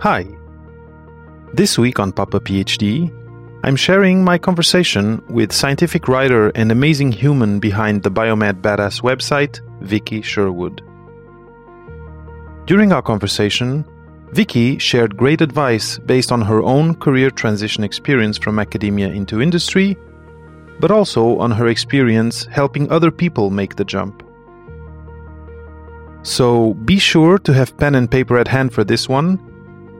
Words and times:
Hi. 0.00 0.28
This 1.54 1.76
week 1.76 1.98
on 1.98 2.12
Papa 2.12 2.38
PhD, 2.38 3.12
I'm 3.64 3.74
sharing 3.74 4.22
my 4.22 4.38
conversation 4.38 5.20
with 5.28 5.50
scientific 5.50 6.06
writer 6.06 6.50
and 6.50 6.70
amazing 6.70 7.10
human 7.10 7.58
behind 7.58 8.04
the 8.04 8.10
Biomed 8.12 8.60
Badass 8.60 9.02
website, 9.02 9.58
Vicky 9.80 10.22
Sherwood. 10.22 10.82
During 12.66 12.92
our 12.92 13.02
conversation, 13.02 13.84
Vicky 14.30 14.78
shared 14.78 15.16
great 15.16 15.40
advice 15.40 15.98
based 15.98 16.30
on 16.30 16.42
her 16.42 16.62
own 16.62 16.94
career 16.94 17.28
transition 17.28 17.82
experience 17.82 18.38
from 18.38 18.60
academia 18.60 19.08
into 19.08 19.42
industry, 19.42 19.96
but 20.78 20.92
also 20.92 21.38
on 21.38 21.50
her 21.50 21.66
experience 21.66 22.44
helping 22.44 22.88
other 22.92 23.10
people 23.10 23.50
make 23.50 23.74
the 23.74 23.84
jump. 23.84 24.22
So 26.22 26.74
be 26.74 27.00
sure 27.00 27.36
to 27.38 27.52
have 27.52 27.76
pen 27.78 27.96
and 27.96 28.08
paper 28.08 28.38
at 28.38 28.46
hand 28.46 28.72
for 28.72 28.84
this 28.84 29.08
one. 29.08 29.47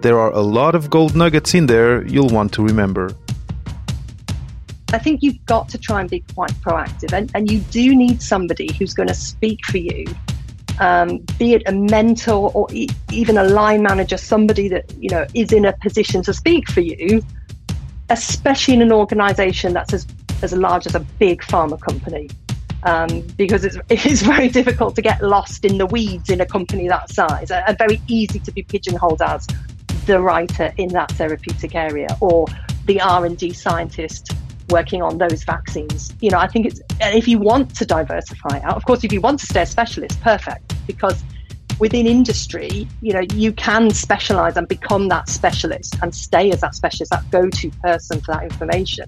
There 0.01 0.19
are 0.19 0.31
a 0.31 0.41
lot 0.41 0.77
of 0.77 0.91
gold 0.91 1.17
nuggets 1.17 1.55
in 1.55 1.67
there 1.67 2.07
you'll 2.07 2.29
want 2.29 2.53
to 2.53 2.63
remember. 2.63 3.11
I 4.93 4.99
think 4.99 5.23
you've 5.23 5.45
got 5.45 5.69
to 5.71 5.79
try 5.79 6.01
and 6.01 6.09
be 6.09 6.21
quite 6.35 6.53
proactive, 6.63 7.13
and, 7.13 7.31
and 7.35 7.51
you 7.51 7.59
do 7.59 7.95
need 7.95 8.23
somebody 8.23 8.73
who's 8.79 8.95
going 8.95 9.09
to 9.09 9.15
speak 9.15 9.59
for 9.67 9.79
you, 9.79 10.07
um, 10.79 11.19
be 11.39 11.55
it 11.55 11.63
a 11.67 11.73
mentor 11.73 12.51
or 12.55 12.69
e- 12.73 12.89
even 13.13 13.37
a 13.37 13.45
line 13.45 13.83
manager, 13.83 14.17
somebody 14.17 14.69
that 14.69 14.95
you 14.99 15.11
know 15.11 15.27
is 15.35 15.53
in 15.53 15.65
a 15.65 15.73
position 15.79 16.23
to 16.23 16.33
speak 16.33 16.71
for 16.71 16.81
you, 16.81 17.23
especially 18.09 18.75
in 18.75 18.83
an 18.83 18.93
organisation 18.93 19.73
that's 19.73 19.93
as 19.93 20.07
as 20.43 20.53
large 20.53 20.87
as 20.87 20.95
a 20.95 21.01
big 21.01 21.43
pharma 21.43 21.79
company. 21.81 22.31
Um, 22.85 23.23
because 23.37 23.65
it's, 23.65 23.77
it 23.89 24.07
is 24.07 24.23
very 24.23 24.49
difficult 24.49 24.95
to 24.95 25.03
get 25.03 25.21
lost 25.21 25.65
in 25.65 25.79
the 25.79 25.87
weeds 25.87 26.31
in 26.31 26.41
a 26.41 26.47
company 26.47 26.87
that 26.87 27.11
size, 27.11 27.51
and 27.51 27.77
very 27.77 28.01
easy 28.07 28.39
to 28.39 28.53
be 28.53 28.63
pigeonholed 28.63 29.21
as 29.21 29.47
the 30.09 30.21
writer 30.21 30.73
in 30.79 30.89
that 30.89 31.13
therapeutic 31.13 31.75
area 31.75 32.09
or 32.21 32.47
the 32.87 32.99
R&D 33.01 33.53
scientist 33.53 34.33
working 34.71 35.03
on 35.03 35.19
those 35.19 35.45
vaccines. 35.45 36.15
You 36.21 36.31
know, 36.31 36.39
I 36.39 36.49
think 36.49 36.65
it's 36.67 36.81
if 37.01 37.29
you 37.29 37.39
want 37.39 37.77
to 37.77 37.85
diversify 37.85 38.61
out, 38.65 38.77
of 38.77 38.85
course, 38.87 39.05
if 39.05 39.13
you 39.13 39.21
want 39.21 39.39
to 39.41 39.47
stay 39.47 39.63
a 39.63 39.67
specialist, 39.67 40.19
perfect, 40.23 40.75
because 40.87 41.23
within 41.79 42.07
industry, 42.07 42.89
you 43.03 43.13
know, 43.13 43.23
you 43.35 43.53
can 43.53 43.91
specialize 43.91 44.57
and 44.57 44.67
become 44.67 45.09
that 45.09 45.29
specialist 45.29 45.97
and 46.03 46.15
stay 46.15 46.51
as 46.53 46.63
that 46.63 46.75
specialist, 46.75 47.13
that 47.13 47.31
go-to 47.31 47.71
person 47.83 48.19
for 48.23 48.35
that 48.35 48.45
information. 48.45 49.05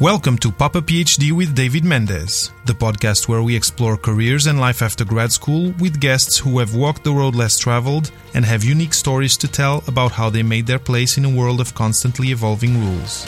Welcome 0.00 0.36
to 0.40 0.52
Papa 0.52 0.82
PhD 0.82 1.32
with 1.32 1.54
David 1.54 1.82
Mendez, 1.82 2.52
the 2.66 2.74
podcast 2.74 3.28
where 3.28 3.42
we 3.42 3.56
explore 3.56 3.96
careers 3.96 4.46
and 4.46 4.60
life 4.60 4.82
after 4.82 5.06
grad 5.06 5.32
school 5.32 5.72
with 5.78 6.00
guests 6.00 6.36
who 6.36 6.58
have 6.58 6.74
walked 6.74 7.02
the 7.02 7.12
road 7.14 7.34
less 7.34 7.58
traveled 7.58 8.10
and 8.34 8.44
have 8.44 8.62
unique 8.62 8.92
stories 8.92 9.38
to 9.38 9.48
tell 9.48 9.82
about 9.88 10.12
how 10.12 10.28
they 10.28 10.42
made 10.42 10.66
their 10.66 10.78
place 10.78 11.16
in 11.16 11.24
a 11.24 11.30
world 11.30 11.62
of 11.62 11.74
constantly 11.74 12.28
evolving 12.28 12.78
rules. 12.78 13.24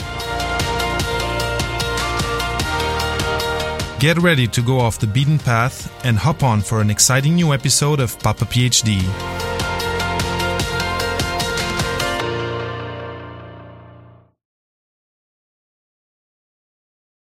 Get 3.99 4.19
ready 4.19 4.45
to 4.45 4.61
go 4.61 4.79
off 4.79 4.99
the 4.99 5.07
beaten 5.07 5.39
path 5.39 5.91
and 6.05 6.19
hop 6.19 6.43
on 6.43 6.61
for 6.61 6.81
an 6.81 6.91
exciting 6.91 7.33
new 7.33 7.51
episode 7.51 7.99
of 7.99 8.19
Papa 8.19 8.45
PhD. 8.45 9.38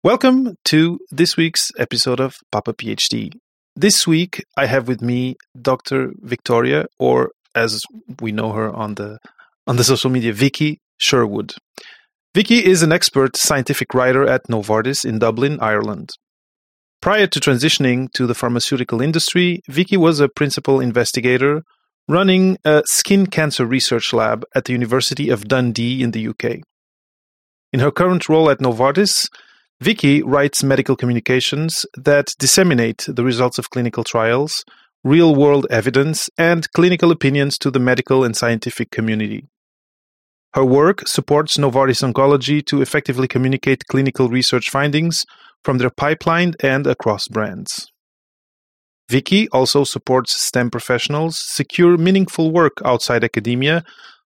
Welcome 0.02 0.55
to 0.64 0.97
this 1.11 1.36
week's 1.36 1.72
episode 1.78 2.22
of 2.22 2.38
Papa 2.53 2.72
PhD. 2.72 3.33
This 3.75 4.08
week 4.08 4.45
I 4.56 4.66
have 4.66 4.88
with 4.88 5.02
me 5.02 5.36
Dr. 5.61 6.14
Victoria, 6.22 6.86
or 6.97 7.31
as 7.53 7.83
we 8.22 8.31
know 8.31 8.53
her 8.53 8.73
on 8.73 8.95
the 8.95 9.19
on 9.67 9.75
the 9.75 9.83
social 9.83 10.09
media, 10.09 10.31
Vicky 10.31 10.79
Sherwood. 11.00 11.56
Vicky 12.34 12.63
is 12.63 12.81
an 12.81 12.94
expert 12.94 13.35
scientific 13.35 13.94
writer 13.94 14.25
at 14.25 14.47
Novartis 14.47 15.03
in 15.03 15.19
Dublin, 15.19 15.59
Ireland. 15.59 16.12
Prior 17.02 17.28
to 17.28 17.40
transitioning 17.41 18.09
to 18.13 18.25
the 18.25 18.34
pharmaceutical 18.34 19.02
industry, 19.02 19.59
Vicky 19.68 19.97
was 19.97 20.22
a 20.22 20.29
principal 20.29 20.79
investigator 20.79 21.63
running 22.07 22.57
a 22.63 22.84
skin 22.85 23.28
cancer 23.28 23.66
research 23.66 24.13
lab 24.13 24.46
at 24.56 24.63
the 24.63 24.72
University 24.72 25.29
of 25.29 25.50
Dundee 25.50 26.02
in 26.02 26.12
the 26.12 26.25
UK. 26.25 26.62
In 27.73 27.81
her 27.81 27.91
current 27.91 28.29
role 28.29 28.50
at 28.50 28.59
Novartis, 28.59 29.28
Vicky 29.81 30.22
writes 30.22 30.62
medical 30.62 30.97
communications 30.97 31.85
that 31.95 32.35
disseminate 32.38 33.06
the 33.07 33.23
results 33.23 33.57
of 33.57 33.69
clinical 33.69 34.03
trials, 34.03 34.66
real 35.06 35.34
world 35.34 35.66
evidence, 35.69 36.29
and 36.38 36.69
clinical 36.73 37.12
opinions 37.12 37.57
to 37.57 37.72
the 37.72 37.79
medical 37.79 38.25
and 38.25 38.35
scientific 38.35 38.91
community. 38.91 39.47
Her 40.53 40.66
work 40.66 41.07
supports 41.07 41.56
Novartis 41.57 42.03
Oncology 42.03 42.66
to 42.66 42.81
effectively 42.81 43.29
communicate 43.29 43.88
clinical 43.88 44.28
research 44.28 44.69
findings 44.69 45.25
from 45.63 45.78
their 45.78 45.91
pipeline 45.91 46.56
and 46.59 46.85
across 46.85 47.29
brands. 47.29 47.90
Vicky 49.09 49.47
also 49.50 49.85
supports 49.85 50.34
STEM 50.34 50.72
professionals 50.72 51.40
secure 51.40 51.97
meaningful 51.97 52.51
work 52.51 52.81
outside 52.84 53.23
academia 53.23 53.85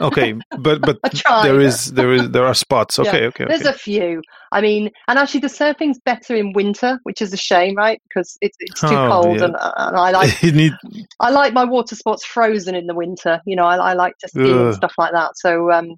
Okay 0.00 0.34
but 0.58 0.80
but 0.80 0.98
there 1.42 1.60
is 1.60 1.92
there 1.92 2.12
is 2.12 2.30
there 2.30 2.46
are 2.46 2.54
spots 2.54 2.98
okay 2.98 3.22
yeah, 3.22 3.28
okay, 3.28 3.44
there's 3.48 3.62
okay. 3.62 3.70
a 3.70 3.72
few 3.72 4.22
i 4.52 4.60
mean 4.60 4.90
and 5.08 5.18
actually 5.18 5.40
the 5.40 5.48
surfing's 5.48 5.98
better 6.00 6.34
in 6.34 6.52
winter 6.52 6.98
which 7.02 7.20
is 7.20 7.32
a 7.32 7.36
shame 7.36 7.74
right 7.74 8.00
because 8.08 8.38
it's, 8.40 8.56
it's 8.60 8.80
too 8.80 8.88
oh, 8.88 9.22
cold 9.22 9.42
and, 9.42 9.56
and, 9.58 9.96
i 9.96 10.10
like 10.10 10.42
need... 10.42 10.72
i 11.20 11.30
like 11.30 11.52
my 11.52 11.64
water 11.64 11.94
sports 11.94 12.24
frozen 12.24 12.74
in 12.74 12.86
the 12.86 12.94
winter 12.94 13.40
you 13.44 13.56
know 13.56 13.64
i, 13.64 13.76
I 13.76 13.92
like 13.94 14.16
to 14.18 14.28
ski 14.28 14.52
Ugh. 14.52 14.66
and 14.66 14.74
stuff 14.74 14.94
like 14.98 15.12
that 15.12 15.36
so 15.36 15.72
um 15.72 15.96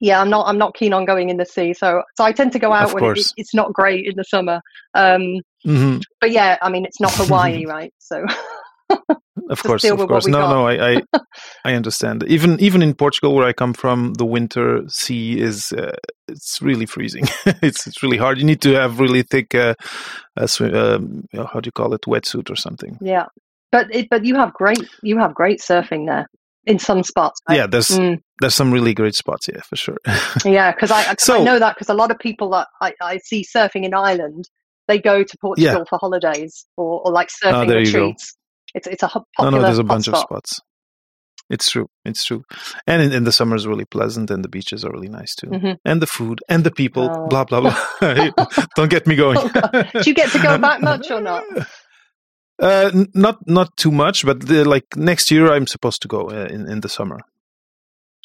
yeah, 0.00 0.20
I'm 0.20 0.30
not. 0.30 0.46
I'm 0.46 0.58
not 0.58 0.74
keen 0.74 0.92
on 0.92 1.04
going 1.04 1.28
in 1.28 1.38
the 1.38 1.44
sea, 1.44 1.74
so 1.74 2.02
so 2.16 2.24
I 2.24 2.32
tend 2.32 2.52
to 2.52 2.58
go 2.58 2.72
out 2.72 2.86
Of 2.86 2.94
when 2.94 3.04
it, 3.16 3.32
it's 3.36 3.52
not 3.52 3.72
great 3.72 4.06
in 4.06 4.14
the 4.16 4.24
summer. 4.24 4.60
Um, 4.94 5.40
Mhm. 5.66 6.02
but 6.20 6.30
yeah, 6.30 6.56
I 6.62 6.70
mean, 6.70 6.84
it's 6.84 7.00
not 7.00 7.12
Hawaii, 7.14 7.64
right? 7.66 7.92
So 7.98 8.24
Of 9.50 9.62
course, 9.62 9.82
of 9.84 9.98
course. 10.08 10.26
No, 10.26 10.40
got. 10.40 10.50
no, 10.50 10.66
I, 10.66 10.96
I, 10.96 11.02
I 11.64 11.72
understand. 11.74 12.22
Even 12.26 12.60
even 12.60 12.82
in 12.82 12.92
Portugal, 12.94 13.34
where 13.34 13.46
I 13.46 13.54
come 13.54 13.72
from, 13.72 14.12
the 14.14 14.26
winter 14.26 14.82
sea 14.88 15.40
is 15.40 15.72
uh, 15.72 15.96
it's 16.26 16.60
really 16.60 16.84
freezing. 16.84 17.24
it's 17.62 17.86
it's 17.86 18.02
really 18.02 18.18
hard. 18.18 18.36
You 18.38 18.44
need 18.44 18.60
to 18.62 18.74
have 18.74 19.00
really 19.00 19.22
thick, 19.22 19.54
uh, 19.54 19.74
uh, 20.36 20.46
um, 20.74 21.24
how 21.34 21.60
do 21.60 21.68
you 21.68 21.72
call 21.72 21.94
it, 21.94 22.02
wetsuit 22.02 22.50
or 22.50 22.56
something. 22.56 22.98
yeah, 23.00 23.24
but 23.72 23.86
it, 23.94 24.08
but 24.10 24.26
you 24.26 24.34
have 24.36 24.52
great 24.52 24.82
you 25.02 25.16
have 25.18 25.34
great 25.34 25.60
surfing 25.60 26.06
there 26.06 26.26
in 26.66 26.78
some 26.78 27.02
spots. 27.02 27.40
right? 27.48 27.56
Yeah, 27.56 27.66
there's 27.66 27.88
Mm, 27.88 28.18
there's 28.40 28.54
some 28.54 28.70
really 28.70 28.92
great 28.92 29.14
spots. 29.14 29.48
Yeah, 29.48 29.62
for 29.62 29.76
sure. 29.76 29.96
yeah, 30.44 30.72
because 30.72 30.90
I 30.90 31.04
'cause 31.04 31.28
I 31.30 31.36
So- 31.38 31.44
know 31.44 31.58
that 31.58 31.74
because 31.76 31.88
a 31.88 31.94
lot 31.94 32.10
of 32.10 32.18
people 32.18 32.50
that 32.50 32.66
I, 32.82 32.92
I 33.00 33.16
see 33.18 33.44
surfing 33.44 33.84
in 33.86 33.94
Ireland, 33.94 34.44
they 34.88 34.98
go 34.98 35.22
to 35.22 35.36
Portugal 35.40 35.86
for 35.88 35.98
holidays 35.98 36.66
or, 36.76 37.00
or 37.06 37.12
like 37.12 37.28
surfing 37.28 37.52
Ah, 37.54 37.64
there 37.64 37.80
you 37.80 37.92
go. 37.92 38.14
It's 38.74 38.86
it's 38.86 39.02
a 39.02 39.06
ho- 39.08 39.24
no, 39.40 39.50
no, 39.50 39.62
there's 39.62 39.78
a 39.78 39.84
bunch 39.84 40.08
of 40.08 40.16
spots. 40.16 40.60
It's 41.50 41.70
true. 41.70 41.86
It's 42.04 42.24
true. 42.26 42.42
And 42.86 43.00
in, 43.00 43.12
in 43.12 43.24
the 43.24 43.32
summer 43.32 43.56
is 43.56 43.66
really 43.66 43.86
pleasant, 43.86 44.30
and 44.30 44.44
the 44.44 44.50
beaches 44.50 44.84
are 44.84 44.92
really 44.92 45.08
nice 45.08 45.34
too, 45.34 45.46
Mhm. 45.48 45.76
and 45.84 46.02
the 46.02 46.06
food 46.06 46.40
and 46.48 46.62
the 46.64 46.70
people. 46.70 47.08
Oh. 47.10 47.26
Blah 47.28 47.44
blah 47.44 47.60
blah. 47.62 47.76
Don't 48.76 48.90
get 48.90 49.06
me 49.06 49.16
going. 49.16 49.38
Oh, 49.38 49.82
Do 50.02 50.10
you 50.10 50.14
get 50.14 50.30
to 50.32 50.38
go 50.42 50.58
back 50.66 50.82
much 50.82 51.10
or 51.10 51.20
not? 51.22 51.44
Uh, 52.60 52.90
not 53.14 53.38
not 53.46 53.74
too 53.76 53.90
much, 53.92 54.26
but 54.26 54.40
the, 54.46 54.64
like 54.64 54.84
next 54.96 55.30
year 55.30 55.50
I'm 55.52 55.66
supposed 55.66 56.02
to 56.02 56.08
go 56.08 56.28
uh, 56.28 56.48
in 56.50 56.68
in 56.70 56.80
the 56.80 56.88
summer. 56.88 57.20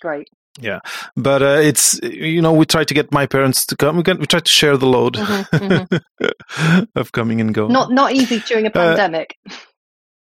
Great. 0.02 0.28
Yeah, 0.60 0.80
but 1.16 1.42
uh, 1.42 1.60
it's 1.62 2.00
you 2.04 2.42
know 2.42 2.52
we 2.54 2.66
try 2.66 2.84
to 2.84 2.94
get 2.94 3.12
my 3.12 3.26
parents 3.26 3.66
to 3.68 3.76
come. 3.76 3.98
We, 3.98 4.04
can, 4.04 4.20
we 4.20 4.26
try 4.28 4.40
to 4.42 4.52
share 4.52 4.76
the 4.78 4.86
load 4.86 5.16
Mhm, 5.16 5.88
mhm. 5.88 6.88
of 6.96 7.12
coming 7.12 7.42
and 7.42 7.54
going. 7.56 7.72
Not 7.72 7.90
not 7.92 8.12
easy 8.14 8.40
during 8.40 8.66
a 8.66 8.70
Uh, 8.70 8.72
pandemic. 8.74 9.38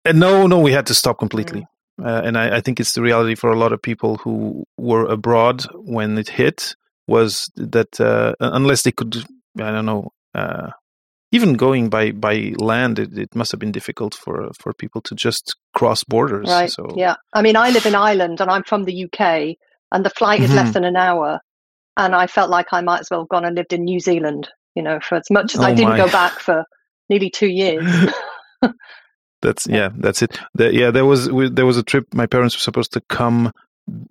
And 0.06 0.20
no, 0.20 0.48
no, 0.48 0.60
we 0.60 0.72
had 0.72 0.86
to 0.88 0.94
stop 0.94 1.20
completely. 1.20 1.62
Mm. 2.00 2.06
Uh, 2.06 2.22
and 2.26 2.38
I, 2.38 2.58
I 2.58 2.62
think 2.62 2.80
it's 2.80 2.94
the 2.94 3.02
reality 3.02 3.36
for 3.36 3.52
a 3.52 3.58
lot 3.58 3.72
of 3.72 3.82
people 3.82 4.18
who 4.18 4.66
were 4.78 5.06
abroad 5.06 5.64
when 5.76 6.18
it 6.18 6.28
hit 6.30 6.76
was 7.08 7.50
that 7.56 8.00
uh, 8.02 8.34
unless 8.40 8.82
they 8.84 8.92
could, 8.92 9.16
I 9.60 9.72
don't 9.72 9.86
know, 9.86 10.12
uh, 10.34 10.72
even 11.32 11.54
going 11.54 11.90
by 11.90 12.12
by 12.12 12.54
land, 12.58 13.00
it, 13.00 13.18
it 13.18 13.36
must 13.36 13.52
have 13.52 13.60
been 13.60 13.72
difficult 13.72 14.14
for 14.16 14.52
for 14.60 14.74
people 14.74 15.02
to 15.02 15.16
just 15.16 15.56
cross 15.74 16.04
borders. 16.04 16.48
Right. 16.50 16.70
So 16.72 16.94
Yeah. 16.96 17.16
I 17.34 17.42
mean, 17.42 17.56
I 17.56 17.70
live 17.72 17.86
in 17.86 17.96
Ireland 17.96 18.40
and 18.42 18.50
I'm 18.52 18.64
from 18.64 18.84
the 18.86 19.06
UK, 19.06 19.56
and 19.92 20.06
the 20.06 20.10
flight 20.12 20.42
is 20.42 20.52
Mhm. 20.52 20.56
less 20.56 20.74
than 20.74 20.84
an 20.84 20.96
hour, 20.96 21.40
and 21.98 22.16
I 22.16 22.28
felt 22.28 22.50
like 22.50 22.68
I 22.72 22.82
might 22.82 23.02
as 23.02 23.10
well 23.12 23.22
have 23.22 23.30
gone 23.30 23.46
and 23.46 23.56
lived 23.56 23.74
in 23.74 23.84
New 23.84 24.00
Zealand. 24.00 24.50
You 24.76 24.84
know, 24.84 25.00
for 25.00 25.16
as 25.16 25.30
much 25.30 25.54
as 25.56 25.62
I 25.62 25.72
Oh, 25.72 25.76
didn't 25.76 25.92
my. 25.92 25.98
go 25.98 26.08
back 26.12 26.40
for 26.40 26.66
nearly 27.10 27.30
two 27.30 27.50
years. 27.50 27.84
That's 29.44 29.68
yeah, 29.68 29.90
that's 30.04 30.22
it. 30.24 30.40
The, 30.56 30.74
yeah, 30.74 30.90
there 30.92 31.06
was 31.06 31.30
we, 31.30 31.50
there 31.50 31.66
was 31.68 31.78
a 31.78 31.84
trip. 31.84 32.06
My 32.14 32.26
parents 32.26 32.56
were 32.56 32.62
supposed 32.70 32.94
to 32.94 33.02
come 33.10 33.52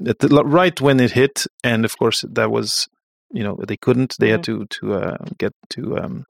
at 0.06 0.18
the, 0.20 0.28
right 0.44 0.78
when 0.80 1.00
it 1.00 1.10
hit, 1.12 1.46
and 1.64 1.84
of 1.84 1.92
course 1.98 2.24
that 2.34 2.50
was 2.50 2.86
you 3.32 3.42
know 3.42 3.56
they 3.66 3.76
couldn't. 3.76 4.14
They 4.20 4.28
had 4.30 4.44
to 4.44 4.66
to 4.66 4.94
uh, 4.94 5.16
get 5.38 5.52
to 5.70 5.98
um, 5.98 6.24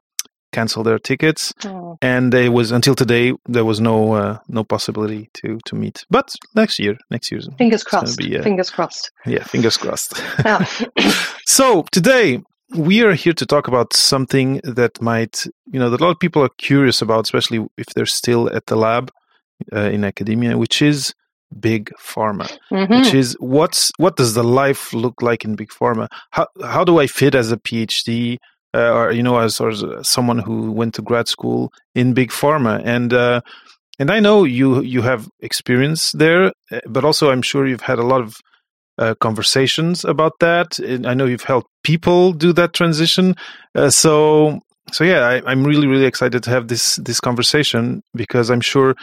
cancel 0.53 0.83
their 0.85 0.99
tickets, 1.01 1.53
Oh, 1.65 1.97
and 2.01 2.33
there 2.33 2.53
was 2.53 2.71
until 2.73 2.95
today 2.95 3.33
there 3.49 3.65
was 3.65 3.81
no 3.81 4.13
uh, 4.15 4.39
no 4.49 4.63
possibility 4.65 5.29
to 5.43 5.59
to 5.67 5.75
meet. 5.75 6.05
But 6.09 6.29
next 6.55 6.79
year, 6.79 6.97
next 7.11 7.31
year's 7.33 7.49
fingers 7.59 7.83
crossed. 7.85 8.19
be, 8.19 8.39
uh, 8.39 8.43
Fingers 8.43 8.71
crossed. 8.71 9.11
yeah, 9.27 9.43
fingers 9.45 9.77
crossed. 9.77 10.13
Yeah. 10.45 10.65
So 11.47 11.83
today 11.91 12.41
we 12.75 13.03
are 13.03 13.15
here 13.15 13.33
to 13.35 13.47
talk 13.47 13.69
about 13.69 13.93
something 13.95 14.61
that 14.65 15.01
might, 15.01 15.47
you 15.71 15.79
know, 15.79 15.91
that 15.91 16.01
a 16.01 16.05
lot 16.05 16.11
of 16.11 16.19
people 16.19 16.43
are 16.43 16.51
curious 16.59 17.03
about, 17.03 17.25
especially 17.25 17.67
if 17.77 17.87
they're 17.95 18.07
still 18.07 18.49
at 18.55 18.67
the 18.67 18.77
lab 18.77 19.11
uh, 19.73 19.81
in 19.81 20.05
academia, 20.05 20.57
which 20.59 20.83
is 20.83 21.15
big 21.61 21.93
pharma. 22.01 22.51
Mhm. 22.71 23.05
Which 23.05 23.15
is 23.15 23.37
what's 23.39 23.93
what 23.99 24.17
does 24.17 24.35
the 24.35 24.45
life 24.45 24.93
look 24.95 25.21
like 25.23 25.45
in 25.45 25.55
big 25.55 25.69
pharma? 25.71 26.09
How 26.31 26.47
how 26.65 26.85
do 26.85 26.99
I 26.99 27.07
fit 27.07 27.35
as 27.35 27.53
a 27.53 27.57
PhD? 27.57 28.39
Uh, 28.75 28.91
or 28.91 29.13
you 29.13 29.23
know, 29.23 29.39
as 29.39 29.61
or 29.61 29.69
as 29.69 29.85
someone 30.09 30.39
who 30.39 30.73
went 30.73 30.95
to 30.95 31.03
grad 31.03 31.29
school 31.29 31.71
in 31.95 32.15
big 32.15 32.31
pharma, 32.31 32.81
and 32.83 33.13
uh, 33.13 33.43
and 33.99 34.11
I 34.11 34.19
know 34.19 34.45
you 34.45 34.81
you 34.81 35.03
have 35.03 35.29
experience 35.41 36.13
there, 36.13 36.53
uh, 36.71 36.81
but 36.89 37.05
also 37.05 37.31
I'm 37.31 37.43
sure 37.43 37.67
you've 37.67 37.83
had 37.83 37.99
a 37.99 38.07
lot 38.07 38.23
of 38.23 38.37
uh, 38.99 39.15
conversations 39.21 40.05
about 40.05 40.39
that. 40.41 40.79
I 41.06 41.15
know 41.15 41.27
you've 41.27 41.44
helped 41.44 41.69
people 41.83 42.33
do 42.33 42.53
that 42.53 42.73
transition. 42.73 43.35
Uh, 43.75 43.91
so 43.91 44.61
so 44.93 45.05
yeah, 45.05 45.21
I, 45.21 45.50
I'm 45.50 45.65
really 45.65 45.87
really 45.87 46.06
excited 46.06 46.43
to 46.43 46.50
have 46.50 46.69
this 46.69 46.97
this 46.97 47.21
conversation 47.21 48.03
because 48.15 48.50
I'm 48.50 48.61
sure 48.61 48.94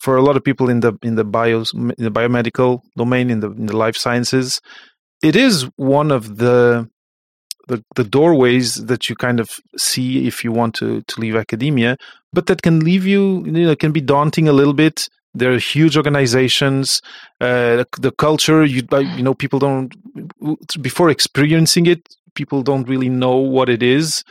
for 0.00 0.16
a 0.16 0.22
lot 0.22 0.36
of 0.36 0.44
people 0.44 0.68
in 0.68 0.80
the 0.80 0.94
in 1.02 1.14
the 1.14 1.24
bios 1.24 1.72
in 1.74 1.94
the 1.96 2.10
biomedical 2.10 2.80
domain 2.96 3.30
in 3.30 3.40
the 3.40 3.50
in 3.52 3.66
the 3.66 3.76
life 3.76 3.96
sciences, 3.96 4.60
it 5.22 5.36
is 5.36 5.68
one 5.76 6.10
of 6.10 6.38
the 6.38 6.88
the, 7.68 7.82
the 7.96 8.04
doorways 8.04 8.76
that 8.86 9.08
you 9.08 9.16
kind 9.16 9.40
of 9.40 9.50
see 9.76 10.26
if 10.26 10.44
you 10.44 10.52
want 10.52 10.74
to 10.76 11.02
to 11.02 11.20
leave 11.20 11.36
academia, 11.36 11.96
but 12.32 12.46
that 12.46 12.62
can 12.62 12.80
leave 12.80 13.06
you 13.06 13.44
you 13.44 13.66
know 13.66 13.76
can 13.76 13.92
be 13.92 14.00
daunting 14.00 14.48
a 14.48 14.52
little 14.52 14.74
bit. 14.74 15.08
There 15.38 15.52
are 15.52 15.58
huge 15.58 15.96
organizations, 15.96 17.02
uh, 17.40 17.76
the, 17.76 17.86
the 18.00 18.12
culture. 18.12 18.64
You 18.64 18.82
you 18.90 19.22
know 19.22 19.34
people 19.34 19.58
don't 19.58 19.94
before 20.80 21.10
experiencing 21.10 21.86
it, 21.86 22.16
people 22.34 22.62
don't 22.62 22.88
really 22.88 23.08
know 23.08 23.36
what 23.36 23.68
it 23.68 23.82
is. 23.82 24.24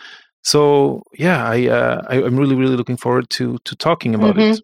So 0.44 1.04
yeah, 1.14 1.44
I, 1.44 1.68
uh, 1.68 2.02
I 2.08 2.24
I'm 2.24 2.38
really 2.38 2.56
really 2.56 2.76
looking 2.76 2.98
forward 2.98 3.30
to 3.32 3.58
to 3.66 3.76
talking 3.76 4.16
about 4.16 4.38
it. 4.38 4.62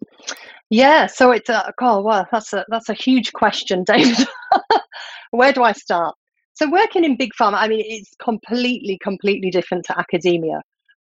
Yeah, 0.70 1.06
so 1.06 1.32
it's 1.32 1.50
a 1.50 1.72
oh 1.80 2.00
well, 2.00 2.26
that's 2.32 2.52
a 2.52 2.64
that's 2.68 2.88
a 2.88 2.94
huge 2.94 3.32
question, 3.32 3.84
David. 3.92 4.26
Where 5.30 5.52
do 5.52 5.62
I 5.62 5.72
start? 5.72 6.14
So 6.54 6.70
working 6.70 7.04
in 7.04 7.16
big 7.16 7.32
pharma, 7.38 7.54
I 7.54 7.68
mean, 7.68 7.82
it's 7.84 8.14
completely, 8.22 8.98
completely 9.02 9.50
different 9.50 9.84
to 9.86 9.98
academia. 9.98 10.62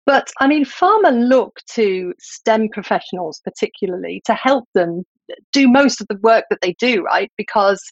But 0.07 0.31
I 0.41 0.47
mean, 0.47 0.65
pharma 0.65 1.13
look 1.29 1.61
to 1.75 2.15
STEM 2.19 2.71
professionals 2.71 3.41
particularly 3.45 4.23
to 4.27 4.35
help 4.35 4.69
them 4.75 5.05
do 5.53 5.69
most 5.69 6.01
of 6.01 6.09
the 6.09 6.19
work 6.23 6.45
that 6.51 6.61
they 6.63 6.75
do, 6.79 7.03
right? 7.03 7.31
Because 7.37 7.83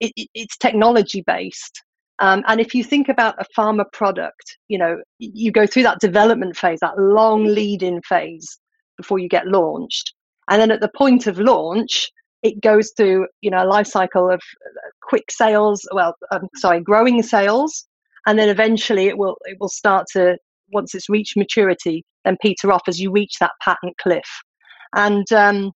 it, 0.00 0.12
it, 0.16 0.28
it's 0.34 0.56
technology 0.56 1.22
based. 1.26 1.82
Um, 2.20 2.42
and 2.48 2.60
if 2.60 2.74
you 2.74 2.82
think 2.82 3.08
about 3.08 3.36
a 3.38 3.46
pharma 3.56 3.84
product, 3.92 4.58
you 4.68 4.78
know, 4.78 4.96
you 5.18 5.52
go 5.52 5.66
through 5.66 5.84
that 5.84 6.00
development 6.00 6.56
phase, 6.56 6.80
that 6.80 6.98
long 6.98 7.44
lead 7.44 7.82
in 7.82 8.02
phase 8.02 8.58
before 8.96 9.18
you 9.18 9.28
get 9.28 9.46
launched. 9.46 10.14
And 10.50 10.60
then 10.60 10.70
at 10.70 10.80
the 10.80 10.90
point 10.96 11.26
of 11.26 11.38
launch, 11.38 12.10
it 12.42 12.60
goes 12.60 12.92
through, 12.96 13.28
you 13.40 13.50
know, 13.50 13.64
a 13.64 13.66
life 13.66 13.86
cycle 13.86 14.30
of 14.30 14.40
quick 15.02 15.30
sales, 15.30 15.86
well, 15.92 16.14
um, 16.32 16.48
sorry, 16.56 16.80
growing 16.80 17.22
sales. 17.22 17.86
And 18.26 18.38
then 18.38 18.48
eventually 18.48 19.06
it 19.06 19.16
will, 19.16 19.36
it 19.44 19.56
will 19.60 19.68
start 19.68 20.06
to, 20.12 20.38
once 20.72 20.94
it's 20.94 21.08
reached 21.08 21.36
maturity, 21.36 22.04
then 22.24 22.36
peter 22.42 22.72
off 22.72 22.82
as 22.88 23.00
you 23.00 23.12
reach 23.12 23.34
that 23.40 23.52
patent 23.62 23.96
cliff. 23.98 24.28
And 24.94 25.30
um, 25.32 25.72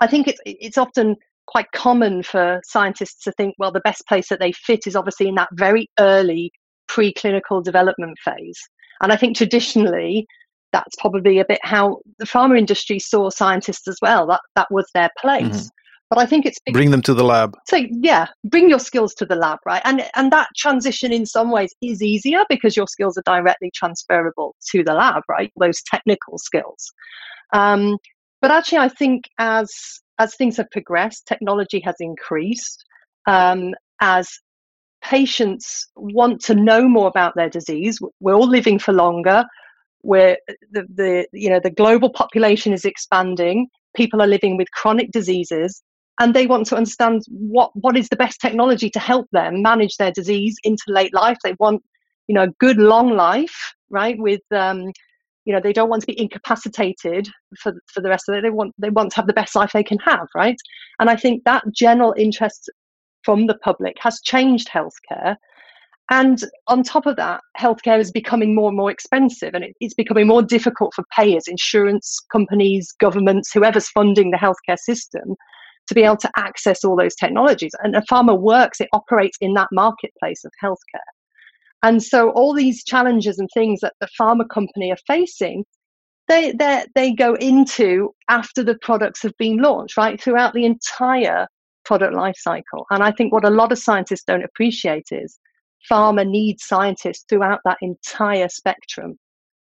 I 0.00 0.06
think 0.06 0.28
it's, 0.28 0.40
it's 0.44 0.78
often 0.78 1.16
quite 1.46 1.70
common 1.72 2.22
for 2.22 2.60
scientists 2.64 3.22
to 3.24 3.32
think, 3.32 3.54
well, 3.58 3.72
the 3.72 3.80
best 3.80 4.06
place 4.06 4.28
that 4.28 4.40
they 4.40 4.52
fit 4.52 4.86
is 4.86 4.96
obviously 4.96 5.28
in 5.28 5.34
that 5.36 5.48
very 5.52 5.88
early 5.98 6.52
preclinical 6.90 7.62
development 7.62 8.16
phase. 8.24 8.58
And 9.00 9.12
I 9.12 9.16
think 9.16 9.36
traditionally, 9.36 10.26
that's 10.72 10.96
probably 10.96 11.38
a 11.38 11.44
bit 11.44 11.60
how 11.62 11.98
the 12.18 12.24
pharma 12.26 12.58
industry 12.58 12.98
saw 12.98 13.28
scientists 13.28 13.86
as 13.88 13.96
well. 14.00 14.26
That 14.26 14.40
that 14.56 14.68
was 14.70 14.86
their 14.94 15.10
place. 15.20 15.66
Mhm. 15.66 15.68
But 16.08 16.18
I 16.18 16.26
think 16.26 16.44
it's 16.44 16.58
Bring 16.70 16.90
them 16.90 17.00
to 17.02 17.14
the 17.14 17.24
lab. 17.24 17.56
so 17.68 17.78
yeah, 17.90 18.26
bring 18.44 18.68
your 18.68 18.78
skills 18.78 19.14
to 19.14 19.24
the 19.26 19.34
lab, 19.34 19.58
right? 19.66 19.82
And 19.84 20.04
and 20.14 20.30
that 20.30 20.48
transition 20.56 21.12
in 21.12 21.24
some 21.26 21.50
ways 21.50 21.74
is 21.82 22.02
easier 22.02 22.44
because 22.48 22.76
your 22.76 22.86
skills 22.86 23.16
are 23.18 23.22
directly 23.24 23.70
transferable 23.74 24.54
to 24.70 24.84
the 24.84 24.94
lab, 24.94 25.22
right? 25.28 25.50
Those 25.58 25.82
technical 25.82 26.38
skills. 26.38 26.92
Um, 27.52 27.96
but 28.42 28.50
actually, 28.50 28.78
I 28.78 28.88
think 28.88 29.30
as 29.38 29.72
as 30.18 30.34
things 30.34 30.56
have 30.58 30.70
progressed, 30.70 31.26
technology 31.26 31.80
has 31.80 31.94
increased. 32.00 32.84
Um, 33.26 33.72
as 34.00 34.28
patients 35.02 35.88
want 35.96 36.40
to 36.42 36.54
know 36.54 36.88
more 36.88 37.06
about 37.06 37.34
their 37.36 37.48
disease, 37.48 38.00
we're 38.20 38.34
all 38.34 38.48
living 38.48 38.78
for 38.80 38.92
longer. 38.92 39.44
Where 40.02 40.36
the, 40.72 40.84
the 40.92 41.26
you 41.32 41.48
know 41.48 41.60
the 41.62 41.70
global 41.70 42.10
population 42.10 42.72
is 42.72 42.84
expanding, 42.84 43.68
people 43.96 44.20
are 44.20 44.26
living 44.26 44.56
with 44.56 44.68
chronic 44.72 45.12
diseases, 45.12 45.80
and 46.18 46.34
they 46.34 46.48
want 46.48 46.66
to 46.66 46.76
understand 46.76 47.22
what 47.28 47.70
what 47.74 47.96
is 47.96 48.08
the 48.08 48.16
best 48.16 48.40
technology 48.40 48.90
to 48.90 48.98
help 48.98 49.28
them 49.30 49.62
manage 49.62 49.96
their 49.98 50.10
disease 50.10 50.56
into 50.64 50.82
late 50.88 51.14
life. 51.14 51.38
They 51.44 51.54
want 51.60 51.82
you 52.26 52.34
know 52.34 52.42
a 52.42 52.54
good 52.58 52.78
long 52.78 53.10
life, 53.10 53.74
right? 53.90 54.16
With 54.18 54.42
um, 54.50 54.90
you 55.44 55.52
know 55.52 55.60
they 55.60 55.72
don't 55.72 55.88
want 55.88 56.02
to 56.02 56.06
be 56.06 56.20
incapacitated 56.20 57.28
for 57.58 57.72
for 57.86 58.00
the 58.00 58.08
rest 58.08 58.28
of 58.28 58.34
it. 58.34 58.42
They 58.42 58.50
want 58.50 58.74
they 58.78 58.90
want 58.90 59.10
to 59.10 59.16
have 59.16 59.26
the 59.26 59.32
best 59.32 59.56
life 59.56 59.72
they 59.72 59.84
can 59.84 59.98
have, 59.98 60.28
right? 60.34 60.56
And 60.98 61.10
I 61.10 61.16
think 61.16 61.44
that 61.44 61.64
general 61.74 62.14
interest 62.16 62.70
from 63.24 63.46
the 63.46 63.58
public 63.58 63.96
has 64.00 64.20
changed 64.20 64.68
healthcare. 64.68 65.36
And 66.10 66.44
on 66.66 66.82
top 66.82 67.06
of 67.06 67.16
that, 67.16 67.40
healthcare 67.58 67.98
is 67.98 68.10
becoming 68.10 68.54
more 68.54 68.68
and 68.68 68.76
more 68.76 68.90
expensive 68.90 69.54
and 69.54 69.64
it's 69.80 69.94
becoming 69.94 70.26
more 70.26 70.42
difficult 70.42 70.92
for 70.94 71.04
payers, 71.16 71.44
insurance 71.46 72.18
companies, 72.30 72.92
governments, 72.98 73.52
whoever's 73.52 73.88
funding 73.88 74.30
the 74.30 74.36
healthcare 74.36 74.78
system 74.78 75.36
to 75.86 75.94
be 75.94 76.02
able 76.02 76.16
to 76.18 76.30
access 76.36 76.84
all 76.84 76.96
those 76.96 77.14
technologies. 77.14 77.72
And 77.82 77.96
a 77.96 78.02
pharma 78.02 78.38
works, 78.38 78.80
it 78.80 78.88
operates 78.92 79.38
in 79.40 79.54
that 79.54 79.68
marketplace 79.72 80.44
of 80.44 80.52
healthcare. 80.62 81.00
And 81.82 82.02
so 82.02 82.30
all 82.30 82.54
these 82.54 82.84
challenges 82.84 83.38
and 83.38 83.48
things 83.52 83.80
that 83.80 83.94
the 84.00 84.08
pharma 84.18 84.48
company 84.48 84.92
are 84.92 84.98
facing, 85.06 85.64
they, 86.28 86.52
they, 86.52 86.86
they 86.94 87.12
go 87.12 87.34
into 87.34 88.14
after 88.28 88.62
the 88.62 88.76
products 88.82 89.22
have 89.22 89.36
been 89.38 89.58
launched, 89.58 89.96
right? 89.96 90.20
Throughout 90.20 90.54
the 90.54 90.64
entire 90.64 91.48
product 91.84 92.14
life 92.14 92.36
cycle. 92.38 92.86
And 92.90 93.02
I 93.02 93.10
think 93.10 93.32
what 93.32 93.44
a 93.44 93.50
lot 93.50 93.72
of 93.72 93.78
scientists 93.78 94.24
don't 94.24 94.44
appreciate 94.44 95.06
is 95.10 95.38
pharma 95.90 96.26
needs 96.26 96.64
scientists 96.64 97.24
throughout 97.28 97.60
that 97.64 97.78
entire 97.82 98.48
spectrum 98.48 99.18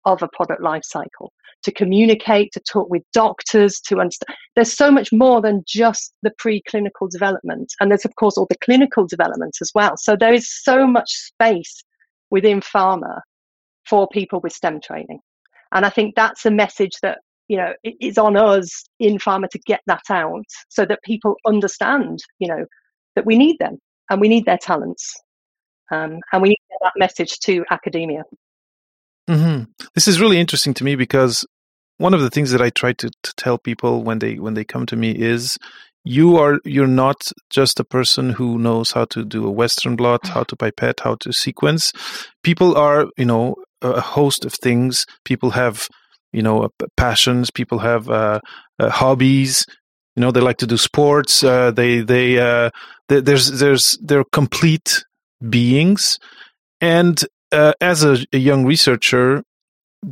of 0.04 0.22
a 0.22 0.28
product 0.28 0.62
life 0.62 0.84
cycle 0.84 1.32
to 1.64 1.72
communicate, 1.72 2.52
to 2.52 2.60
talk 2.60 2.88
with 2.90 3.02
doctors, 3.12 3.80
to 3.80 3.98
understand. 3.98 4.36
There's 4.54 4.76
so 4.76 4.90
much 4.90 5.12
more 5.12 5.40
than 5.40 5.64
just 5.66 6.14
the 6.22 6.32
preclinical 6.42 7.10
development. 7.10 7.72
And 7.80 7.90
there's, 7.90 8.04
of 8.04 8.14
course, 8.16 8.36
all 8.36 8.46
the 8.48 8.58
clinical 8.62 9.06
development 9.06 9.56
as 9.60 9.72
well. 9.74 9.96
So 9.96 10.14
there 10.14 10.34
is 10.34 10.48
so 10.62 10.86
much 10.86 11.10
space 11.10 11.82
within 12.30 12.60
pharma 12.60 13.20
for 13.86 14.08
people 14.08 14.40
with 14.40 14.52
STEM 14.52 14.80
training. 14.80 15.20
And 15.72 15.84
I 15.84 15.90
think 15.90 16.14
that's 16.14 16.46
a 16.46 16.50
message 16.50 16.92
that, 17.02 17.18
you 17.48 17.56
know, 17.56 17.72
is 17.82 18.18
on 18.18 18.36
us 18.36 18.84
in 18.98 19.18
pharma 19.18 19.48
to 19.50 19.58
get 19.58 19.80
that 19.86 20.04
out 20.10 20.44
so 20.68 20.84
that 20.86 21.02
people 21.04 21.36
understand, 21.46 22.20
you 22.38 22.48
know, 22.48 22.64
that 23.16 23.26
we 23.26 23.36
need 23.36 23.58
them 23.58 23.78
and 24.10 24.20
we 24.20 24.28
need 24.28 24.46
their 24.46 24.58
talents. 24.58 25.14
Um, 25.92 26.20
and 26.32 26.42
we 26.42 26.50
need 26.50 26.58
that 26.82 26.92
message 26.96 27.38
to 27.40 27.64
academia. 27.70 28.22
Mm-hmm. 29.28 29.64
This 29.94 30.08
is 30.08 30.20
really 30.20 30.38
interesting 30.38 30.74
to 30.74 30.84
me 30.84 30.96
because 30.96 31.46
one 31.98 32.14
of 32.14 32.20
the 32.20 32.30
things 32.30 32.50
that 32.50 32.62
I 32.62 32.70
try 32.70 32.92
to, 32.94 33.10
to 33.22 33.34
tell 33.36 33.58
people 33.58 34.02
when 34.02 34.18
they 34.18 34.38
when 34.38 34.54
they 34.54 34.64
come 34.64 34.86
to 34.86 34.96
me 34.96 35.10
is 35.12 35.58
you 36.04 36.36
are 36.36 36.60
you're 36.64 36.86
not 36.86 37.30
just 37.50 37.80
a 37.80 37.84
person 37.84 38.30
who 38.30 38.58
knows 38.58 38.92
how 38.92 39.06
to 39.06 39.24
do 39.24 39.46
a 39.46 39.50
western 39.50 39.96
blot 39.96 40.26
how 40.28 40.44
to 40.44 40.54
pipette 40.56 41.00
how 41.00 41.16
to 41.16 41.32
sequence. 41.32 41.92
People 42.42 42.76
are 42.76 43.06
you 43.16 43.24
know 43.24 43.56
a 43.80 44.00
host 44.00 44.44
of 44.44 44.52
things. 44.52 45.06
People 45.24 45.50
have 45.50 45.88
you 46.32 46.42
know 46.42 46.68
passions. 46.96 47.50
People 47.50 47.78
have 47.78 48.08
uh, 48.10 48.40
uh, 48.78 48.90
hobbies. 48.90 49.64
You 50.14 50.20
know 50.20 50.30
they 50.30 50.40
like 50.40 50.58
to 50.58 50.66
do 50.66 50.76
sports. 50.76 51.42
Uh, 51.42 51.70
they 51.70 52.00
they, 52.00 52.38
uh, 52.38 52.70
they, 53.08 53.20
there's 53.20 53.58
there's 53.58 53.98
they're 54.02 54.24
complete 54.32 55.04
beings. 55.48 56.18
And 56.80 57.18
uh, 57.50 57.72
as 57.80 58.04
a, 58.04 58.18
a 58.32 58.38
young 58.38 58.66
researcher 58.66 59.42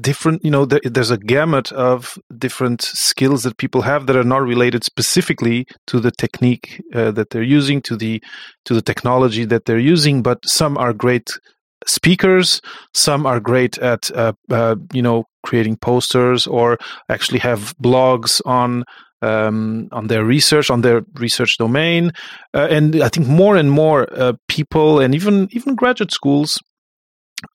different 0.00 0.44
you 0.44 0.50
know 0.50 0.64
there, 0.64 0.80
there's 0.84 1.10
a 1.10 1.18
gamut 1.18 1.72
of 1.72 2.18
different 2.38 2.82
skills 2.82 3.42
that 3.42 3.56
people 3.56 3.82
have 3.82 4.06
that 4.06 4.16
are 4.16 4.24
not 4.24 4.42
related 4.42 4.84
specifically 4.84 5.66
to 5.86 6.00
the 6.00 6.10
technique 6.10 6.82
uh, 6.94 7.10
that 7.10 7.30
they're 7.30 7.42
using 7.42 7.82
to 7.82 7.96
the 7.96 8.22
to 8.64 8.74
the 8.74 8.82
technology 8.82 9.44
that 9.44 9.64
they're 9.64 9.78
using 9.78 10.22
but 10.22 10.38
some 10.44 10.78
are 10.78 10.92
great 10.92 11.30
speakers 11.86 12.60
some 12.94 13.26
are 13.26 13.40
great 13.40 13.78
at 13.78 14.10
uh, 14.12 14.32
uh, 14.50 14.76
you 14.92 15.02
know 15.02 15.24
creating 15.42 15.76
posters 15.76 16.46
or 16.46 16.78
actually 17.08 17.38
have 17.38 17.74
blogs 17.82 18.40
on 18.46 18.84
um, 19.20 19.88
on 19.92 20.08
their 20.08 20.24
research 20.24 20.70
on 20.70 20.80
their 20.80 21.02
research 21.14 21.56
domain. 21.58 22.12
Uh, 22.54 22.66
and 22.70 23.02
i 23.02 23.08
think 23.08 23.26
more 23.26 23.56
and 23.56 23.70
more 23.70 24.06
uh, 24.12 24.32
people 24.48 25.00
and 25.00 25.14
even 25.14 25.48
even 25.52 25.74
graduate 25.74 26.12
schools 26.12 26.60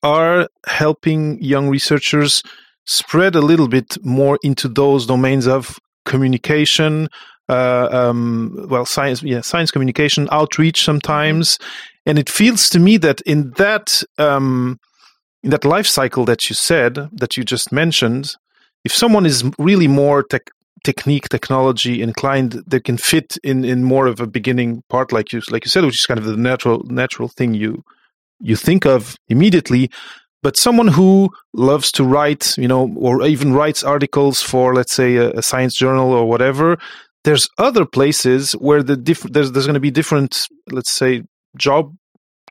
are 0.02 0.48
helping 0.66 1.42
young 1.42 1.68
researchers 1.68 2.42
spread 2.84 3.34
a 3.34 3.40
little 3.40 3.68
bit 3.68 3.96
more 4.02 4.38
into 4.42 4.68
those 4.68 5.06
domains 5.06 5.46
of 5.46 5.78
communication, 6.04 7.08
uh, 7.48 7.88
um, 7.90 8.66
well, 8.68 8.86
science, 8.86 9.22
yeah, 9.22 9.40
science 9.40 9.70
communication, 9.70 10.28
outreach 10.32 10.84
sometimes, 10.84 11.58
and 12.06 12.18
it 12.18 12.30
feels 12.30 12.68
to 12.70 12.78
me 12.78 12.96
that 12.96 13.20
in 13.22 13.50
that 13.56 14.02
um, 14.18 14.78
in 15.42 15.50
that 15.50 15.64
life 15.64 15.86
cycle 15.86 16.24
that 16.24 16.48
you 16.48 16.54
said 16.54 16.94
that 17.12 17.36
you 17.36 17.44
just 17.44 17.70
mentioned, 17.70 18.34
if 18.84 18.92
someone 18.92 19.26
is 19.26 19.44
really 19.58 19.88
more 19.88 20.22
tech, 20.22 20.50
technique 20.84 21.28
technology 21.28 22.02
inclined, 22.02 22.62
they 22.66 22.80
can 22.80 22.96
fit 22.96 23.36
in 23.44 23.64
in 23.64 23.84
more 23.84 24.06
of 24.06 24.20
a 24.20 24.26
beginning 24.26 24.82
part, 24.88 25.12
like 25.12 25.32
you 25.32 25.40
like 25.50 25.64
you 25.64 25.70
said, 25.70 25.84
which 25.84 26.00
is 26.00 26.06
kind 26.06 26.18
of 26.18 26.24
the 26.24 26.36
natural 26.36 26.84
natural 26.88 27.28
thing 27.28 27.54
you 27.54 27.84
you 28.40 28.56
think 28.56 28.86
of 28.86 29.16
immediately 29.28 29.90
but 30.42 30.56
someone 30.56 30.88
who 30.88 31.28
loves 31.52 31.90
to 31.92 32.04
write 32.04 32.56
you 32.56 32.68
know 32.68 32.92
or 32.96 33.26
even 33.26 33.52
writes 33.52 33.82
articles 33.82 34.42
for 34.42 34.74
let's 34.74 34.94
say 34.94 35.16
a, 35.16 35.30
a 35.32 35.42
science 35.42 35.74
journal 35.74 36.12
or 36.12 36.26
whatever 36.26 36.78
there's 37.24 37.48
other 37.58 37.84
places 37.84 38.52
where 38.52 38.82
the 38.82 38.96
diff- 38.96 39.30
there's 39.32 39.52
there's 39.52 39.66
going 39.66 39.74
to 39.74 39.80
be 39.80 39.90
different 39.90 40.46
let's 40.70 40.92
say 40.92 41.22
job 41.56 41.94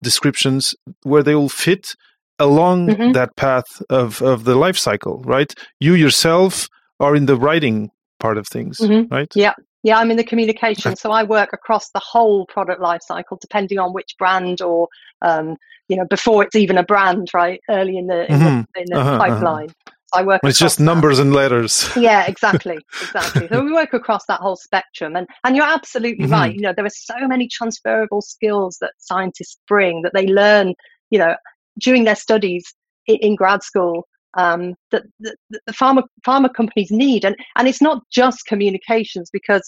descriptions 0.03 0.75
where 1.03 1.23
they 1.23 1.35
will 1.35 1.49
fit 1.49 1.95
along 2.39 2.87
mm-hmm. 2.87 3.11
that 3.13 3.35
path 3.35 3.81
of 3.89 4.21
of 4.21 4.43
the 4.43 4.55
life 4.55 4.77
cycle 4.77 5.21
right? 5.25 5.53
You 5.79 5.95
yourself 5.95 6.69
are 6.99 7.15
in 7.15 7.25
the 7.25 7.37
writing 7.37 7.89
part 8.19 8.37
of 8.37 8.47
things 8.47 8.77
mm-hmm. 8.79 9.13
right? 9.13 9.31
Yeah. 9.35 9.53
Yeah, 9.83 9.99
I'm 9.99 10.11
in 10.11 10.17
the 10.17 10.23
communication, 10.23 10.95
so 10.97 11.11
I 11.11 11.23
work 11.23 11.53
across 11.53 11.91
the 11.91 12.01
whole 12.03 12.45
product 12.47 12.81
life 12.81 13.01
cycle, 13.03 13.37
depending 13.39 13.77
on 13.79 13.93
which 13.93 14.15
brand 14.17 14.59
or 14.59 14.89
um, 15.21 15.55
you 15.87 15.97
know 15.97 16.05
before 16.05 16.43
it's 16.43 16.55
even 16.55 16.77
a 16.77 16.83
brand, 16.83 17.29
right? 17.33 17.61
Early 17.69 17.97
in 17.97 18.07
the 18.07 18.31
in 18.31 18.39
mm-hmm. 18.39 18.61
the, 18.73 18.81
in 18.81 18.85
the 18.89 18.99
uh-huh, 18.99 19.09
uh-huh. 19.11 19.17
pipeline. 19.17 19.69
Uh-huh. 19.69 19.93
So 20.13 20.19
I 20.19 20.23
work. 20.23 20.41
It's 20.43 20.59
just 20.59 20.79
numbers 20.79 21.17
that. 21.17 21.23
and 21.23 21.33
letters. 21.33 21.89
Yeah, 21.97 22.25
exactly, 22.27 22.77
exactly. 23.01 23.47
so 23.49 23.61
we 23.61 23.73
work 23.73 23.93
across 23.93 24.25
that 24.27 24.39
whole 24.39 24.55
spectrum, 24.55 25.15
and 25.15 25.27
and 25.43 25.55
you're 25.55 25.65
absolutely 25.65 26.25
mm-hmm. 26.25 26.33
right. 26.33 26.55
You 26.55 26.61
know, 26.61 26.73
there 26.73 26.85
are 26.85 26.89
so 26.89 27.27
many 27.27 27.47
transferable 27.47 28.21
skills 28.21 28.77
that 28.81 28.93
scientists 28.99 29.57
bring 29.67 30.03
that 30.03 30.13
they 30.13 30.27
learn. 30.27 30.73
You 31.09 31.19
know, 31.19 31.35
during 31.79 32.03
their 32.03 32.15
studies 32.15 32.73
in, 33.07 33.17
in 33.17 33.35
grad 33.35 33.63
school 33.63 34.07
um, 34.37 34.75
that, 34.91 35.03
that, 35.19 35.35
that 35.49 35.61
the 35.65 35.73
pharma 35.73 36.03
pharma 36.25 36.53
companies 36.53 36.91
need, 36.91 37.25
and 37.25 37.35
and 37.57 37.67
it's 37.67 37.81
not 37.81 38.03
just 38.11 38.45
communications 38.45 39.29
because 39.31 39.67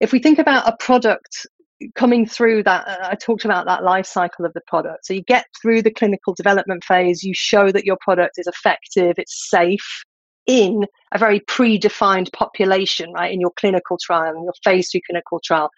if 0.00 0.12
we 0.12 0.18
think 0.18 0.38
about 0.38 0.68
a 0.68 0.76
product 0.78 1.46
coming 1.94 2.26
through 2.26 2.62
that 2.62 2.86
uh, 2.88 3.08
i 3.10 3.14
talked 3.14 3.44
about 3.44 3.66
that 3.66 3.84
life 3.84 4.06
cycle 4.06 4.44
of 4.44 4.52
the 4.54 4.62
product. 4.66 5.06
So 5.06 5.14
you 5.14 5.22
get 5.22 5.46
through 5.60 5.82
the 5.82 5.90
clinical 5.90 6.34
development 6.34 6.84
phase 6.84 7.22
you 7.22 7.34
show 7.34 7.70
that 7.70 7.84
your 7.84 7.98
product 8.00 8.38
is 8.38 8.46
effective 8.46 9.14
it's 9.18 9.50
safe 9.50 10.04
in 10.46 10.86
a 11.12 11.18
very 11.18 11.40
predefined 11.40 12.32
population 12.32 13.12
right 13.12 13.32
in 13.32 13.40
your 13.40 13.52
clinical 13.58 13.98
trial 14.00 14.36
in 14.36 14.44
your 14.44 14.54
phase 14.64 14.90
two 14.90 15.00
clinical 15.06 15.40
trial. 15.44 15.70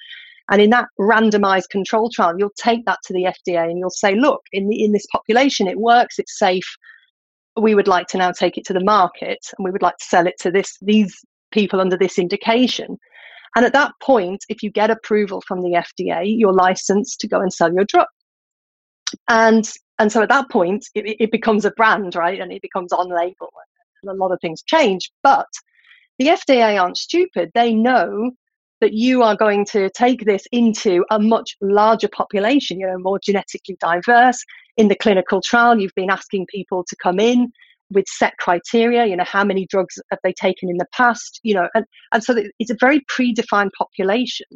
And 0.50 0.62
in 0.62 0.70
that 0.70 0.86
randomized 0.98 1.68
control 1.70 2.10
trial 2.10 2.34
you'll 2.38 2.50
take 2.56 2.84
that 2.86 2.98
to 3.06 3.12
the 3.12 3.24
fda 3.24 3.68
and 3.68 3.78
you'll 3.78 3.90
say 3.90 4.14
look 4.14 4.42
in 4.52 4.68
the 4.68 4.84
in 4.84 4.92
this 4.92 5.06
population 5.10 5.66
it 5.66 5.78
works 5.78 6.18
it's 6.18 6.38
safe. 6.38 6.76
We 7.60 7.74
would 7.74 7.88
like 7.88 8.06
to 8.08 8.18
now 8.18 8.30
take 8.30 8.56
it 8.56 8.64
to 8.66 8.72
the 8.72 8.84
market 8.84 9.38
and 9.56 9.64
we 9.64 9.72
would 9.72 9.82
like 9.82 9.96
to 9.96 10.04
sell 10.04 10.26
it 10.26 10.38
to 10.40 10.50
this 10.50 10.78
these 10.80 11.24
people 11.50 11.80
under 11.80 11.96
this 11.96 12.18
indication. 12.18 12.98
And 13.56 13.64
at 13.64 13.72
that 13.72 13.92
point, 14.02 14.44
if 14.48 14.62
you 14.62 14.70
get 14.70 14.90
approval 14.90 15.42
from 15.46 15.62
the 15.62 15.82
FDA, 16.00 16.22
you're 16.24 16.52
licensed 16.52 17.20
to 17.20 17.28
go 17.28 17.40
and 17.40 17.52
sell 17.52 17.72
your 17.72 17.84
drug. 17.84 18.06
And 19.28 19.68
and 19.98 20.12
so 20.12 20.22
at 20.22 20.28
that 20.28 20.48
point, 20.50 20.86
it, 20.94 21.16
it 21.18 21.32
becomes 21.32 21.64
a 21.64 21.72
brand, 21.72 22.14
right? 22.14 22.40
And 22.40 22.52
it 22.52 22.62
becomes 22.62 22.92
on 22.92 23.08
label, 23.08 23.50
and 24.02 24.10
a 24.10 24.14
lot 24.14 24.32
of 24.32 24.40
things 24.40 24.62
change. 24.62 25.10
But 25.22 25.48
the 26.18 26.26
FDA 26.26 26.80
aren't 26.80 26.98
stupid; 26.98 27.50
they 27.54 27.74
know 27.74 28.32
that 28.80 28.92
you 28.92 29.22
are 29.22 29.36
going 29.36 29.64
to 29.64 29.90
take 29.90 30.24
this 30.24 30.46
into 30.52 31.04
a 31.10 31.18
much 31.18 31.56
larger 31.60 32.08
population, 32.08 32.78
you 32.78 32.86
know, 32.86 32.98
more 32.98 33.18
genetically 33.18 33.76
diverse. 33.80 34.44
In 34.76 34.86
the 34.86 34.94
clinical 34.94 35.40
trial, 35.40 35.80
you've 35.80 35.94
been 35.96 36.10
asking 36.10 36.46
people 36.46 36.84
to 36.84 36.96
come 37.02 37.18
in 37.18 37.50
with 37.90 38.06
set 38.06 38.36
criteria, 38.38 39.06
you 39.06 39.16
know, 39.16 39.24
how 39.24 39.44
many 39.44 39.66
drugs 39.66 39.98
have 40.10 40.18
they 40.22 40.32
taken 40.32 40.68
in 40.68 40.76
the 40.76 40.86
past, 40.92 41.40
you 41.42 41.54
know, 41.54 41.68
and, 41.74 41.84
and 42.12 42.22
so 42.22 42.36
it's 42.58 42.70
a 42.70 42.76
very 42.80 43.00
predefined 43.10 43.70
population. 43.76 44.46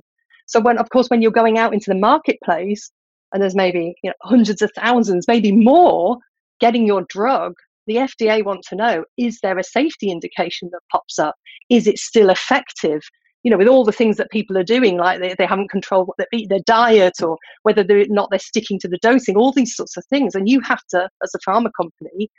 So 0.47 0.61
when, 0.61 0.79
of 0.79 0.91
course, 0.91 1.09
when 1.09 1.23
you're 1.23 1.31
going 1.31 1.59
out 1.59 1.73
into 1.73 1.91
the 1.91 1.99
marketplace 1.99 2.91
and 3.33 3.43
there's 3.43 3.55
maybe 3.55 3.95
you 4.03 4.11
know, 4.11 4.15
hundreds 4.23 4.61
of 4.61 4.71
thousands, 4.77 5.27
maybe 5.27 5.53
more 5.53 6.19
getting 6.61 6.87
your 6.87 7.05
drug, 7.09 7.55
the 7.87 7.97
FDA 7.97 8.45
want 8.45 8.63
to 8.69 8.77
know, 8.77 9.05
is 9.17 9.39
there 9.43 9.59
a 9.59 9.65
safety 9.65 10.11
indication 10.11 10.69
that 10.73 10.81
pops 10.91 11.19
up? 11.19 11.35
Is 11.71 11.87
it 11.87 11.99
still 11.99 12.31
effective? 12.31 13.03
you 13.43 13.51
know, 13.51 13.59
with 13.59 13.69
all 13.69 13.85
the 13.85 13.93
things 13.93 14.17
that 14.17 14.31
people 14.31 14.57
are 14.57 14.65
doing, 14.65 14.97
like 14.97 15.21
they, 15.21 15.35
they 15.37 15.47
haven't 15.47 15.71
controlled 15.71 16.07
what 16.07 16.17
they 16.17 16.27
eat, 16.33 16.49
their 16.49 16.61
diet, 16.65 17.15
or 17.23 17.39
whether 17.65 17.83
they're 17.83 18.07
not 18.09 18.31
they're 18.31 18.39
sticking 18.39 18.79
to 18.81 18.89
the 18.89 18.99
dosing, 18.99 19.37
all 19.37 19.53
these 19.53 19.75
sorts 19.75 19.97
of 19.97 20.05
things. 20.07 20.35
And 20.35 20.49
you 20.49 20.61
have 20.61 20.83
to, 20.91 21.09
as 21.23 21.33
a 21.35 21.51
pharma 21.51 21.71
company, 21.77 22.31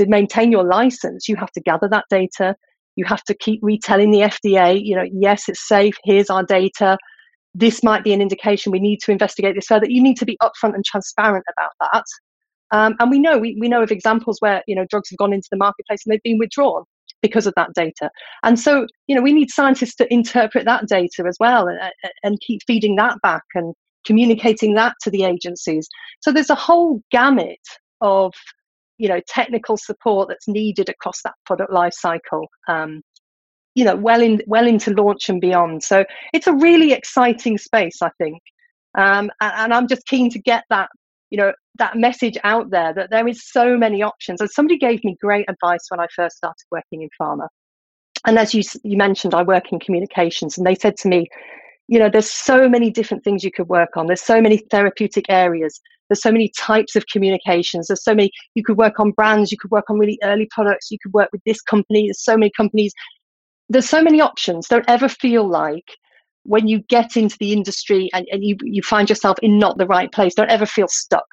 to 0.00 0.08
maintain 0.08 0.50
your 0.50 0.64
license, 0.64 1.28
you 1.28 1.36
have 1.36 1.52
to 1.52 1.60
gather 1.60 1.88
that 1.88 2.06
data. 2.10 2.56
You 2.96 3.04
have 3.04 3.22
to 3.24 3.34
keep 3.34 3.60
retelling 3.62 4.10
the 4.10 4.20
FDA, 4.20 4.80
you 4.82 4.96
know, 4.96 5.04
yes, 5.12 5.48
it's 5.48 5.66
safe. 5.66 5.96
Here's 6.04 6.30
our 6.30 6.42
data. 6.42 6.98
This 7.54 7.82
might 7.82 8.02
be 8.02 8.12
an 8.12 8.20
indication 8.20 8.72
we 8.72 8.80
need 8.80 9.00
to 9.04 9.12
investigate 9.12 9.54
this 9.54 9.66
further. 9.66 9.86
You 9.88 10.02
need 10.02 10.16
to 10.18 10.24
be 10.24 10.38
upfront 10.42 10.74
and 10.74 10.84
transparent 10.84 11.44
about 11.52 11.72
that. 11.80 12.04
Um, 12.72 12.94
and 13.00 13.10
we 13.10 13.18
know 13.18 13.38
we, 13.38 13.56
we 13.60 13.68
know 13.68 13.82
of 13.82 13.90
examples 13.90 14.36
where 14.40 14.62
you 14.66 14.74
know 14.74 14.86
drugs 14.88 15.10
have 15.10 15.18
gone 15.18 15.32
into 15.32 15.48
the 15.50 15.56
marketplace 15.56 16.02
and 16.04 16.12
they've 16.12 16.22
been 16.22 16.38
withdrawn 16.38 16.84
because 17.20 17.46
of 17.46 17.54
that 17.56 17.74
data. 17.74 18.10
And 18.42 18.58
so 18.58 18.86
you 19.06 19.14
know 19.14 19.22
we 19.22 19.32
need 19.32 19.50
scientists 19.50 19.96
to 19.96 20.12
interpret 20.12 20.64
that 20.66 20.86
data 20.86 21.24
as 21.26 21.36
well 21.40 21.66
and, 21.68 21.78
and 22.22 22.40
keep 22.40 22.60
feeding 22.66 22.96
that 22.96 23.18
back 23.22 23.42
and 23.54 23.74
communicating 24.06 24.74
that 24.74 24.94
to 25.02 25.10
the 25.10 25.24
agencies. 25.24 25.88
So 26.20 26.32
there's 26.32 26.50
a 26.50 26.54
whole 26.54 27.02
gamut 27.10 27.58
of 28.00 28.32
you 29.00 29.08
know 29.08 29.20
technical 29.26 29.76
support 29.76 30.28
that's 30.28 30.46
needed 30.46 30.88
across 30.88 31.22
that 31.22 31.34
product 31.46 31.72
life 31.72 31.94
cycle. 31.94 32.48
Um, 32.68 33.02
you 33.74 33.84
know, 33.84 33.96
well 33.96 34.20
in 34.20 34.42
well 34.46 34.66
into 34.66 34.92
launch 34.92 35.28
and 35.28 35.40
beyond. 35.40 35.82
So 35.82 36.04
it's 36.32 36.46
a 36.46 36.52
really 36.52 36.92
exciting 36.92 37.56
space, 37.56 38.02
I 38.02 38.10
think. 38.18 38.40
Um, 38.98 39.30
and, 39.40 39.52
and 39.56 39.74
I'm 39.74 39.86
just 39.88 40.06
keen 40.06 40.28
to 40.30 40.38
get 40.38 40.64
that 40.68 40.90
you 41.30 41.38
know 41.38 41.52
that 41.78 41.96
message 41.96 42.36
out 42.44 42.70
there 42.70 42.92
that 42.92 43.10
there 43.10 43.26
is 43.26 43.48
so 43.48 43.78
many 43.78 44.02
options 44.02 44.40
and 44.40 44.50
somebody 44.50 44.76
gave 44.76 45.02
me 45.04 45.16
great 45.20 45.48
advice 45.48 45.86
when 45.88 46.00
i 46.00 46.06
first 46.14 46.36
started 46.36 46.64
working 46.70 47.02
in 47.02 47.08
pharma 47.20 47.46
and 48.26 48.38
as 48.38 48.52
you 48.52 48.62
you 48.82 48.96
mentioned 48.96 49.32
i 49.32 49.42
work 49.42 49.72
in 49.72 49.78
communications 49.78 50.58
and 50.58 50.66
they 50.66 50.74
said 50.74 50.96
to 50.96 51.08
me 51.08 51.26
you 51.88 51.98
know 51.98 52.10
there's 52.10 52.30
so 52.30 52.68
many 52.68 52.90
different 52.90 53.22
things 53.24 53.44
you 53.44 53.52
could 53.52 53.68
work 53.68 53.96
on 53.96 54.06
there's 54.06 54.20
so 54.20 54.40
many 54.40 54.58
therapeutic 54.70 55.24
areas 55.28 55.80
there's 56.10 56.20
so 56.20 56.32
many 56.32 56.52
types 56.58 56.96
of 56.96 57.06
communications 57.06 57.86
there's 57.86 58.04
so 58.04 58.14
many 58.14 58.30
you 58.54 58.62
could 58.62 58.76
work 58.76 59.00
on 59.00 59.12
brands 59.12 59.50
you 59.50 59.56
could 59.56 59.70
work 59.70 59.88
on 59.88 59.98
really 59.98 60.18
early 60.22 60.46
products 60.50 60.90
you 60.90 60.98
could 61.02 61.14
work 61.14 61.30
with 61.32 61.40
this 61.46 61.62
company 61.62 62.08
there's 62.08 62.22
so 62.22 62.36
many 62.36 62.52
companies 62.54 62.92
there's 63.70 63.88
so 63.88 64.02
many 64.02 64.20
options 64.20 64.68
don't 64.68 64.84
ever 64.88 65.08
feel 65.08 65.48
like 65.48 65.86
when 66.44 66.66
you 66.66 66.80
get 66.88 67.16
into 67.16 67.36
the 67.38 67.52
industry 67.52 68.08
and, 68.12 68.26
and 68.32 68.44
you, 68.44 68.56
you 68.62 68.82
find 68.82 69.08
yourself 69.08 69.38
in 69.42 69.58
not 69.58 69.78
the 69.78 69.86
right 69.86 70.10
place, 70.10 70.34
don't 70.34 70.50
ever 70.50 70.66
feel 70.66 70.88
stuck 70.88 71.26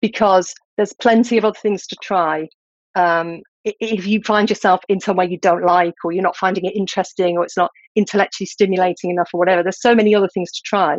because 0.00 0.52
there's 0.76 0.92
plenty 0.94 1.38
of 1.38 1.44
other 1.44 1.58
things 1.58 1.86
to 1.86 1.96
try. 2.02 2.48
Um, 2.94 3.40
if 3.64 4.06
you 4.06 4.22
find 4.22 4.48
yourself 4.48 4.80
in 4.88 5.00
somewhere 5.00 5.26
you 5.26 5.38
don't 5.38 5.64
like 5.64 5.94
or 6.04 6.12
you're 6.12 6.22
not 6.22 6.36
finding 6.36 6.64
it 6.64 6.76
interesting 6.76 7.36
or 7.36 7.44
it's 7.44 7.56
not 7.56 7.70
intellectually 7.96 8.46
stimulating 8.46 9.10
enough 9.10 9.30
or 9.32 9.38
whatever, 9.38 9.62
there's 9.62 9.80
so 9.80 9.94
many 9.94 10.14
other 10.14 10.28
things 10.32 10.52
to 10.52 10.60
try. 10.64 10.96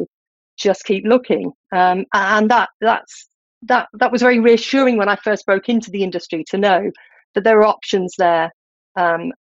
Just 0.57 0.85
keep 0.85 1.05
looking. 1.05 1.51
Um, 1.71 2.05
and 2.13 2.49
that 2.49 2.69
that's 2.81 3.27
that 3.63 3.87
that 3.93 4.11
was 4.11 4.21
very 4.21 4.39
reassuring 4.39 4.97
when 4.97 5.09
I 5.09 5.15
first 5.15 5.45
broke 5.45 5.69
into 5.69 5.91
the 5.91 6.03
industry 6.03 6.43
to 6.49 6.57
know 6.57 6.91
that 7.35 7.43
there 7.43 7.59
are 7.59 7.65
options 7.65 8.13
there. 8.17 8.51
Um, 8.95 9.31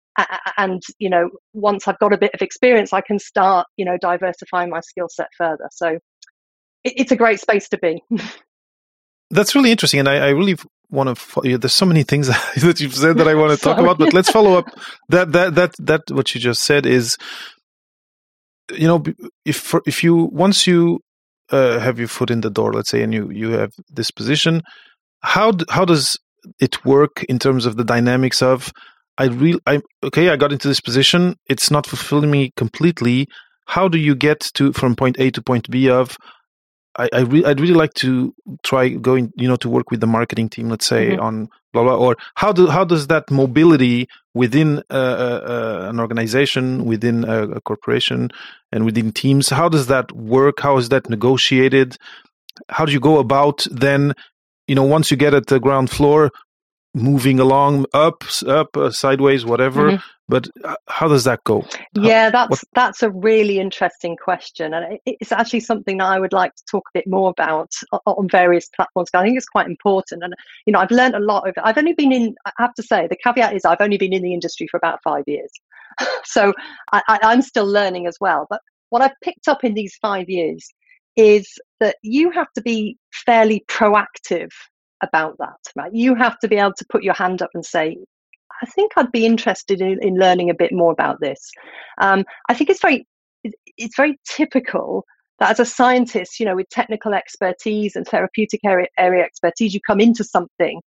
and 0.56 0.82
you 0.98 1.10
know 1.10 1.28
once 1.52 1.86
i've 1.86 1.98
got 1.98 2.12
a 2.12 2.18
bit 2.18 2.30
of 2.32 2.40
experience 2.40 2.92
i 2.92 3.00
can 3.00 3.18
start 3.18 3.66
you 3.76 3.84
know 3.84 3.98
diversifying 4.00 4.70
my 4.70 4.80
skill 4.80 5.08
set 5.10 5.28
further. 5.36 5.68
So 5.72 5.98
it's 6.84 7.10
a 7.10 7.16
great 7.16 7.40
space 7.40 7.68
to 7.70 7.78
be. 7.78 8.02
That's 9.30 9.54
really 9.54 9.72
interesting 9.72 10.00
and 10.00 10.08
i, 10.08 10.16
I 10.16 10.28
really 10.30 10.56
want 10.88 11.08
to 11.08 11.16
follow, 11.16 11.56
there's 11.56 11.74
so 11.74 11.84
many 11.84 12.04
things 12.04 12.28
that 12.62 12.80
you've 12.80 12.94
said 12.94 13.18
that 13.18 13.28
i 13.28 13.34
want 13.34 13.58
to 13.58 13.62
talk 13.62 13.78
about 13.78 13.98
but 13.98 14.12
let's 14.12 14.30
follow 14.30 14.58
up. 14.58 14.66
That 15.08 15.32
that 15.32 15.54
that 15.54 15.74
that 15.80 16.02
what 16.10 16.34
you 16.34 16.40
just 16.40 16.62
said 16.62 16.86
is 16.86 17.16
you 18.72 18.86
know 18.86 19.02
if 19.44 19.74
if 19.86 20.02
you 20.02 20.28
once 20.32 20.66
you 20.66 21.00
uh, 21.50 21.78
have 21.78 21.98
your 21.98 22.08
foot 22.08 22.30
in 22.30 22.40
the 22.40 22.50
door 22.50 22.72
let's 22.72 22.90
say 22.90 23.02
and 23.02 23.14
you 23.14 23.30
you 23.30 23.50
have 23.50 23.72
this 23.88 24.10
position 24.10 24.62
how 25.22 25.52
how 25.70 25.84
does 25.84 26.18
it 26.60 26.84
work 26.84 27.24
in 27.24 27.38
terms 27.38 27.66
of 27.66 27.76
the 27.76 27.84
dynamics 27.84 28.42
of 28.42 28.72
I 29.18 29.26
really, 29.26 29.60
I 29.66 29.80
okay, 30.04 30.28
I 30.28 30.36
got 30.36 30.52
into 30.52 30.68
this 30.68 30.80
position. 30.80 31.36
It's 31.48 31.70
not 31.70 31.86
fulfilling 31.86 32.30
me 32.30 32.52
completely. 32.56 33.28
How 33.66 33.88
do 33.88 33.98
you 33.98 34.14
get 34.14 34.40
to 34.54 34.72
from 34.72 34.94
point 34.94 35.18
A 35.18 35.30
to 35.30 35.42
point 35.42 35.70
B 35.70 35.88
of? 35.88 36.16
I, 36.98 37.08
I 37.12 37.20
re- 37.20 37.44
I'd 37.44 37.60
really 37.60 37.74
like 37.74 37.94
to 37.94 38.34
try 38.62 38.88
going, 38.88 39.32
you 39.36 39.48
know, 39.48 39.56
to 39.56 39.68
work 39.68 39.90
with 39.90 40.00
the 40.00 40.06
marketing 40.06 40.48
team, 40.48 40.68
let's 40.68 40.86
say, 40.86 41.10
mm-hmm. 41.10 41.20
on 41.20 41.48
blah 41.72 41.82
blah. 41.82 41.96
Or 41.96 42.16
how 42.34 42.52
do 42.52 42.66
how 42.68 42.84
does 42.84 43.06
that 43.08 43.30
mobility 43.30 44.08
within 44.34 44.82
uh, 44.90 44.92
uh, 44.92 45.86
an 45.90 46.00
organization, 46.00 46.84
within 46.84 47.24
a, 47.24 47.48
a 47.48 47.60
corporation, 47.60 48.30
and 48.72 48.84
within 48.84 49.12
teams, 49.12 49.48
how 49.48 49.68
does 49.68 49.86
that 49.88 50.12
work? 50.12 50.60
How 50.60 50.76
is 50.76 50.88
that 50.90 51.08
negotiated? 51.08 51.96
How 52.68 52.86
do 52.86 52.92
you 52.92 53.00
go 53.00 53.18
about 53.18 53.66
then? 53.70 54.14
You 54.66 54.74
know, 54.74 54.84
once 54.84 55.10
you 55.10 55.16
get 55.16 55.32
at 55.32 55.46
the 55.46 55.60
ground 55.60 55.90
floor, 55.90 56.32
moving 56.96 57.38
along 57.38 57.84
up 57.92 58.24
up 58.46 58.74
uh, 58.76 58.90
sideways 58.90 59.44
whatever 59.44 59.90
mm-hmm. 59.90 60.06
but 60.28 60.48
uh, 60.64 60.74
how 60.88 61.06
does 61.06 61.24
that 61.24 61.44
go 61.44 61.62
yeah 61.94 62.30
that's 62.30 62.50
what? 62.50 62.60
that's 62.74 63.02
a 63.02 63.10
really 63.10 63.58
interesting 63.58 64.16
question 64.16 64.72
and 64.72 64.98
it's 65.04 65.30
actually 65.30 65.60
something 65.60 65.98
that 65.98 66.06
i 66.06 66.18
would 66.18 66.32
like 66.32 66.54
to 66.54 66.62
talk 66.70 66.84
a 66.88 66.98
bit 66.98 67.06
more 67.06 67.28
about 67.28 67.70
on 68.06 68.26
various 68.30 68.70
platforms 68.74 69.10
i 69.12 69.22
think 69.22 69.36
it's 69.36 69.46
quite 69.46 69.66
important 69.66 70.22
and 70.24 70.34
you 70.64 70.72
know 70.72 70.78
i've 70.78 70.90
learned 70.90 71.14
a 71.14 71.20
lot 71.20 71.46
of 71.46 71.54
it 71.54 71.62
i've 71.64 71.76
only 71.76 71.92
been 71.92 72.12
in 72.12 72.34
i 72.46 72.52
have 72.58 72.72
to 72.72 72.82
say 72.82 73.06
the 73.06 73.16
caveat 73.22 73.54
is 73.54 73.66
i've 73.66 73.80
only 73.82 73.98
been 73.98 74.14
in 74.14 74.22
the 74.22 74.32
industry 74.32 74.66
for 74.70 74.78
about 74.78 74.98
five 75.04 75.24
years 75.26 75.50
so 76.24 76.54
I, 76.92 77.02
I, 77.08 77.18
i'm 77.24 77.42
still 77.42 77.66
learning 77.66 78.06
as 78.06 78.16
well 78.22 78.46
but 78.48 78.62
what 78.88 79.02
i've 79.02 79.20
picked 79.22 79.48
up 79.48 79.64
in 79.64 79.74
these 79.74 79.94
five 80.00 80.30
years 80.30 80.66
is 81.16 81.58
that 81.80 81.96
you 82.02 82.30
have 82.30 82.50
to 82.54 82.62
be 82.62 82.96
fairly 83.12 83.64
proactive 83.68 84.50
about 85.02 85.36
that, 85.38 85.58
right? 85.74 85.92
You 85.94 86.14
have 86.14 86.38
to 86.40 86.48
be 86.48 86.56
able 86.56 86.74
to 86.74 86.86
put 86.90 87.02
your 87.02 87.14
hand 87.14 87.42
up 87.42 87.50
and 87.54 87.64
say, 87.64 87.96
I 88.62 88.66
think 88.66 88.92
I'd 88.96 89.12
be 89.12 89.26
interested 89.26 89.80
in, 89.80 89.98
in 90.02 90.16
learning 90.16 90.50
a 90.50 90.54
bit 90.54 90.72
more 90.72 90.92
about 90.92 91.20
this. 91.20 91.50
Um, 92.00 92.24
I 92.48 92.54
think 92.54 92.70
it's 92.70 92.80
very 92.80 93.06
it's 93.76 93.96
very 93.96 94.18
typical 94.26 95.04
that 95.38 95.50
as 95.50 95.60
a 95.60 95.66
scientist, 95.66 96.40
you 96.40 96.46
know, 96.46 96.56
with 96.56 96.68
technical 96.70 97.12
expertise 97.12 97.94
and 97.94 98.06
therapeutic 98.06 98.60
area, 98.64 98.86
area 98.98 99.22
expertise, 99.22 99.74
you 99.74 99.80
come 99.86 100.00
into 100.00 100.24
something 100.24 100.80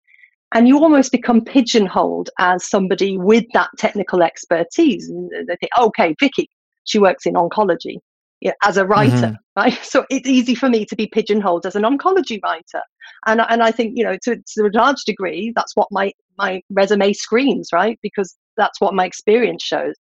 and 0.55 0.67
you 0.67 0.79
almost 0.79 1.13
become 1.13 1.45
pigeonholed 1.45 2.31
as 2.39 2.69
somebody 2.69 3.19
with 3.19 3.45
that 3.53 3.69
technical 3.77 4.23
expertise. 4.23 5.09
And 5.09 5.31
they 5.47 5.57
think, 5.57 5.71
okay, 5.79 6.15
Vicky, 6.19 6.49
she 6.85 6.99
works 6.99 7.27
in 7.27 7.35
oncology 7.35 7.99
you 8.41 8.51
know, 8.51 8.55
as 8.63 8.77
a 8.77 8.87
writer, 8.87 9.15
mm-hmm. 9.15 9.61
right? 9.61 9.79
So 9.83 10.05
it's 10.11 10.29
easy 10.29 10.55
for 10.55 10.69
me 10.69 10.85
to 10.87 10.97
be 10.97 11.07
pigeonholed 11.07 11.67
as 11.67 11.77
an 11.77 11.83
oncology 11.83 12.41
writer, 12.43 12.83
and 13.27 13.41
and 13.49 13.63
I 13.63 13.71
think 13.71 13.93
you 13.97 14.05
know 14.05 14.17
to, 14.25 14.37
to 14.37 14.67
a 14.67 14.71
large 14.77 15.05
degree 15.05 15.53
that's 15.55 15.75
what 15.75 15.89
my 15.91 16.13
my 16.37 16.63
resume 16.71 17.13
screams, 17.13 17.71
right? 17.73 17.99
Because 18.03 18.37
that's 18.57 18.81
what 18.81 18.95
my 18.95 19.05
experience 19.07 19.63
shows. 19.63 19.95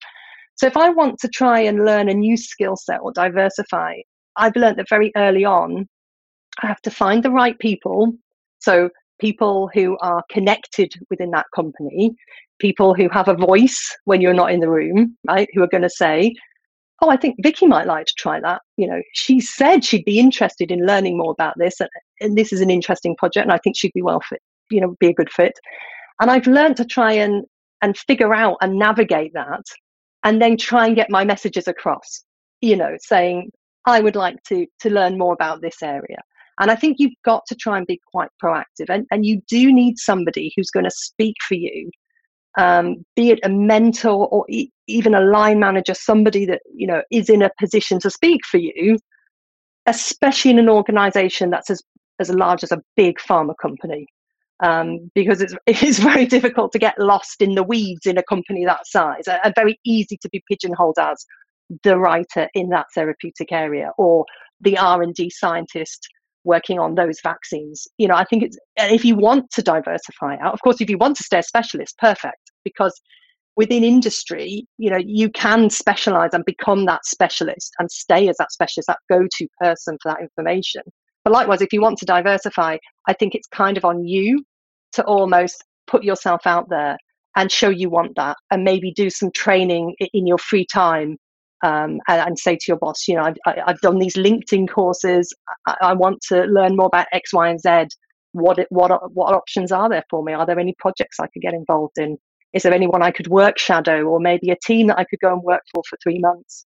So 0.57 0.67
if 0.67 0.77
I 0.77 0.91
want 0.91 1.19
to 1.21 1.29
try 1.29 1.61
and 1.61 1.85
learn 1.85 2.09
a 2.09 2.15
new 2.15 2.37
skill 2.37 2.77
set 2.77 3.01
or 3.01 3.13
diversify, 3.13 3.95
I've 4.37 4.57
learned 4.57 4.79
that 4.79 4.89
very 4.89 5.13
early 5.17 5.45
on, 5.45 5.89
I 6.63 6.67
have 6.67 6.83
to 6.83 6.91
find 6.91 7.23
the 7.23 7.31
right 7.31 7.59
people. 7.59 8.13
So 8.59 8.91
people 9.21 9.71
who 9.73 9.97
are 10.01 10.23
connected 10.31 10.93
within 11.11 11.31
that 11.31 11.47
company, 11.55 12.15
people 12.59 12.95
who 12.95 13.09
have 13.11 13.29
a 13.29 13.35
voice 13.35 13.97
when 14.05 14.21
you're 14.21 14.35
not 14.35 14.53
in 14.53 14.61
the 14.61 14.71
room, 14.71 15.17
right? 15.29 15.49
Who 15.55 15.63
are 15.63 15.69
going 15.69 15.83
to 15.83 15.91
say, 15.91 16.35
oh, 17.01 17.11
I 17.11 17.17
think 17.17 17.37
Vicky 17.43 17.67
might 17.67 17.87
like 17.87 18.07
to 18.07 18.15
try 18.15 18.41
that. 18.41 18.63
You 18.77 18.89
know, 18.89 19.03
she 19.13 19.41
said 19.41 19.85
she'd 19.85 20.05
be 20.05 20.19
interested 20.19 20.71
in 20.71 20.87
learning 20.87 21.17
more 21.17 21.33
about 21.33 21.55
this, 21.59 21.81
and, 21.81 21.89
and 22.21 22.37
this 22.37 22.53
is 22.53 22.61
an 22.61 22.71
interesting 22.71 23.17
project, 23.17 23.45
and 23.45 23.53
I 23.53 23.59
think 23.59 23.77
she'd 23.77 23.93
be 23.95 24.03
well 24.03 24.21
fit. 24.21 24.43
You 24.71 24.81
know, 24.81 24.97
be 25.01 25.09
a 25.09 25.15
good 25.15 25.31
fit. 25.31 25.59
And 26.21 26.31
I've 26.31 26.47
learned 26.47 26.77
to 26.79 26.85
try 26.85 27.13
and 27.13 27.45
and 27.81 27.97
figure 27.97 28.35
out 28.35 28.57
and 28.61 28.79
navigate 28.79 29.33
that, 29.35 29.63
and 30.25 30.43
then 30.43 30.57
try 30.57 30.87
and 30.87 30.97
get 30.97 31.11
my 31.11 31.25
messages 31.25 31.69
across. 31.69 32.25
You 32.61 32.77
know, 32.77 32.97
saying 33.01 33.51
I 33.87 34.01
would 34.01 34.17
like 34.17 34.43
to 34.45 34.67
to 34.81 34.91
learn 34.91 35.19
more 35.19 35.33
about 35.33 35.63
this 35.63 35.83
area. 35.83 36.19
And 36.61 36.73
I 36.73 36.75
think 36.75 36.97
you've 36.99 37.13
got 37.25 37.45
to 37.47 37.55
try 37.55 37.79
and 37.79 37.87
be 37.87 38.01
quite 38.13 38.31
proactive, 38.43 38.89
and 38.89 39.07
and 39.11 39.25
you 39.25 39.41
do 39.49 39.73
need 39.73 39.99
somebody 39.99 40.53
who's 40.57 40.71
going 40.71 40.85
to 40.85 40.91
speak 40.91 41.37
for 41.47 41.55
you 41.55 41.91
um, 42.59 42.97
be 43.15 43.31
it 43.31 43.39
a 43.45 43.49
mentor 43.49 44.27
or 44.29 44.45
e- 44.51 44.71
even 44.89 45.15
a 45.15 45.21
line 45.21 45.61
manager, 45.61 45.95
somebody 45.95 46.45
that 46.45 46.61
you 46.75 46.87
know 46.87 47.03
is 47.11 47.31
in 47.31 47.41
a 47.41 47.51
position 47.59 47.99
to 48.01 48.11
speak 48.11 48.45
for 48.45 48.59
you, 48.59 48.99
especially 49.87 50.51
in 50.51 50.59
an 50.59 50.69
organization 50.69 51.51
that's 51.51 51.71
as, 51.71 51.83
as 52.19 52.31
large 52.31 52.63
as 52.65 52.73
a 52.73 52.83
big 52.97 53.19
pharma 53.19 53.55
company. 53.63 54.07
Um, 54.61 55.09
because 55.15 55.41
it's, 55.41 55.55
it's 55.69 56.01
very 56.01 56.27
difficult 56.27 56.73
to 56.73 56.81
get 56.81 56.99
lost 56.99 57.41
in 57.41 57.55
the 57.55 57.63
weeds 57.63 58.07
in 58.07 58.19
a 58.19 58.25
company 58.25 58.65
that 58.65 58.89
size 58.89 59.29
and 59.29 59.55
very 59.55 59.79
easy 59.85 60.19
to 60.21 60.29
be 60.31 60.43
pigeonholed 60.51 60.99
as 60.99 61.25
the 61.85 61.97
writer 61.97 62.49
in 62.55 62.71
that 62.71 62.87
therapeutic 62.93 63.53
area 63.53 63.93
or 63.99 64.25
the 64.61 64.77
r&d 64.77 65.31
scientist 65.31 66.09
working 66.45 66.79
on 66.79 66.95
those 66.95 67.21
vaccines. 67.23 67.87
You 67.99 68.09
know, 68.09 68.15
I 68.15 68.25
think 68.25 68.43
it's, 68.43 68.59
if 68.77 69.05
you 69.05 69.15
want 69.17 69.51
to 69.53 69.63
diversify 69.63 70.37
out, 70.41 70.55
of 70.55 70.61
course, 70.63 70.81
if 70.81 70.91
you 70.91 70.99
want 70.99 71.17
to 71.19 71.23
stay 71.23 71.39
a 71.39 71.43
specialist, 71.43 71.97
perfect, 71.99 72.48
because 72.65 73.01
within 73.57 73.83
industry, 73.83 74.65
you 74.79 74.89
know, 74.89 75.01
you 75.05 75.29
can 75.31 75.69
specialize 75.69 76.31
and 76.33 76.45
become 76.45 76.87
that 76.87 77.05
specialist 77.05 77.73
and 77.79 77.91
stay 77.91 78.29
as 78.29 78.37
that 78.37 78.53
specialist, 78.53 78.87
that 78.87 78.99
go 79.11 79.27
to 79.37 79.49
person 79.61 79.99
for 80.03 80.13
that 80.13 80.21
information. 80.21 80.83
But 81.25 81.33
likewise, 81.33 81.61
if 81.61 81.73
you 81.73 81.83
want 81.83 81.99
to 81.99 82.07
diversify, 82.07 82.79
I 83.09 83.13
think 83.15 83.35
it's 83.35 83.49
kind 83.49 83.77
of 83.77 83.85
on 83.85 84.05
you 84.05 84.45
to 84.93 85.05
almost 85.05 85.65
put 85.89 86.05
yourself 86.05 86.43
out 86.47 86.69
there 86.71 86.97
and 87.37 87.51
show 87.51 87.69
you 87.69 87.91
want 87.91 88.15
that 88.17 88.37
and 88.51 88.65
maybe 88.65 88.93
do 88.93 89.11
some 89.11 89.31
training 89.33 89.95
in 90.13 90.27
your 90.27 90.39
free 90.39 90.67
time 90.73 91.17
um, 91.65 91.99
and, 92.09 92.21
and, 92.29 92.39
say 92.39 92.55
to 92.55 92.65
your 92.69 92.77
boss, 92.77 93.09
you 93.09 93.17
know, 93.17 93.23
I've, 93.23 93.59
I've 93.67 93.81
done 93.81 93.99
these 93.99 94.15
LinkedIn 94.15 94.69
courses. 94.69 95.35
I, 95.67 95.77
I, 95.81 95.93
want 95.93 96.21
to 96.29 96.45
learn 96.45 96.77
more 96.77 96.87
about 96.87 97.09
X, 97.13 97.33
Y, 97.33 97.49
and 97.49 97.61
Z. 97.61 97.97
what 98.31 98.65
what 98.71 99.13
what 99.13 99.35
options 99.35 99.73
are 99.73 99.89
there 99.89 100.05
for 100.09 100.23
me? 100.23 100.33
Are 100.33 100.47
there 100.47 100.61
any 100.61 100.77
projects 100.79 101.19
I 101.19 101.27
could 101.27 101.43
get 101.43 101.55
involved 101.55 101.99
in? 101.99 102.17
Is 102.53 102.63
there 102.63 102.73
anyone 102.73 103.03
I 103.03 103.11
could 103.11 103.29
work 103.29 103.59
shadow, 103.59 104.05
or 104.05 104.21
maybe 104.21 104.51
a 104.51 104.57
team 104.57 104.87
that 104.89 104.99
I 104.99 105.05
could 105.05 105.21
go 105.21 105.33
and 105.33 105.43
work 105.43 105.63
for 105.73 105.83
for 105.89 105.99
three 106.03 106.19
months? 106.19 106.65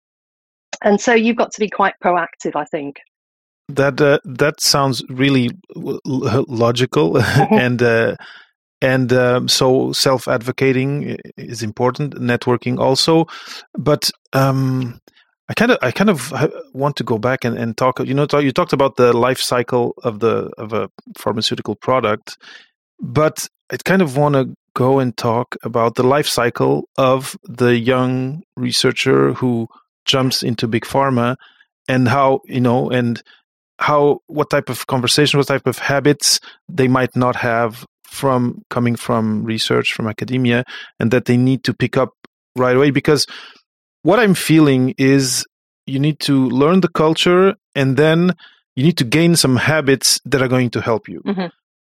And 0.82 1.00
so 1.00 1.14
you've 1.14 1.36
got 1.36 1.52
to 1.52 1.60
be 1.60 1.68
quite 1.68 1.94
proactive, 2.02 2.56
I 2.56 2.64
think. 2.64 2.96
That 3.68 4.00
uh, 4.00 4.18
that 4.24 4.60
sounds 4.60 5.02
really 5.08 5.50
logical, 5.74 7.12
mm-hmm. 7.14 7.54
and 7.54 7.82
uh, 7.82 8.16
and 8.80 9.12
um, 9.12 9.48
so 9.48 9.92
self 9.92 10.28
advocating 10.28 11.16
is 11.36 11.62
important. 11.62 12.14
Networking 12.14 12.78
also, 12.78 13.26
but 13.78 14.10
um, 14.32 15.00
I 15.48 15.54
kind 15.54 15.70
of 15.70 15.78
I 15.82 15.90
kind 15.90 16.10
of 16.10 16.32
want 16.72 16.96
to 16.96 17.04
go 17.04 17.18
back 17.18 17.44
and, 17.44 17.56
and 17.56 17.76
talk. 17.76 18.00
You 18.00 18.14
know, 18.14 18.26
talk, 18.26 18.42
you 18.42 18.52
talked 18.52 18.72
about 18.72 18.96
the 18.96 19.12
life 19.12 19.40
cycle 19.40 19.94
of 20.02 20.20
the 20.20 20.50
of 20.58 20.72
a 20.72 20.88
pharmaceutical 21.16 21.76
product, 21.76 22.36
but 23.00 23.46
I 23.70 23.76
kind 23.76 24.02
of 24.02 24.16
want 24.16 24.34
to 24.34 24.54
go 24.74 24.98
and 24.98 25.16
talk 25.16 25.56
about 25.62 25.94
the 25.94 26.02
life 26.02 26.26
cycle 26.26 26.88
of 26.96 27.36
the 27.44 27.76
young 27.78 28.42
researcher 28.56 29.32
who 29.34 29.68
jumps 30.04 30.42
into 30.42 30.66
big 30.66 30.84
pharma 30.84 31.36
and 31.88 32.08
how 32.08 32.40
you 32.46 32.60
know 32.60 32.90
and 32.90 33.22
how 33.78 34.20
what 34.26 34.50
type 34.50 34.68
of 34.68 34.86
conversation 34.86 35.38
what 35.38 35.48
type 35.48 35.66
of 35.66 35.78
habits 35.78 36.40
they 36.68 36.88
might 36.88 37.14
not 37.16 37.36
have 37.36 37.84
from 38.04 38.62
coming 38.70 38.96
from 38.96 39.44
research 39.44 39.92
from 39.92 40.06
academia 40.06 40.64
and 41.00 41.10
that 41.10 41.24
they 41.24 41.36
need 41.36 41.64
to 41.64 41.72
pick 41.72 41.96
up 41.96 42.10
right 42.56 42.76
away 42.76 42.90
because 42.90 43.26
what 44.02 44.18
I'm 44.18 44.34
feeling 44.34 44.94
is 44.98 45.46
you 45.86 45.98
need 45.98 46.20
to 46.20 46.48
learn 46.48 46.80
the 46.80 46.88
culture 46.88 47.54
and 47.74 47.96
then 47.96 48.32
you 48.76 48.84
need 48.84 48.98
to 48.98 49.04
gain 49.04 49.36
some 49.36 49.56
habits 49.56 50.20
that 50.24 50.42
are 50.42 50.48
going 50.48 50.70
to 50.70 50.80
help 50.80 51.08
you. 51.08 51.20
Mm-hmm. 51.22 51.46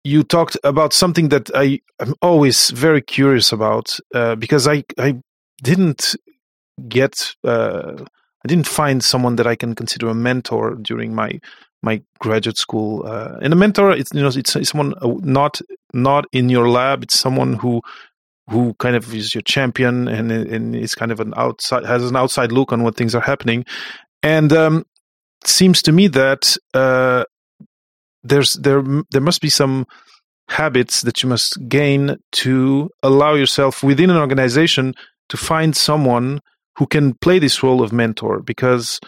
You 0.04 0.22
talked 0.22 0.56
about 0.64 0.92
something 0.92 1.30
that 1.30 1.50
I 1.54 1.80
am 1.98 2.14
always 2.20 2.70
very 2.70 3.00
curious 3.00 3.52
about 3.52 3.98
uh, 4.14 4.34
because 4.36 4.68
I 4.68 4.84
I 4.98 5.20
didn't 5.62 6.14
get 6.88 7.34
uh, 7.42 7.94
I 8.44 8.48
didn't 8.48 8.66
find 8.66 9.02
someone 9.02 9.36
that 9.36 9.46
I 9.46 9.56
can 9.56 9.74
consider 9.74 10.08
a 10.08 10.14
mentor 10.14 10.74
during 10.74 11.14
my 11.14 11.40
my 11.82 12.02
graduate 12.18 12.56
school. 12.56 13.06
Uh, 13.06 13.38
and 13.40 13.52
a 13.52 13.56
mentor, 13.56 13.92
it's 13.92 14.12
you 14.12 14.22
know, 14.22 14.28
it's, 14.28 14.56
it's 14.56 14.70
someone 14.70 14.94
uh, 15.00 15.14
not 15.20 15.60
not 15.92 16.24
in 16.32 16.48
your 16.48 16.68
lab. 16.68 17.04
It's 17.04 17.18
someone 17.18 17.54
who 17.54 17.80
who 18.50 18.74
kind 18.74 18.96
of 18.96 19.14
is 19.14 19.34
your 19.34 19.42
champion 19.42 20.08
and 20.08 20.32
and 20.32 20.76
is 20.76 20.94
kind 20.94 21.12
of 21.12 21.20
an 21.20 21.32
outside 21.36 21.84
has 21.84 22.08
an 22.08 22.16
outside 22.16 22.52
look 22.52 22.72
on 22.72 22.82
what 22.82 22.96
things 22.96 23.14
are 23.14 23.20
happening, 23.20 23.64
and 24.22 24.52
um, 24.52 24.84
seems 25.46 25.82
to 25.82 25.92
me 25.92 26.08
that 26.08 26.56
uh, 26.74 27.24
there's 28.24 28.54
there 28.54 28.82
there 29.10 29.20
must 29.20 29.40
be 29.40 29.50
some 29.50 29.86
habits 30.48 31.02
that 31.02 31.22
you 31.22 31.28
must 31.28 31.56
gain 31.68 32.16
to 32.32 32.90
allow 33.02 33.34
yourself 33.34 33.82
within 33.82 34.10
an 34.10 34.16
organization 34.16 34.94
to 35.28 35.36
find 35.36 35.76
someone 35.76 36.40
who 36.76 36.86
can 36.86 37.14
play 37.14 37.38
this 37.38 37.62
role 37.62 37.82
of 37.82 37.92
mentor 37.92 38.40
because 38.40 39.00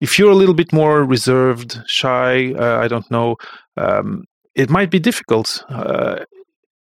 if 0.00 0.18
you're 0.18 0.30
a 0.30 0.34
little 0.34 0.54
bit 0.54 0.72
more 0.72 1.04
reserved 1.04 1.78
shy 1.86 2.52
uh, 2.52 2.78
i 2.78 2.86
don't 2.86 3.10
know 3.10 3.36
um, 3.76 4.24
it 4.54 4.70
might 4.70 4.90
be 4.90 5.00
difficult 5.00 5.64
uh, 5.68 6.24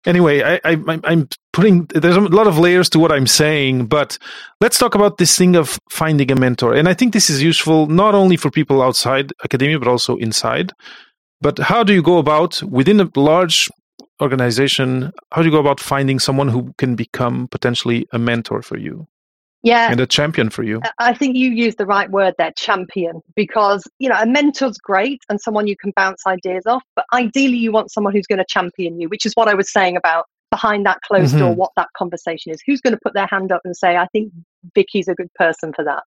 anyway, 0.06 0.42
I, 0.42 0.60
I, 0.64 1.00
I'm 1.04 1.28
putting 1.52 1.86
there's 1.86 2.16
a 2.16 2.22
lot 2.22 2.48
of 2.48 2.58
layers 2.58 2.90
to 2.90 3.00
what 3.00 3.12
I'm 3.12 3.28
saying, 3.28 3.88
but 3.88 4.18
let's 4.62 4.78
talk 4.78 4.96
about 4.96 5.18
this 5.18 5.38
thing 5.38 5.56
of 5.56 5.80
finding 5.90 6.32
a 6.32 6.36
mentor. 6.36 6.74
And 6.74 6.88
I 6.90 6.94
think 6.94 7.14
this 7.14 7.30
is 7.30 7.42
useful 7.42 7.88
not 7.88 8.16
only 8.16 8.38
for 8.38 8.50
people 8.50 8.82
outside 8.82 9.32
academia, 9.44 9.80
but 9.80 9.88
also 9.88 10.16
inside. 10.18 10.74
But 11.44 11.60
how 11.60 11.84
do 11.84 11.94
you 11.94 12.02
go 12.02 12.18
about 12.18 12.64
within 12.64 13.02
a 13.02 13.10
large 13.16 13.70
organization? 14.22 15.12
How 15.32 15.42
do 15.42 15.48
you 15.50 15.52
go 15.52 15.60
about 15.60 15.82
finding 15.82 16.18
someone 16.18 16.48
who 16.48 16.74
can 16.78 16.96
become 16.96 17.50
potentially 17.50 18.08
a 18.14 18.18
mentor 18.18 18.62
for 18.62 18.78
you? 18.78 19.08
yeah 19.64 19.90
and 19.90 20.00
a 20.00 20.06
champion 20.06 20.50
for 20.50 20.64
you 20.64 20.82
i 21.00 21.14
think 21.14 21.36
you 21.36 21.50
use 21.50 21.76
the 21.76 21.86
right 21.86 22.12
word 22.12 22.34
there 22.38 22.52
champion 22.56 23.22
because 23.36 23.84
you 23.98 24.10
know 24.10 24.18
a 24.20 24.26
mentor's 24.26 24.78
great 24.78 25.22
and 25.30 25.42
someone 25.42 25.68
you 25.68 25.76
can 25.76 25.92
bounce 25.96 26.28
ideas 26.28 26.66
off 26.68 26.84
but 26.96 27.06
ideally 27.14 27.58
you 27.58 27.72
want 27.72 27.92
someone 27.92 28.14
who's 28.14 28.28
going 28.28 28.40
to 28.40 28.46
champion 28.48 29.00
you 29.00 29.10
which 29.10 29.26
is 29.26 29.34
what 29.34 29.48
i 29.48 29.54
was 29.54 29.72
saying 29.72 29.96
about 29.96 30.26
behind 30.52 30.86
that 30.86 31.00
closed 31.02 31.32
mm-hmm. 31.32 31.46
door 31.46 31.56
what 31.56 31.72
that 31.76 31.88
conversation 31.98 32.52
is 32.52 32.62
who's 32.68 32.82
going 32.82 32.94
to 32.94 33.00
put 33.02 33.14
their 33.14 33.28
hand 33.28 33.52
up 33.52 33.62
and 33.64 33.76
say 33.76 33.96
i 33.96 34.06
think 34.08 34.32
vicky's 34.76 35.08
a 35.08 35.16
good 35.16 35.34
person 35.36 35.74
for 35.74 35.84
that 35.84 36.04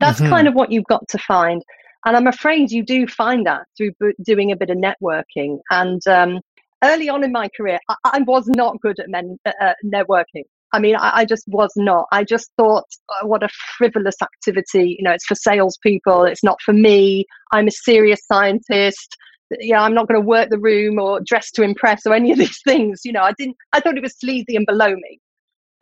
that's 0.00 0.20
mm-hmm. 0.20 0.30
kind 0.30 0.48
of 0.48 0.54
what 0.54 0.70
you've 0.70 0.84
got 0.84 1.06
to 1.08 1.18
find 1.18 1.62
and 2.04 2.16
i'm 2.16 2.26
afraid 2.26 2.70
you 2.70 2.82
do 2.82 3.06
find 3.06 3.46
that 3.46 3.62
through 3.76 3.92
b- 4.00 4.14
doing 4.24 4.52
a 4.52 4.56
bit 4.56 4.70
of 4.70 4.76
networking 4.76 5.58
and 5.70 6.06
um, 6.06 6.40
early 6.84 7.08
on 7.08 7.24
in 7.24 7.32
my 7.32 7.48
career 7.56 7.78
I, 7.88 7.96
I 8.04 8.22
was 8.22 8.46
not 8.48 8.80
good 8.80 8.98
at 8.98 9.08
men, 9.08 9.38
uh, 9.44 9.52
uh 9.60 9.74
networking 9.84 10.44
I 10.72 10.78
mean, 10.78 10.96
I, 10.96 11.18
I, 11.18 11.24
just 11.24 11.44
was 11.48 11.72
not. 11.76 12.06
I 12.12 12.22
just 12.22 12.50
thought, 12.56 12.84
oh, 13.10 13.26
what 13.26 13.42
a 13.42 13.48
frivolous 13.76 14.16
activity. 14.22 14.96
You 14.98 15.04
know, 15.04 15.12
it's 15.12 15.26
for 15.26 15.34
salespeople. 15.34 16.24
It's 16.24 16.44
not 16.44 16.60
for 16.62 16.72
me. 16.72 17.26
I'm 17.52 17.66
a 17.66 17.72
serious 17.72 18.20
scientist. 18.26 19.16
You 19.58 19.74
know, 19.74 19.80
I'm 19.80 19.94
not 19.94 20.06
going 20.06 20.20
to 20.20 20.26
work 20.26 20.50
the 20.50 20.60
room 20.60 21.00
or 21.00 21.20
dress 21.20 21.50
to 21.52 21.62
impress 21.62 22.06
or 22.06 22.14
any 22.14 22.30
of 22.30 22.38
these 22.38 22.60
things. 22.66 23.00
You 23.04 23.12
know, 23.12 23.22
I 23.22 23.32
didn't. 23.36 23.56
I 23.72 23.80
thought 23.80 23.96
it 23.96 24.02
was 24.02 24.16
sleazy 24.18 24.54
and 24.54 24.66
below 24.66 24.94
me. 24.94 25.18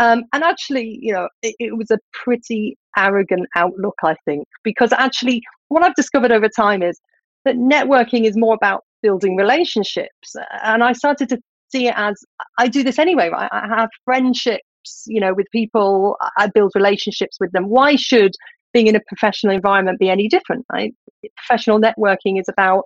Um, 0.00 0.24
and 0.32 0.44
actually, 0.44 0.98
you 1.02 1.12
know, 1.12 1.28
it, 1.42 1.56
it 1.58 1.76
was 1.76 1.90
a 1.90 1.98
pretty 2.12 2.78
arrogant 2.96 3.48
outlook, 3.56 3.96
I 4.04 4.14
think, 4.24 4.46
because 4.62 4.92
actually, 4.92 5.42
what 5.68 5.82
I've 5.82 5.94
discovered 5.94 6.32
over 6.32 6.48
time 6.48 6.82
is 6.82 7.00
that 7.44 7.56
networking 7.56 8.24
is 8.24 8.36
more 8.36 8.54
about 8.54 8.84
building 9.02 9.36
relationships. 9.36 10.34
And 10.62 10.82
I 10.82 10.92
started 10.92 11.28
to 11.30 11.38
see 11.70 11.86
it 11.88 11.94
as 11.96 12.16
I 12.58 12.68
do 12.68 12.82
this 12.82 12.98
anyway, 12.98 13.28
right? 13.28 13.48
I 13.52 13.66
have 13.68 13.90
friendships 14.04 14.62
you 15.06 15.20
know, 15.20 15.34
with 15.34 15.46
people. 15.52 16.16
I 16.36 16.48
build 16.48 16.72
relationships 16.74 17.36
with 17.40 17.52
them. 17.52 17.68
Why 17.68 17.96
should 17.96 18.32
being 18.72 18.86
in 18.86 18.96
a 18.96 19.00
professional 19.06 19.54
environment 19.54 19.98
be 19.98 20.10
any 20.10 20.28
different, 20.28 20.64
right? 20.72 20.94
Professional 21.36 21.80
networking 21.80 22.40
is 22.40 22.48
about 22.48 22.84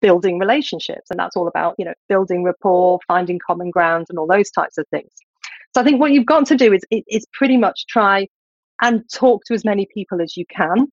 building 0.00 0.38
relationships, 0.38 1.10
and 1.10 1.18
that's 1.18 1.36
all 1.36 1.46
about, 1.46 1.74
you 1.78 1.84
know, 1.84 1.92
building 2.08 2.42
rapport, 2.42 2.98
finding 3.06 3.38
common 3.46 3.70
ground, 3.70 4.06
and 4.08 4.18
all 4.18 4.26
those 4.26 4.50
types 4.50 4.78
of 4.78 4.86
things. 4.90 5.10
So 5.74 5.80
I 5.80 5.84
think 5.84 6.00
what 6.00 6.12
you've 6.12 6.26
got 6.26 6.46
to 6.46 6.56
do 6.56 6.72
is 6.72 6.82
is 6.90 7.26
pretty 7.32 7.56
much 7.56 7.86
try 7.86 8.26
and 8.82 9.02
talk 9.12 9.42
to 9.46 9.54
as 9.54 9.64
many 9.64 9.86
people 9.92 10.20
as 10.22 10.36
you 10.36 10.44
can 10.54 10.86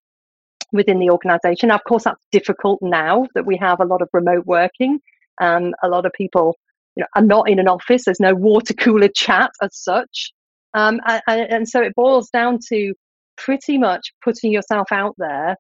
within 0.72 1.00
the 1.00 1.10
organization. 1.10 1.70
Now, 1.70 1.76
of 1.76 1.84
course, 1.86 2.04
that's 2.04 2.22
difficult 2.32 2.80
now 2.82 3.28
that 3.36 3.46
we 3.46 3.58
have 3.58 3.80
a 3.80 3.86
lot 3.86 4.02
of 4.02 4.10
remote 4.14 4.46
working. 4.46 5.00
and 5.40 5.76
a 5.84 5.88
lot 5.88 6.06
of 6.06 6.12
people 6.14 6.56
you 6.96 7.02
know, 7.02 7.08
are 7.16 7.22
not 7.22 7.48
in 7.50 7.60
an 7.60 7.68
office. 7.68 8.06
There's 8.06 8.20
no 8.20 8.34
water 8.34 8.74
cooler 8.74 9.08
chat 9.08 9.52
as 9.62 9.70
such. 9.78 10.32
Um, 10.74 11.00
and, 11.06 11.22
and 11.28 11.70
so 11.70 11.82
it 11.82 11.94
boils 11.96 12.30
down 12.30 12.60
to 12.70 12.94
pretty 13.38 13.78
much 13.78 14.12
putting 14.24 14.52
yourself 14.52 14.88
out 14.92 15.16
there 15.18 15.56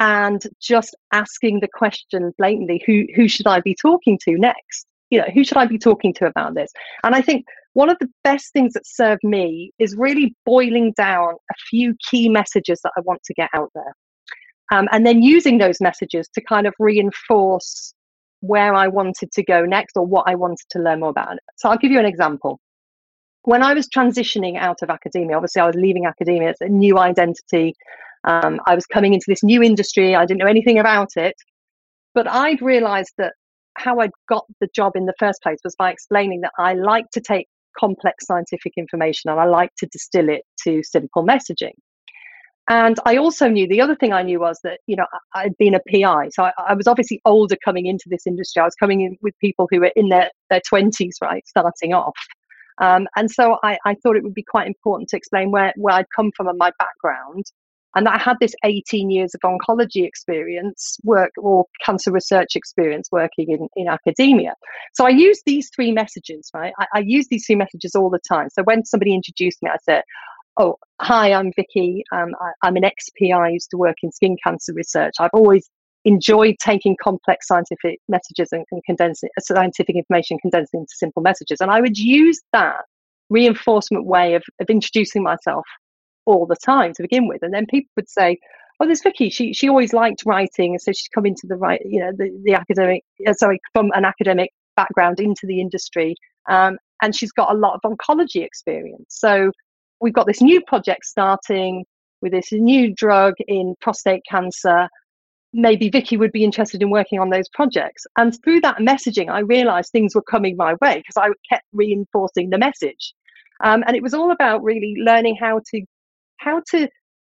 and 0.00 0.42
just 0.60 0.96
asking 1.12 1.60
the 1.60 1.68
question 1.72 2.32
blatantly 2.38 2.82
who 2.86 3.04
who 3.14 3.28
should 3.28 3.46
i 3.46 3.60
be 3.60 3.74
talking 3.74 4.18
to 4.22 4.36
next 4.38 4.86
you 5.10 5.18
know 5.18 5.26
who 5.34 5.44
should 5.44 5.56
i 5.56 5.66
be 5.66 5.78
talking 5.78 6.12
to 6.12 6.26
about 6.26 6.54
this 6.54 6.70
and 7.04 7.14
i 7.14 7.20
think 7.20 7.44
one 7.74 7.88
of 7.88 7.96
the 8.00 8.08
best 8.24 8.52
things 8.52 8.72
that 8.72 8.86
served 8.86 9.22
me 9.22 9.70
is 9.78 9.94
really 9.96 10.34
boiling 10.44 10.92
down 10.96 11.34
a 11.50 11.54
few 11.68 11.94
key 12.08 12.28
messages 12.28 12.80
that 12.82 12.92
i 12.96 13.00
want 13.00 13.22
to 13.24 13.34
get 13.34 13.48
out 13.54 13.70
there 13.74 13.94
um, 14.70 14.86
and 14.92 15.06
then 15.06 15.22
using 15.22 15.58
those 15.58 15.80
messages 15.80 16.28
to 16.34 16.40
kind 16.40 16.66
of 16.66 16.74
reinforce 16.78 17.92
where 18.40 18.74
i 18.74 18.86
wanted 18.86 19.30
to 19.32 19.42
go 19.42 19.64
next 19.64 19.96
or 19.96 20.06
what 20.06 20.24
i 20.28 20.34
wanted 20.34 20.66
to 20.70 20.78
learn 20.78 21.00
more 21.00 21.10
about 21.10 21.36
so 21.56 21.68
i'll 21.68 21.78
give 21.78 21.90
you 21.90 21.98
an 21.98 22.06
example 22.06 22.60
when 23.48 23.62
I 23.62 23.72
was 23.72 23.88
transitioning 23.88 24.58
out 24.58 24.82
of 24.82 24.90
academia, 24.90 25.34
obviously 25.34 25.62
I 25.62 25.66
was 25.66 25.74
leaving 25.74 26.04
academia, 26.04 26.50
it's 26.50 26.60
a 26.60 26.68
new 26.68 26.98
identity. 26.98 27.74
Um, 28.24 28.60
I 28.66 28.74
was 28.74 28.84
coming 28.84 29.14
into 29.14 29.24
this 29.26 29.42
new 29.42 29.62
industry, 29.62 30.14
I 30.14 30.26
didn't 30.26 30.40
know 30.40 30.46
anything 30.46 30.78
about 30.78 31.16
it. 31.16 31.34
But 32.14 32.28
I'd 32.28 32.60
realized 32.60 33.12
that 33.16 33.32
how 33.74 34.00
I'd 34.00 34.10
got 34.28 34.44
the 34.60 34.68
job 34.74 34.96
in 34.96 35.06
the 35.06 35.14
first 35.18 35.40
place 35.42 35.58
was 35.64 35.74
by 35.76 35.90
explaining 35.90 36.42
that 36.42 36.52
I 36.58 36.74
like 36.74 37.06
to 37.12 37.22
take 37.22 37.46
complex 37.78 38.26
scientific 38.26 38.74
information 38.76 39.30
and 39.30 39.40
I 39.40 39.44
like 39.44 39.70
to 39.78 39.86
distill 39.86 40.28
it 40.28 40.42
to 40.64 40.82
simple 40.82 41.24
messaging. 41.24 41.72
And 42.68 42.98
I 43.06 43.16
also 43.16 43.48
knew 43.48 43.66
the 43.66 43.80
other 43.80 43.96
thing 43.96 44.12
I 44.12 44.22
knew 44.22 44.40
was 44.40 44.60
that, 44.62 44.80
you 44.86 44.94
know, 44.94 45.06
I'd 45.34 45.56
been 45.56 45.74
a 45.74 45.80
PI. 45.90 46.28
So 46.30 46.44
I, 46.44 46.52
I, 46.58 46.74
was 46.74 46.86
obviously 46.86 47.20
older 47.24 47.56
coming 47.64 47.86
into 47.86 48.04
this 48.10 48.26
industry. 48.26 48.60
I 48.60 48.64
was 48.64 48.74
coming 48.74 49.00
in 49.00 49.16
with 49.22 49.34
people 49.40 49.68
who 49.70 49.80
were 49.80 49.92
in 49.96 50.10
their, 50.10 50.30
their 50.50 50.60
20s, 50.60 51.14
right, 51.22 51.46
starting 51.48 51.94
off. 51.94 52.16
Um, 52.80 53.08
and 53.16 53.30
so 53.30 53.56
I, 53.62 53.78
I, 53.86 53.94
thought 53.94 54.16
it 54.16 54.22
would 54.22 54.34
be 54.34 54.44
quite 54.44 54.66
important 54.66 55.08
to 55.10 55.16
explain 55.16 55.50
where, 55.50 55.72
where 55.76 55.94
I'd 55.94 56.06
come 56.14 56.30
from 56.36 56.46
and 56.46 56.58
my 56.58 56.70
background. 56.78 57.44
And 57.94 58.06
I 58.06 58.18
had 58.18 58.36
this 58.38 58.54
18 58.64 59.10
years 59.10 59.34
of 59.34 59.40
oncology 59.40 60.06
experience, 60.06 60.98
work 61.04 61.32
or 61.38 61.64
cancer 61.84 62.12
research 62.12 62.54
experience 62.54 63.08
working 63.10 63.50
in, 63.50 63.66
in 63.76 63.88
academia. 63.88 64.52
So 64.94 65.06
I 65.06 65.08
use 65.08 65.40
these 65.46 65.70
three 65.74 65.90
messages, 65.90 66.50
right? 66.54 66.74
I, 66.78 66.86
I 66.96 66.98
use 67.00 67.28
these 67.30 67.46
three 67.46 67.56
messages 67.56 67.94
all 67.94 68.10
the 68.10 68.20
time. 68.28 68.50
So 68.50 68.62
when 68.62 68.84
somebody 68.84 69.14
introduced 69.14 69.62
me, 69.62 69.70
I 69.70 69.78
said, 69.82 70.02
Oh, 70.60 70.74
hi, 71.00 71.32
I'm 71.32 71.52
Vicky. 71.54 72.02
Um, 72.10 72.34
I, 72.40 72.66
I'm 72.66 72.74
an 72.74 72.82
ex 72.82 73.08
PI. 73.16 73.30
I 73.30 73.48
used 73.50 73.70
to 73.70 73.76
work 73.76 73.94
in 74.02 74.10
skin 74.10 74.36
cancer 74.42 74.72
research. 74.74 75.14
I've 75.20 75.30
always 75.32 75.70
enjoyed 76.04 76.56
taking 76.60 76.96
complex 77.00 77.46
scientific 77.46 78.00
messages 78.08 78.48
and, 78.50 78.64
and 78.72 78.82
condensing 78.84 79.30
uh, 79.38 79.40
scientific 79.40 79.94
information 79.94 80.36
condensed 80.40 80.74
into 80.74 80.88
simple 80.90 81.22
messages. 81.22 81.60
And 81.60 81.70
I 81.70 81.80
would 81.80 81.96
use 81.96 82.40
that 82.52 82.80
reinforcement 83.30 84.06
way 84.06 84.34
of, 84.34 84.42
of 84.60 84.68
introducing 84.68 85.22
myself 85.22 85.64
all 86.26 86.44
the 86.44 86.56
time 86.56 86.92
to 86.94 87.02
begin 87.02 87.28
with. 87.28 87.42
And 87.42 87.54
then 87.54 87.66
people 87.66 87.90
would 87.94 88.08
say, 88.08 88.36
oh, 88.80 88.86
there's 88.86 89.02
Vicky. 89.02 89.30
She 89.30 89.52
she 89.52 89.68
always 89.68 89.92
liked 89.92 90.24
writing, 90.26 90.72
and 90.72 90.82
so 90.82 90.90
she's 90.90 91.08
come 91.14 91.24
into 91.26 91.46
the 91.46 91.56
right, 91.56 91.80
you 91.84 92.00
know, 92.00 92.10
the, 92.16 92.36
the 92.42 92.54
academic, 92.54 93.04
uh, 93.24 93.32
sorry, 93.32 93.60
from 93.74 93.92
an 93.94 94.04
academic 94.04 94.50
background 94.74 95.20
into 95.20 95.46
the 95.46 95.60
industry, 95.60 96.16
um, 96.50 96.78
and 97.00 97.14
she's 97.14 97.30
got 97.30 97.52
a 97.52 97.56
lot 97.56 97.78
of 97.80 97.88
oncology 97.88 98.44
experience. 98.44 99.06
So 99.08 99.52
we've 100.00 100.14
got 100.14 100.26
this 100.26 100.40
new 100.40 100.60
project 100.62 101.04
starting 101.04 101.84
with 102.20 102.32
this 102.32 102.52
new 102.52 102.94
drug 102.94 103.34
in 103.46 103.74
prostate 103.80 104.22
cancer. 104.28 104.88
Maybe 105.52 105.88
Vicky 105.88 106.16
would 106.16 106.32
be 106.32 106.44
interested 106.44 106.82
in 106.82 106.90
working 106.90 107.20
on 107.20 107.30
those 107.30 107.48
projects. 107.48 108.06
And 108.16 108.36
through 108.42 108.60
that 108.60 108.78
messaging, 108.78 109.30
I 109.30 109.40
realized 109.40 109.90
things 109.90 110.14
were 110.14 110.22
coming 110.22 110.56
my 110.56 110.74
way 110.80 110.96
because 110.96 111.16
I 111.16 111.30
kept 111.48 111.64
reinforcing 111.72 112.50
the 112.50 112.58
message. 112.58 113.14
Um, 113.64 113.82
and 113.86 113.96
it 113.96 114.02
was 114.02 114.14
all 114.14 114.30
about 114.30 114.62
really 114.62 114.94
learning 114.98 115.36
how 115.40 115.60
to 115.70 115.82
how 116.36 116.62
to 116.70 116.88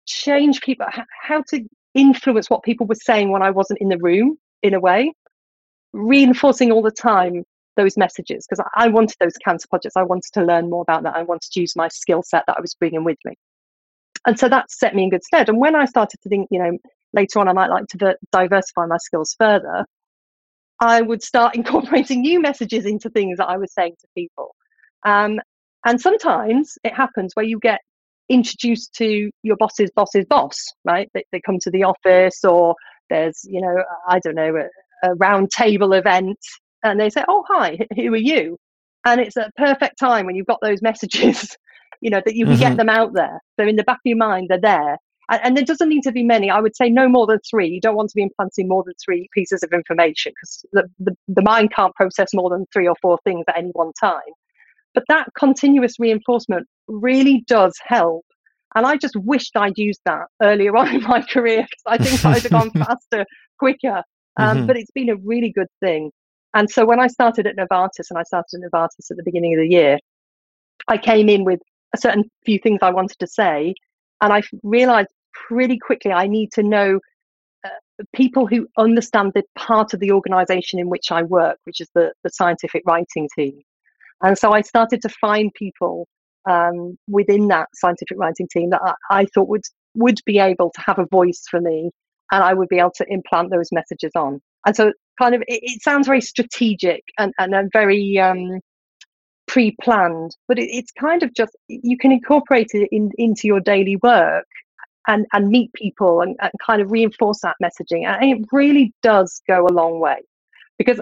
change 0.06 0.62
people, 0.62 0.86
how 1.22 1.44
to 1.50 1.64
influence 1.94 2.50
what 2.50 2.64
people 2.64 2.86
were 2.86 2.96
saying 2.96 3.32
when 3.32 3.42
I 3.42 3.52
wasn't 3.52 3.80
in 3.80 3.90
the 3.90 3.98
room, 3.98 4.38
in 4.62 4.74
a 4.74 4.80
way, 4.80 5.14
reinforcing 5.94 6.72
all 6.72 6.82
the 6.82 6.92
time 6.92 7.46
those 7.76 7.98
messages 7.98 8.46
because 8.50 8.64
I 8.76 8.90
wanted 8.90 9.16
those 9.20 9.38
cancer 9.44 9.68
projects. 9.70 9.96
I 9.96 10.04
wanted 10.04 10.32
to 10.34 10.44
learn 10.44 10.70
more 10.70 10.82
about 10.82 11.04
that. 11.04 11.16
I 11.16 11.24
wanted 11.24 11.50
to 11.52 11.62
use 11.62 11.76
my 11.76 11.88
skill 11.88 12.24
set 12.24 12.44
that 12.48 12.58
I 12.58 12.62
was 12.62 12.76
bringing 12.76 13.04
with 13.04 13.18
me. 13.26 13.34
And 14.26 14.38
so 14.38 14.50
that 14.50 14.70
set 14.70 14.96
me 14.96 15.04
in 15.04 15.10
good 15.10 15.24
stead. 15.24 15.50
And 15.50 15.60
when 15.60 15.76
I 15.76 15.86
started 15.86 16.18
to 16.22 16.30
think, 16.30 16.50
you 16.52 16.60
know, 16.60 16.78
later 17.14 17.40
on 17.40 17.48
I 17.48 17.54
might 17.54 17.70
like 17.70 17.88
to 17.88 18.16
diversify 18.32 18.86
my 18.86 18.98
skills 18.98 19.36
further, 19.40 19.86
I 20.80 21.02
would 21.02 21.24
start 21.24 21.56
incorporating 21.56 22.22
new 22.22 22.40
messages 22.40 22.86
into 22.86 23.10
things 23.10 23.38
that 23.38 23.48
I 23.48 23.58
was 23.58 23.74
saying 23.74 23.96
to 24.02 24.08
people. 24.16 24.56
Um, 25.06 25.40
and 25.86 26.00
sometimes 26.02 26.78
it 26.84 26.94
happens 26.94 27.32
where 27.36 27.46
you 27.46 27.60
get 27.60 27.80
introduced 28.28 28.94
to 28.96 29.32
your 29.44 29.56
boss's 29.58 29.90
boss's 29.96 30.26
boss, 30.26 30.58
right? 30.84 31.10
They, 31.14 31.24
they 31.32 31.42
come 31.42 31.58
to 31.62 31.72
the 31.72 31.84
office 31.84 32.44
or 32.44 32.76
there's, 33.10 33.42
you 33.44 33.62
know, 33.62 33.84
I 34.08 34.20
don't 34.20 34.36
know, 34.36 34.56
a, 34.56 35.10
a 35.10 35.16
round 35.16 35.52
table 35.52 35.94
event 35.94 36.38
and 36.84 37.00
they 37.00 37.10
say, 37.10 37.24
oh, 37.28 37.44
hi, 37.48 37.80
who 37.96 38.14
are 38.14 38.18
you? 38.18 38.58
And 39.06 39.22
it's 39.22 39.38
a 39.38 39.52
perfect 39.58 40.00
time 40.00 40.26
when 40.26 40.36
you've 40.36 40.48
got 40.48 40.60
those 40.62 40.82
messages, 40.82 41.56
you 42.02 42.10
know, 42.10 42.22
that 42.26 42.36
you 42.36 42.46
can 42.46 42.56
mm-hmm. 42.56 42.62
get 42.62 42.78
them 42.78 42.90
out 42.90 43.14
there. 43.14 43.40
So 43.60 43.68
in 43.68 43.76
the 43.76 43.84
back 43.84 43.98
of 43.98 44.06
your 44.06 44.18
mind, 44.18 44.48
they're 44.50 44.60
there. 44.60 44.98
And, 45.30 45.42
and 45.44 45.58
there 45.58 45.66
doesn't 45.66 45.90
need 45.90 46.04
to 46.04 46.12
be 46.12 46.24
many. 46.24 46.50
I 46.50 46.60
would 46.60 46.76
say 46.76 46.90
no 46.90 47.08
more 47.08 47.28
than 47.28 47.40
three. 47.50 47.68
You 47.68 47.82
don't 47.82 47.96
want 47.96 48.10
to 48.10 48.16
be 48.16 48.24
implanting 48.24 48.68
more 48.68 48.84
than 48.84 48.94
three 49.04 49.30
pieces 49.34 49.64
of 49.64 49.72
information 49.72 50.34
because 50.36 50.66
the, 50.74 50.90
the, 51.00 51.16
the 51.28 51.42
mind 51.42 51.74
can't 51.74 51.96
process 51.96 52.30
more 52.34 52.50
than 52.50 52.66
three 52.74 52.88
or 52.88 52.96
four 53.02 53.20
things 53.24 53.46
at 53.48 53.58
any 53.58 53.70
one 53.70 53.92
time. 54.00 54.20
But 54.94 55.04
that 55.08 55.28
continuous 55.38 56.00
reinforcement 56.00 56.68
really 56.88 57.44
does 57.48 57.78
help. 57.86 58.26
And 58.76 58.86
I 58.86 58.98
just 58.98 59.16
wished 59.16 59.56
I'd 59.56 59.78
used 59.78 60.02
that 60.06 60.28
earlier 60.42 60.76
on 60.78 60.96
in 60.96 61.04
my 61.04 61.22
career 61.22 61.66
because 61.70 61.84
I 61.86 62.04
think 62.04 62.26
I'd 62.26 62.42
have 62.44 62.52
gone 62.52 62.72
faster, 62.86 63.26
quicker. 63.58 64.04
Um, 64.38 64.58
mm-hmm. 64.58 64.66
But 64.68 64.78
it's 64.78 64.92
been 64.92 65.10
a 65.10 65.16
really 65.16 65.52
good 65.52 65.68
thing. 65.80 66.12
And 66.54 66.70
so 66.70 66.86
when 66.86 67.00
I 67.00 67.08
started 67.08 67.48
at 67.48 67.56
Novartis, 67.56 68.10
and 68.10 68.18
I 68.18 68.24
started 68.24 68.62
at 68.64 68.72
Novartis 68.72 69.12
at 69.12 69.18
the 69.18 69.24
beginning 69.24 69.54
of 69.54 69.60
the 69.60 69.70
year, 69.70 70.00
I 70.88 70.98
came 70.98 71.30
in 71.30 71.44
with 71.44 71.60
a 71.94 71.98
certain 71.98 72.30
few 72.46 72.60
things 72.60 72.80
I 72.82 72.92
wanted 72.92 73.20
to 73.20 73.28
say. 73.28 73.76
And 74.22 74.34
I 74.34 74.42
realized 74.64 75.10
pretty 75.34 75.78
quickly 75.78 76.12
I 76.12 76.28
need 76.28 76.52
to 76.54 76.64
know 76.64 77.00
uh, 77.64 78.04
people 78.14 78.48
who 78.48 78.68
understand 78.78 79.34
the 79.36 79.44
part 79.58 79.94
of 79.94 80.00
the 80.00 80.12
organization 80.12 80.80
in 80.80 80.90
which 80.90 81.12
I 81.12 81.24
work, 81.24 81.58
which 81.66 81.82
is 81.82 81.90
the, 81.94 82.14
the 82.24 82.30
scientific 82.30 82.84
writing 82.86 83.30
team. 83.36 83.62
And 84.22 84.38
so 84.38 84.52
I 84.52 84.62
started 84.62 85.02
to 85.04 85.10
find 85.10 85.54
people 85.54 86.08
um, 86.50 86.98
within 87.08 87.48
that 87.50 87.68
scientific 87.74 88.18
writing 88.18 88.48
team 88.52 88.70
that 88.72 88.82
I, 88.84 88.94
I, 89.22 89.26
thought 89.26 89.50
would 89.50 89.64
would 89.96 90.20
be 90.26 90.40
able 90.40 90.72
to 90.72 90.82
have 90.82 91.00
a 91.00 91.06
voice 91.06 91.44
for 91.50 91.60
me, 91.62 91.92
and 92.32 92.44
I 92.44 92.54
would 92.54 92.70
be 92.70 92.80
able 92.80 92.94
to 92.96 93.06
implant 93.10 93.52
those 93.52 93.70
messages 93.72 94.12
on. 94.16 94.42
And 94.66 94.76
so, 94.76 94.94
kind 95.20 95.36
of, 95.36 95.42
it, 95.42 95.60
it 95.62 95.82
sounds 95.84 96.08
very 96.08 96.22
strategic 96.22 97.04
and 97.20 97.34
and 97.38 97.70
very 97.74 98.18
um, 98.18 98.60
pre-planned, 99.48 100.36
but 100.48 100.58
it, 100.58 100.70
it's 100.72 100.92
kind 100.92 101.24
of 101.24 101.34
just 101.36 101.56
you 101.68 101.98
can 101.98 102.12
incorporate 102.12 102.70
it 102.74 102.88
in, 102.92 103.12
into 103.18 103.48
your 103.48 103.60
daily 103.60 103.98
work 103.98 104.48
and 105.08 105.26
and 105.34 105.50
meet 105.50 105.72
people 105.74 106.22
and, 106.22 106.36
and 106.42 106.52
kind 106.66 106.82
of 106.82 106.92
reinforce 106.92 107.42
that 107.42 107.56
messaging, 107.62 108.06
and 108.06 108.24
it 108.24 108.48
really 108.52 108.94
does 109.04 109.42
go 109.48 109.68
a 109.68 109.74
long 109.82 110.00
way 110.00 110.20
because 110.78 111.02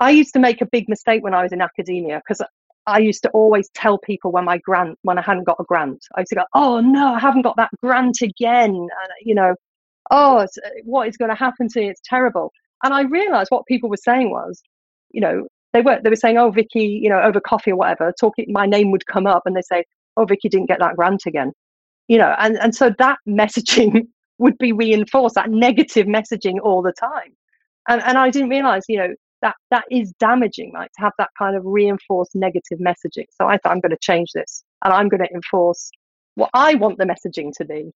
I 0.00 0.10
used 0.10 0.32
to 0.34 0.40
make 0.40 0.60
a 0.62 0.66
big 0.66 0.88
mistake 0.88 1.22
when 1.22 1.34
I 1.34 1.42
was 1.42 1.52
in 1.52 1.60
academia 1.60 2.22
because 2.26 2.42
I 2.86 2.98
used 2.98 3.22
to 3.24 3.30
always 3.30 3.68
tell 3.70 3.98
people 3.98 4.30
when 4.32 4.44
my 4.44 4.58
grant, 4.58 4.98
when 5.02 5.18
I 5.18 5.22
hadn't 5.22 5.44
got 5.44 5.56
a 5.58 5.64
grant, 5.64 6.04
I 6.14 6.20
used 6.20 6.30
to 6.30 6.36
go, 6.36 6.44
"Oh 6.54 6.80
no, 6.80 7.14
I 7.14 7.18
haven't 7.18 7.42
got 7.42 7.56
that 7.56 7.70
grant 7.82 8.22
again," 8.22 8.70
and, 8.74 9.10
you 9.22 9.34
know, 9.34 9.54
"Oh, 10.10 10.46
what 10.84 11.08
is 11.08 11.16
going 11.16 11.30
to 11.30 11.34
happen 11.34 11.68
to 11.70 11.80
me? 11.80 11.88
It's 11.90 12.00
terrible." 12.04 12.52
And 12.82 12.94
I 12.94 13.02
realised 13.02 13.50
what 13.50 13.66
people 13.66 13.88
were 13.88 13.96
saying 13.96 14.30
was, 14.30 14.62
you 15.10 15.20
know, 15.20 15.46
they 15.72 15.82
were 15.82 15.98
they 16.02 16.10
were 16.10 16.16
saying, 16.16 16.38
"Oh, 16.38 16.50
Vicky, 16.50 17.00
you 17.02 17.08
know, 17.08 17.20
over 17.20 17.40
coffee 17.40 17.72
or 17.72 17.76
whatever, 17.76 18.12
talking, 18.18 18.46
my 18.48 18.66
name 18.66 18.90
would 18.92 19.06
come 19.06 19.26
up, 19.26 19.42
and 19.46 19.56
they 19.56 19.62
say, 19.62 19.84
"Oh, 20.16 20.24
Vicky 20.24 20.48
didn't 20.48 20.68
get 20.68 20.78
that 20.80 20.96
grant 20.96 21.26
again," 21.26 21.52
you 22.08 22.18
know, 22.18 22.34
and 22.38 22.56
and 22.58 22.74
so 22.74 22.90
that 22.98 23.18
messaging 23.28 24.06
would 24.38 24.58
be 24.58 24.72
reinforced, 24.72 25.34
that 25.34 25.50
negative 25.50 26.06
messaging 26.06 26.56
all 26.62 26.82
the 26.82 26.92
time, 26.92 27.34
and 27.88 28.02
and 28.02 28.18
I 28.18 28.30
didn't 28.30 28.50
realise, 28.50 28.84
you 28.88 28.98
know, 28.98 29.14
that 29.42 29.56
that 29.70 29.84
is 29.90 30.12
damaging 30.18 30.72
like 30.74 30.90
to 30.92 31.00
have 31.02 31.12
that 31.18 31.30
kind 31.38 31.56
of 31.56 31.62
reinforced 31.64 32.34
negative 32.34 32.78
messaging. 32.78 33.26
So 33.30 33.46
i 33.46 33.58
thought 33.58 33.72
i'm 33.72 33.80
going 33.80 33.90
to 33.90 33.98
change 34.00 34.30
this 34.34 34.64
and 34.84 34.92
i'm 34.92 35.08
going 35.08 35.22
to 35.22 35.32
enforce 35.34 35.90
what 36.34 36.50
i 36.54 36.74
want 36.74 36.98
the 36.98 37.04
messaging 37.04 37.52
to 37.58 37.64
be. 37.64 37.90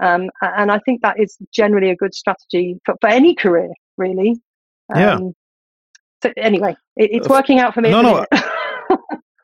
Um, 0.00 0.30
and 0.42 0.70
i 0.72 0.78
think 0.84 1.02
that 1.02 1.20
is 1.20 1.36
generally 1.52 1.90
a 1.90 1.96
good 1.96 2.14
strategy 2.14 2.80
for, 2.84 2.94
for 3.00 3.08
any 3.08 3.34
career 3.34 3.70
really. 3.96 4.40
Um, 4.94 5.00
yeah 5.00 5.18
so 6.22 6.32
anyway 6.36 6.74
it, 6.96 7.10
it's 7.12 7.28
working 7.28 7.58
out 7.58 7.74
for 7.74 7.80
me 7.80 7.90
no 7.90 8.02
no. 8.02 8.26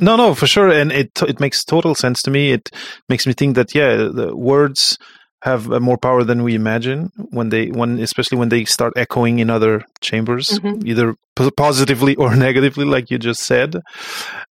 no 0.01 0.17
no 0.17 0.35
for 0.35 0.47
sure. 0.47 0.71
And 0.71 0.91
it 0.91 1.11
it 1.23 1.39
makes 1.39 1.63
total 1.65 1.95
sense 1.95 2.23
to 2.23 2.31
me. 2.31 2.53
It 2.53 2.71
makes 3.09 3.27
me 3.27 3.33
think 3.33 3.55
that 3.57 3.75
yeah 3.75 3.97
the 3.97 4.35
words 4.35 4.99
have 5.43 5.69
more 5.81 5.97
power 5.97 6.23
than 6.23 6.43
we 6.43 6.55
imagine 6.55 7.11
when 7.31 7.49
they 7.49 7.69
when 7.69 7.99
especially 7.99 8.37
when 8.37 8.51
they 8.51 8.65
start 8.67 8.93
echoing 8.97 9.39
in 9.39 9.49
other 9.49 9.83
chambers 10.03 10.51
mm-hmm. 10.51 10.87
either 10.87 11.15
positively 11.57 12.15
or 12.17 12.37
negatively 12.49 12.85
like 12.85 13.11
you 13.11 13.19
just 13.19 13.43
said. 13.43 13.77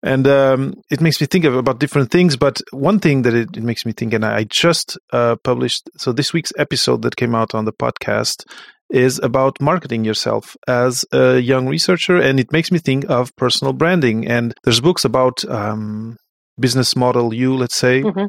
And 0.02 0.28
um, 0.28 0.74
it 0.90 1.02
makes 1.02 1.22
me 1.22 1.28
think 1.28 1.46
of, 1.46 1.56
about 1.56 1.80
different 1.80 2.10
things 2.10 2.38
but 2.38 2.62
one 2.72 3.00
thing 3.00 3.22
that 3.24 3.36
it, 3.36 3.50
it 3.56 3.64
makes 3.64 3.86
me 3.86 3.92
think 3.92 4.14
and 4.14 4.26
i 4.26 4.46
just 4.46 4.98
uh, 5.14 5.36
published 5.44 5.90
so 5.98 6.12
this 6.12 6.34
week's 6.34 6.54
episode 6.58 7.04
that 7.04 7.16
came 7.16 7.36
out 7.36 7.54
on 7.54 7.66
the 7.66 7.74
podcast 7.74 8.46
is 8.90 9.20
about 9.20 9.62
marketing 9.62 10.04
yourself 10.04 10.58
as 10.68 11.06
a 11.12 11.40
young 11.40 11.68
researcher 11.68 12.18
and 12.18 12.40
it 12.40 12.52
makes 12.52 12.72
me 12.72 12.80
think 12.80 13.06
of 13.10 13.36
personal 13.36 13.74
branding 13.74 14.28
and 14.28 14.54
there's 14.64 14.82
books 14.82 15.06
about 15.06 15.44
um, 15.46 16.18
business 16.60 16.96
model 16.96 17.34
you 17.34 17.56
let's 17.56 17.76
say 17.76 18.02
mm-hmm. 18.02 18.26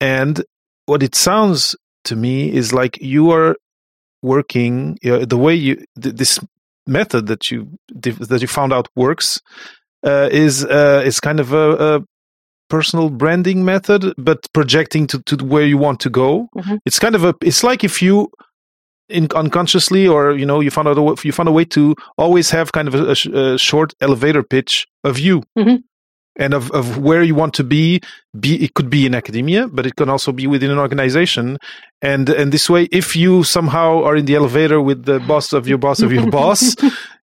and 0.00 0.44
what 0.86 1.02
it 1.02 1.14
sounds 1.14 1.76
to 2.04 2.16
me 2.16 2.52
is 2.52 2.72
like 2.72 2.98
you 3.00 3.30
are 3.30 3.56
working 4.22 4.98
uh, 5.04 5.24
the 5.24 5.36
way 5.36 5.54
you 5.54 5.76
th- 6.00 6.14
this 6.14 6.38
method 6.86 7.26
that 7.26 7.50
you 7.50 7.68
that 7.94 8.40
you 8.40 8.48
found 8.48 8.72
out 8.72 8.88
works 8.96 9.40
uh, 10.04 10.28
is 10.32 10.64
uh, 10.64 11.02
is 11.04 11.20
kind 11.20 11.40
of 11.40 11.52
a, 11.52 11.96
a, 11.96 12.00
personal 12.68 13.08
branding 13.08 13.64
method, 13.64 14.12
but 14.18 14.46
projecting 14.52 15.06
to, 15.06 15.22
to 15.22 15.36
where 15.42 15.64
you 15.64 15.78
want 15.78 16.00
to 16.00 16.10
go. 16.10 16.48
Mm-hmm. 16.54 16.76
It's 16.84 16.98
kind 16.98 17.14
of 17.14 17.24
a 17.24 17.34
it's 17.40 17.64
like 17.64 17.82
if 17.82 18.02
you 18.02 18.30
in, 19.08 19.28
unconsciously 19.34 20.06
or 20.06 20.32
you 20.32 20.46
know 20.46 20.60
you 20.60 20.70
found 20.70 20.88
out 20.88 20.98
a, 20.98 21.26
you 21.26 21.32
found 21.32 21.48
a 21.48 21.52
way 21.52 21.64
to 21.64 21.94
always 22.16 22.50
have 22.50 22.72
kind 22.72 22.88
of 22.88 22.94
a, 22.94 23.08
a, 23.08 23.54
a 23.54 23.58
short 23.58 23.94
elevator 24.00 24.42
pitch 24.42 24.86
of 25.04 25.18
you. 25.18 25.42
Mm-hmm. 25.58 25.76
and 26.40 26.54
of, 26.54 26.70
of 26.70 26.98
where 26.98 27.22
you 27.24 27.34
want 27.34 27.52
to 27.54 27.64
be 27.64 28.00
be 28.38 28.62
it 28.62 28.74
could 28.74 28.88
be 28.88 29.06
in 29.06 29.14
academia 29.14 29.66
but 29.66 29.86
it 29.86 29.96
can 29.96 30.08
also 30.08 30.30
be 30.32 30.46
within 30.46 30.70
an 30.70 30.78
organization. 30.78 31.58
And 32.02 32.28
and 32.28 32.52
this 32.52 32.70
way 32.70 32.84
if 32.92 33.16
you 33.16 33.44
somehow 33.44 34.04
are 34.04 34.16
in 34.16 34.26
the 34.26 34.36
elevator 34.36 34.80
with 34.80 35.04
the 35.04 35.20
boss 35.20 35.52
of 35.52 35.66
your 35.66 35.78
boss 35.78 36.00
of 36.00 36.12
your 36.12 36.30
boss 36.38 36.76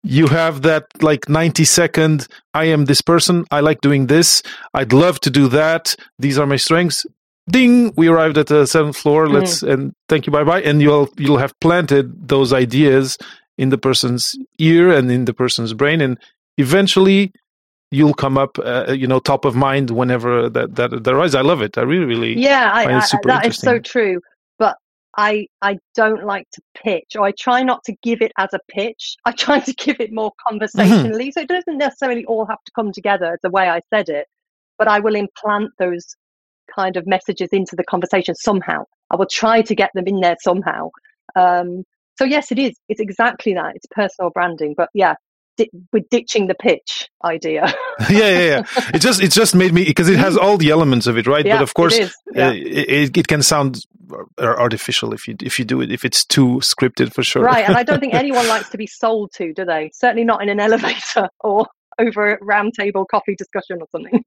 you 0.02 0.26
have 0.28 0.62
that 0.62 0.84
like 1.02 1.28
90 1.28 1.64
second 1.64 2.28
i 2.54 2.64
am 2.64 2.84
this 2.84 3.02
person. 3.02 3.44
I 3.50 3.60
like 3.60 3.80
doing 3.80 4.06
this. 4.06 4.42
I'd 4.74 4.92
love 4.92 5.20
to 5.20 5.30
do 5.30 5.48
that. 5.48 5.94
These 6.18 6.38
are 6.38 6.46
my 6.46 6.56
strengths 6.56 7.06
ding 7.50 7.92
we 7.96 8.08
arrived 8.08 8.38
at 8.38 8.46
the 8.46 8.66
seventh 8.66 8.96
floor 8.96 9.26
mm. 9.26 9.32
let's 9.32 9.62
mm. 9.62 9.72
and 9.72 9.92
thank 10.08 10.26
you 10.26 10.32
bye 10.32 10.44
bye 10.44 10.62
and 10.62 10.80
you'll 10.82 11.08
you'll 11.16 11.38
have 11.38 11.58
planted 11.60 12.28
those 12.28 12.52
ideas 12.52 13.16
in 13.56 13.70
the 13.70 13.78
person's 13.78 14.34
ear 14.58 14.90
and 14.90 15.10
in 15.10 15.24
the 15.24 15.34
person's 15.34 15.72
brain 15.72 16.00
and 16.00 16.18
eventually 16.58 17.32
you'll 17.90 18.14
come 18.14 18.36
up, 18.36 18.58
uh, 18.58 18.92
you 18.92 19.06
know, 19.06 19.18
top 19.18 19.44
of 19.44 19.54
mind 19.54 19.90
whenever 19.90 20.48
that 20.50 20.74
that, 20.76 21.04
that 21.04 21.14
arises. 21.14 21.34
I 21.34 21.42
love 21.42 21.62
it. 21.62 21.78
I 21.78 21.82
really, 21.82 22.04
really, 22.04 22.38
yeah, 22.38 22.70
I, 22.72 22.84
I, 22.96 23.02
that 23.24 23.46
is 23.46 23.56
so 23.56 23.78
true. 23.78 24.20
But 24.58 24.76
I 25.16 25.46
I 25.62 25.78
don't 25.94 26.24
like 26.24 26.48
to 26.52 26.62
pitch, 26.74 27.16
or 27.16 27.24
I 27.24 27.32
try 27.32 27.62
not 27.62 27.84
to 27.84 27.94
give 28.02 28.20
it 28.22 28.32
as 28.38 28.50
a 28.52 28.60
pitch. 28.68 29.16
I 29.24 29.32
try 29.46 29.60
to 29.60 29.72
give 29.72 30.00
it 30.00 30.12
more 30.12 30.30
Mm-hmm. 30.30 30.48
conversationally, 30.48 31.30
so 31.32 31.40
it 31.40 31.48
doesn't 31.48 31.78
necessarily 31.78 32.24
all 32.24 32.46
have 32.46 32.62
to 32.64 32.72
come 32.74 32.92
together 32.92 33.38
the 33.42 33.50
way 33.50 33.68
I 33.68 33.80
said 33.92 34.08
it. 34.08 34.26
But 34.78 34.88
I 34.88 35.00
will 35.00 35.14
implant 35.14 35.70
those 35.78 36.16
kind 36.74 36.96
of 36.96 37.06
messages 37.06 37.48
into 37.52 37.76
the 37.76 37.84
conversation 37.84 38.34
somehow. 38.34 38.84
I 39.10 39.16
will 39.16 39.26
try 39.26 39.62
to 39.62 39.74
get 39.74 39.90
them 39.94 40.06
in 40.06 40.20
there 40.20 40.36
somehow. 40.42 40.90
Um, 41.36 41.84
so 42.18 42.24
yes, 42.24 42.50
it 42.50 42.58
is. 42.58 42.76
It's 42.88 43.00
exactly 43.00 43.54
that. 43.54 43.76
It's 43.76 43.86
personal 43.90 44.30
branding. 44.30 44.74
But 44.76 44.90
yeah, 44.92 45.14
di- 45.56 45.70
we're 45.92 46.04
ditching 46.10 46.46
the 46.46 46.54
pitch 46.54 47.08
idea. 47.24 47.72
yeah, 48.10 48.18
yeah, 48.18 48.38
yeah. 48.38 48.62
It 48.94 49.00
just 49.00 49.22
it 49.22 49.30
just 49.30 49.54
made 49.54 49.72
me 49.72 49.84
because 49.84 50.08
it 50.08 50.18
has 50.18 50.36
all 50.36 50.56
the 50.56 50.70
elements 50.70 51.06
of 51.06 51.18
it, 51.18 51.26
right? 51.26 51.44
yeah, 51.44 51.56
but 51.56 51.62
of 51.62 51.74
course, 51.74 51.94
it 51.94 52.02
is. 52.04 52.16
Yeah. 52.32 52.48
uh, 52.48 52.52
it, 52.54 53.16
it 53.16 53.28
can 53.28 53.42
sound 53.42 53.84
artificial 54.38 55.12
if 55.12 55.28
you 55.28 55.36
if 55.40 55.58
you 55.58 55.64
do 55.64 55.80
it 55.80 55.92
if 55.92 56.04
it's 56.04 56.24
too 56.24 56.60
scripted 56.60 57.12
for 57.12 57.22
sure. 57.22 57.42
Right, 57.42 57.66
and 57.66 57.76
I 57.76 57.82
don't 57.82 58.00
think 58.00 58.14
anyone 58.24 58.48
likes 58.48 58.70
to 58.70 58.78
be 58.78 58.86
sold 58.86 59.32
to, 59.34 59.52
do 59.52 59.64
they? 59.64 59.90
Certainly 59.92 60.24
not 60.24 60.42
in 60.42 60.48
an 60.48 60.60
elevator 60.68 61.28
or 61.40 61.66
over 61.98 62.32
a 62.34 62.38
round 62.44 62.74
table 62.74 63.04
coffee 63.10 63.34
discussion 63.36 63.78
or 63.80 63.86
something. 63.92 64.24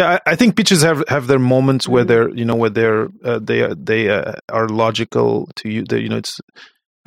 Yeah, 0.00 0.18
I, 0.26 0.30
I 0.32 0.34
think 0.34 0.56
pitches 0.56 0.80
have 0.80 1.04
have 1.08 1.26
their 1.26 1.38
moments 1.38 1.86
where 1.86 2.04
they're 2.04 2.30
you 2.30 2.46
know 2.46 2.54
where 2.54 2.70
they're 2.70 3.08
uh, 3.22 3.38
they 3.38 3.60
are 3.60 3.74
they 3.74 4.08
uh, 4.08 4.32
are 4.48 4.66
logical 4.66 5.50
to 5.56 5.68
you. 5.68 5.84
They, 5.84 6.00
you 6.00 6.08
know, 6.08 6.16
it's 6.16 6.40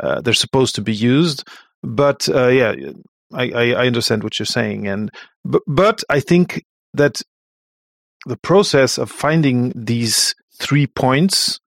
uh, 0.04 0.22
they're 0.22 0.36
supposed 0.36 0.76
to 0.76 0.84
be 0.84 0.94
used. 0.94 1.44
But 1.82 2.30
uh, 2.30 2.50
yeah, 2.50 2.76
I, 3.34 3.52
I 3.52 3.88
understand 3.88 4.24
what 4.24 4.38
you're 4.38 4.46
saying, 4.46 4.88
and 4.88 5.10
but 5.44 5.64
but 5.66 6.04
I 6.08 6.20
think 6.20 6.66
that 6.94 7.24
the 8.28 8.38
process 8.38 9.00
of 9.00 9.10
finding 9.10 9.74
these 9.76 10.36
three 10.60 10.86
points. 10.86 11.60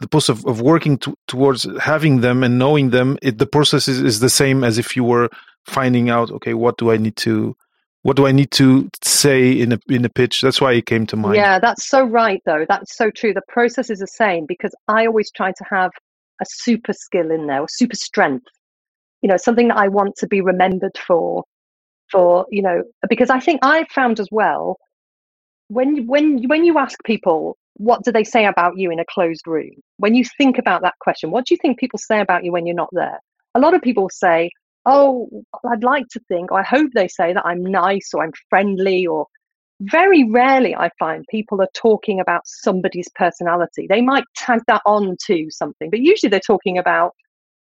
The 0.00 0.08
process 0.08 0.40
of, 0.40 0.46
of 0.46 0.60
working 0.60 0.98
to, 0.98 1.14
towards 1.28 1.64
having 1.80 2.22
them 2.22 2.42
and 2.42 2.58
knowing 2.58 2.90
them, 2.90 3.18
it, 3.22 3.38
the 3.38 3.46
process 3.46 3.86
is, 3.86 4.02
is 4.02 4.18
the 4.18 4.28
same 4.28 4.64
as 4.64 4.76
if 4.76 4.96
you 4.96 5.04
were 5.04 5.28
finding 5.64 6.10
out, 6.10 6.32
okay, 6.32 6.54
what 6.54 6.76
do 6.76 6.90
I 6.90 6.96
need 6.96 7.14
to 7.18 7.54
what 8.02 8.16
do 8.16 8.26
I 8.26 8.32
need 8.32 8.50
to 8.52 8.88
say 9.02 9.52
in 9.52 9.72
a 9.72 9.78
in 9.88 10.04
a 10.04 10.08
pitch? 10.08 10.40
That's 10.40 10.60
why 10.60 10.72
it 10.72 10.86
came 10.86 11.06
to 11.06 11.16
mind. 11.16 11.36
Yeah, 11.36 11.58
that's 11.58 11.88
so 11.88 12.04
right, 12.04 12.42
though. 12.46 12.66
That's 12.68 12.96
so 12.96 13.10
true. 13.10 13.32
The 13.32 13.42
process 13.48 13.90
is 13.90 14.00
the 14.00 14.06
same 14.06 14.46
because 14.46 14.74
I 14.88 15.06
always 15.06 15.30
try 15.30 15.52
to 15.52 15.64
have 15.70 15.90
a 16.40 16.44
super 16.48 16.92
skill 16.92 17.30
in 17.30 17.46
there, 17.46 17.60
or 17.60 17.68
super 17.68 17.96
strength. 17.96 18.46
You 19.22 19.28
know, 19.28 19.36
something 19.36 19.68
that 19.68 19.76
I 19.76 19.88
want 19.88 20.16
to 20.16 20.26
be 20.26 20.40
remembered 20.40 20.96
for. 20.98 21.44
For 22.10 22.44
you 22.50 22.60
know, 22.60 22.82
because 23.08 23.30
I 23.30 23.40
think 23.40 23.60
I 23.62 23.86
found 23.94 24.20
as 24.20 24.28
well 24.30 24.76
when 25.72 26.06
when 26.06 26.46
when 26.48 26.64
you 26.64 26.78
ask 26.78 27.02
people 27.04 27.56
what 27.74 28.04
do 28.04 28.12
they 28.12 28.24
say 28.24 28.44
about 28.44 28.76
you 28.76 28.90
in 28.90 28.98
a 28.98 29.04
closed 29.06 29.46
room, 29.46 29.70
when 29.96 30.14
you 30.14 30.24
think 30.36 30.58
about 30.58 30.82
that 30.82 30.94
question, 31.00 31.30
what 31.30 31.46
do 31.46 31.54
you 31.54 31.58
think 31.60 31.78
people 31.78 31.98
say 31.98 32.20
about 32.20 32.44
you 32.44 32.52
when 32.52 32.66
you're 32.66 32.76
not 32.76 32.90
there? 32.92 33.18
A 33.54 33.60
lot 33.60 33.74
of 33.74 33.80
people 33.80 34.10
say, 34.10 34.50
"Oh, 34.86 35.28
I'd 35.70 35.84
like 35.84 36.08
to 36.08 36.20
think," 36.28 36.52
"I 36.52 36.62
hope 36.62 36.90
they 36.94 37.08
say 37.08 37.32
that 37.32 37.46
I'm 37.46 37.62
nice 37.62 38.10
or 38.14 38.22
I'm 38.22 38.32
friendly," 38.50 39.06
or 39.06 39.26
very 39.80 40.24
rarely 40.30 40.74
I 40.74 40.90
find 40.98 41.24
people 41.30 41.60
are 41.60 41.68
talking 41.74 42.20
about 42.20 42.42
somebody's 42.46 43.08
personality. 43.14 43.86
They 43.88 44.00
might 44.00 44.24
tag 44.36 44.60
that 44.68 44.82
on 44.86 45.16
to 45.26 45.46
something, 45.50 45.90
but 45.90 46.00
usually 46.00 46.30
they're 46.30 46.40
talking 46.40 46.78
about, 46.78 47.12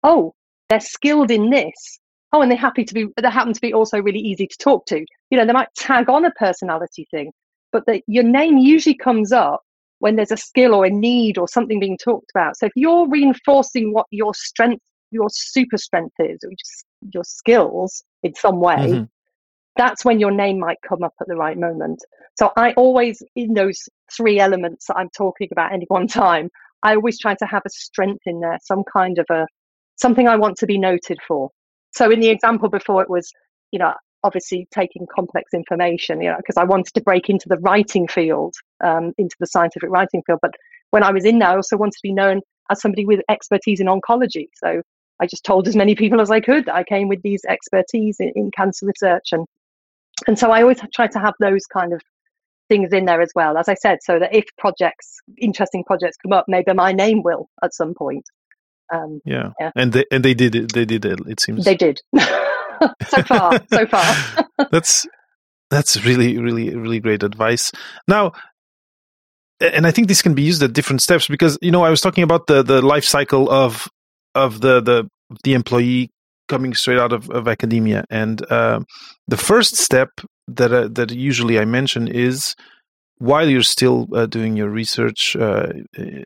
oh, 0.03 0.35
they're 0.69 0.81
skilled 0.81 1.31
in 1.31 1.51
this. 1.51 1.99
Oh, 2.33 2.43
and 2.43 2.51
they're 2.51 2.59
happy 2.59 2.85
to 2.85 2.95
be 2.95 3.07
they 3.21 3.31
happen 3.31 3.55
to 3.55 3.61
be 3.61 3.73
also 3.73 4.01
really 4.03 4.21
easy 4.21 4.47
to 4.47 4.57
talk 4.59 4.87
to. 4.87 5.05
You 5.31 5.39
know, 5.39 5.47
they 5.47 5.53
might 5.53 5.75
tag 5.77 6.09
on 6.11 6.25
a 6.25 6.31
personality 6.33 7.07
thing, 7.11 7.33
but 7.73 7.85
your 8.07 8.25
name 8.25 8.59
usually 8.59 8.97
comes 8.97 9.33
up 9.33 9.63
when 10.01 10.17
there's 10.17 10.31
a 10.31 10.37
skill 10.37 10.75
or 10.75 10.85
a 10.85 10.91
need 10.91 11.39
or 11.39 11.49
something 11.49 11.81
being 11.81 11.99
talked 11.99 12.31
about. 12.35 12.57
So 12.57 12.67
if 12.67 12.73
you're 12.77 13.09
reinforcing 13.09 13.93
what 13.93 14.07
your 14.11 14.35
strength, 14.35 14.83
your 15.11 15.29
super 15.31 15.79
strength 15.79 16.15
is, 16.19 16.39
which 16.45 16.61
is 16.63 16.85
your 17.15 17.25
skills 17.25 18.03
in 18.23 18.35
some 18.35 18.61
way, 18.61 18.93
Mhm. 18.93 19.09
that's 19.77 20.05
when 20.05 20.21
your 20.21 20.31
name 20.31 20.59
might 20.59 20.79
come 20.83 21.03
up 21.03 21.15
at 21.21 21.29
the 21.29 21.37
right 21.37 21.57
moment. 21.57 22.05
So 22.39 22.53
I 22.57 22.73
always, 22.73 23.23
in 23.37 23.55
those 23.55 23.89
three 24.13 24.39
elements 24.39 24.87
that 24.87 24.97
I'm 24.97 25.11
talking 25.11 25.49
about 25.51 25.73
any 25.73 25.87
one 25.89 26.07
time, 26.07 26.51
I 26.83 26.95
always 26.95 27.19
try 27.19 27.35
to 27.35 27.47
have 27.47 27.63
a 27.65 27.71
strength 27.71 28.23
in 28.27 28.41
there, 28.41 28.59
some 28.63 28.85
kind 28.85 29.19
of 29.19 29.27
a 29.31 29.47
something 29.97 30.29
I 30.29 30.37
want 30.37 30.57
to 30.59 30.67
be 30.67 30.79
noted 30.79 31.19
for. 31.27 31.51
So 31.93 32.11
in 32.11 32.21
the 32.21 32.29
example 32.29 32.69
before, 32.69 33.03
it 33.03 33.11
was, 33.11 33.33
you 33.73 33.79
know, 33.79 33.93
obviously 34.23 34.69
taking 34.73 35.07
complex 35.13 35.53
information, 35.55 36.21
you 36.21 36.31
know, 36.31 36.37
because 36.37 36.57
I 36.57 36.65
wanted 36.65 36.95
to 36.95 37.01
break 37.01 37.29
into 37.29 37.49
the 37.49 37.59
writing 37.59 38.07
field, 38.07 38.55
um, 38.83 39.13
into 39.19 39.37
the 39.41 39.47
scientific 39.47 39.91
writing 39.91 40.23
field. 40.27 40.39
But 40.43 40.55
when 40.91 41.03
I 41.03 41.11
was 41.11 41.25
in 41.25 41.39
there, 41.39 41.49
I 41.49 41.57
also 41.57 41.77
wanted 41.77 41.93
to 41.93 42.03
be 42.03 42.13
known 42.13 42.43
as 42.71 42.81
somebody 42.81 43.05
with 43.05 43.21
expertise 43.29 43.81
in 43.81 43.87
oncology. 43.87 44.49
So 44.55 44.83
I 45.21 45.27
just 45.27 45.45
told 45.45 45.69
as 45.69 45.77
many 45.77 45.95
people 45.95 46.21
as 46.21 46.31
I 46.31 46.41
could 46.41 46.67
that 46.67 46.75
I 46.75 46.85
came 46.85 47.09
with 47.09 47.23
these 47.23 47.43
expertise 47.49 48.17
in, 48.21 48.33
in 48.35 48.51
cancer 48.51 48.87
research 48.87 49.29
and 49.33 49.47
and 50.27 50.39
so 50.39 50.51
I 50.51 50.63
always 50.63 50.81
try 50.93 51.07
to 51.07 51.19
have 51.21 51.35
those 51.39 51.65
kind 51.67 51.93
of 51.93 52.01
things 52.69 52.93
in 52.93 53.05
there 53.05 53.21
as 53.21 53.31
well, 53.35 53.57
as 53.57 53.69
I 53.69 53.75
said, 53.75 53.99
so 54.03 54.19
that 54.19 54.35
if 54.35 54.45
projects, 54.59 55.17
interesting 55.39 55.85
projects 55.85 56.17
come 56.23 56.33
up, 56.33 56.47
maybe 56.49 56.73
my 56.75 56.93
name 56.93 57.23
will 57.23 57.49
at 57.63 57.75
some 57.75 57.95
point. 57.95 58.25
Um, 58.93 59.21
Yeah. 59.25 59.51
Yeah. 59.61 59.71
and 59.77 59.93
they 59.93 60.05
and 60.11 60.25
they 60.25 60.35
did 60.35 60.55
it. 60.55 60.73
They 60.73 60.85
did 60.85 61.05
it. 61.05 61.21
It 61.27 61.41
seems 61.41 61.65
they 61.65 61.77
did 61.77 62.01
so 63.09 63.23
far, 63.27 63.61
so 63.71 63.87
far. 63.87 64.17
that's 64.71 65.07
that's 65.71 66.05
really 66.05 66.39
really 66.39 66.75
really 66.75 67.01
great 67.01 67.23
advice. 67.23 67.71
Now, 68.07 68.33
and 69.61 69.87
I 69.87 69.91
think 69.91 70.09
this 70.09 70.23
can 70.23 70.35
be 70.35 70.43
used 70.43 70.63
at 70.63 70.73
different 70.73 71.03
steps 71.03 71.29
because 71.29 71.59
you 71.61 71.71
know 71.71 71.85
I 71.85 71.91
was 71.91 72.01
talking 72.01 72.25
about 72.25 72.47
the 72.47 72.63
the 72.63 72.81
life 72.81 73.05
cycle 73.05 73.51
of 73.51 73.89
of 74.45 74.61
the 74.61 74.81
the 74.81 75.09
the 75.45 75.55
employee 75.55 76.11
coming 76.49 76.75
straight 76.75 76.99
out 76.99 77.13
of, 77.13 77.29
of 77.31 77.47
academia, 77.47 78.05
and 78.11 78.51
uh, 78.51 78.81
the 79.27 79.37
first 79.37 79.77
step 79.77 80.11
that 80.47 80.73
uh, 80.73 80.89
that 80.93 81.11
usually 81.11 81.59
I 81.59 81.65
mention 81.65 82.09
is 82.09 82.55
while 83.19 83.49
you're 83.49 83.63
still 83.63 84.07
uh, 84.15 84.27
doing 84.27 84.57
your 84.57 84.71
research 84.71 85.37
uh, 85.37 85.69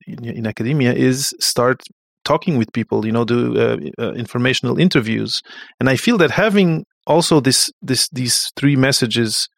in, 0.06 0.24
in 0.24 0.46
academia 0.46 0.92
is 0.92 1.34
start 1.40 1.82
talking 2.24 2.58
with 2.58 2.72
people 2.72 3.04
you 3.06 3.12
know 3.12 3.24
do 3.24 3.58
uh, 3.58 3.76
uh, 3.98 4.12
informational 4.12 4.78
interviews. 4.78 5.42
And 5.80 5.88
i 5.88 5.96
feel 5.96 6.18
that 6.18 6.30
having 6.30 6.84
also 7.06 7.40
this 7.40 7.70
this 7.80 8.08
these 8.12 8.52
three 8.56 8.76
messages 8.76 9.48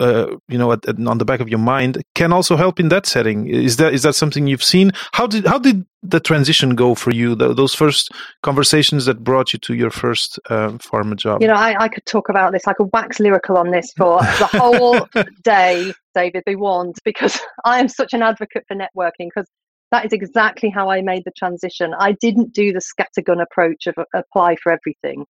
uh, 0.00 0.36
you 0.48 0.58
know 0.58 0.72
at, 0.72 0.84
at, 0.86 0.98
on 1.06 1.18
the 1.18 1.24
back 1.24 1.40
of 1.40 1.48
your 1.48 1.58
mind 1.58 2.02
can 2.14 2.32
also 2.32 2.56
help 2.56 2.80
in 2.80 2.88
that 2.88 3.06
setting 3.06 3.46
is 3.46 3.76
that 3.76 3.92
is 3.92 4.02
that 4.02 4.14
something 4.14 4.46
you've 4.46 4.62
seen 4.62 4.90
how 5.12 5.26
did 5.26 5.46
how 5.46 5.58
did 5.58 5.84
the 6.02 6.18
transition 6.18 6.74
go 6.74 6.94
for 6.94 7.12
you 7.12 7.34
the, 7.34 7.52
those 7.52 7.74
first 7.74 8.10
conversations 8.42 9.04
that 9.04 9.22
brought 9.22 9.52
you 9.52 9.58
to 9.58 9.74
your 9.74 9.90
first 9.90 10.38
uh, 10.48 10.70
pharma 10.78 11.14
job 11.14 11.42
You 11.42 11.48
know, 11.48 11.54
I, 11.54 11.84
I 11.84 11.88
could 11.88 12.06
talk 12.06 12.28
about 12.28 12.52
this. 12.52 12.66
I 12.66 12.72
could 12.72 12.88
wax 12.92 13.20
lyrical 13.20 13.56
on 13.56 13.70
this 13.70 13.92
for 13.96 14.18
the 14.20 14.48
whole 14.52 15.06
day, 15.42 15.92
David. 16.14 16.42
Be 16.46 16.56
warned, 16.56 16.96
because 17.04 17.38
I 17.64 17.80
am 17.80 17.88
such 17.88 18.14
an 18.14 18.22
advocate 18.22 18.64
for 18.66 18.76
networking. 18.76 19.28
Because 19.34 19.46
that 19.90 20.06
is 20.06 20.12
exactly 20.12 20.70
how 20.70 20.90
I 20.90 21.02
made 21.02 21.24
the 21.24 21.32
transition. 21.36 21.94
I 21.98 22.12
didn't 22.12 22.52
do 22.52 22.72
the 22.72 22.80
scattergun 22.80 23.42
approach 23.42 23.86
of 23.86 23.98
uh, 23.98 24.04
apply 24.14 24.56
for 24.56 24.72
everything. 24.72 25.26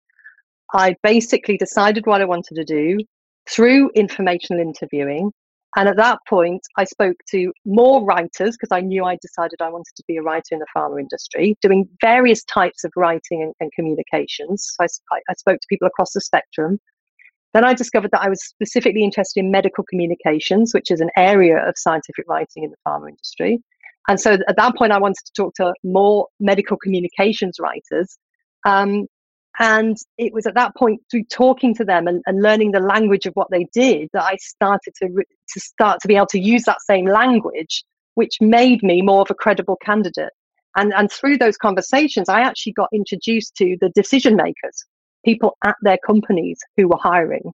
I 0.73 0.95
basically 1.01 1.58
decided 1.58 2.06
what 2.06 2.21
I 2.21 2.25
wanted 2.25 2.56
to 2.56 2.65
do 2.65 2.97
through 3.49 3.89
informational 3.95 4.62
interviewing. 4.62 5.31
And 5.75 5.88
at 5.88 5.97
that 5.97 6.19
point, 6.27 6.62
I 6.77 6.86
spoke 6.86 7.17
to 7.31 7.51
more 7.65 8.03
writers 8.03 8.57
because 8.57 8.71
I 8.71 8.81
knew 8.81 9.03
I 9.03 9.17
decided 9.21 9.62
I 9.62 9.69
wanted 9.69 9.93
to 9.95 10.03
be 10.07 10.17
a 10.17 10.23
writer 10.23 10.53
in 10.53 10.60
the 10.60 10.65
pharma 10.75 10.99
industry, 10.99 11.55
doing 11.62 11.88
various 12.01 12.43
types 12.45 12.83
of 12.83 12.91
writing 12.95 13.43
and, 13.43 13.53
and 13.60 13.71
communications. 13.73 14.73
So 14.75 14.86
I, 15.12 15.19
I 15.29 15.33
spoke 15.33 15.60
to 15.60 15.67
people 15.69 15.88
across 15.88 16.13
the 16.13 16.21
spectrum. 16.21 16.79
Then 17.53 17.63
I 17.63 17.73
discovered 17.73 18.12
that 18.12 18.21
I 18.21 18.29
was 18.29 18.43
specifically 18.43 19.03
interested 19.03 19.39
in 19.39 19.51
medical 19.51 19.83
communications, 19.83 20.73
which 20.73 20.89
is 20.89 20.99
an 20.99 21.10
area 21.15 21.57
of 21.57 21.75
scientific 21.77 22.25
writing 22.27 22.63
in 22.63 22.71
the 22.71 22.77
pharma 22.88 23.10
industry. 23.10 23.60
And 24.07 24.19
so 24.19 24.33
at 24.33 24.55
that 24.55 24.75
point, 24.75 24.93
I 24.93 24.99
wanted 24.99 25.25
to 25.25 25.33
talk 25.36 25.53
to 25.55 25.73
more 25.83 26.27
medical 26.39 26.77
communications 26.77 27.57
writers. 27.60 28.17
Um, 28.65 29.08
and 29.60 29.97
it 30.17 30.33
was 30.33 30.45
at 30.45 30.55
that 30.55 30.75
point 30.75 31.01
through 31.10 31.23
talking 31.25 31.73
to 31.75 31.83
them 31.83 32.08
and, 32.08 32.21
and, 32.25 32.41
learning 32.41 32.71
the 32.71 32.79
language 32.79 33.25
of 33.25 33.33
what 33.33 33.49
they 33.49 33.67
did 33.73 34.10
that 34.13 34.23
I 34.23 34.35
started 34.37 34.93
to 35.01 35.10
re- 35.12 35.23
to 35.53 35.60
start 35.60 35.99
to 36.01 36.08
be 36.08 36.15
able 36.15 36.27
to 36.27 36.39
use 36.39 36.63
that 36.63 36.81
same 36.81 37.05
language, 37.05 37.83
which 38.15 38.37
made 38.39 38.83
me 38.83 39.01
more 39.01 39.21
of 39.21 39.31
a 39.31 39.35
credible 39.35 39.77
candidate. 39.77 40.33
And 40.75 40.93
and 40.93 41.12
through 41.12 41.37
those 41.37 41.58
conversations, 41.58 42.29
I 42.29 42.41
actually 42.41 42.73
got 42.73 42.89
introduced 42.93 43.55
to 43.55 43.77
the 43.81 43.89
decision 43.89 44.35
makers, 44.35 44.85
people 45.25 45.58
at 45.65 45.75
their 45.81 45.97
companies 46.05 46.60
who 46.75 46.87
were 46.87 46.99
hiring 47.01 47.51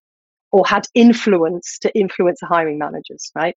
or 0.52 0.66
had 0.68 0.86
influence 0.94 1.80
to 1.82 1.98
influence 1.98 2.40
the 2.42 2.48
hiring 2.48 2.78
managers, 2.78 3.32
right? 3.34 3.56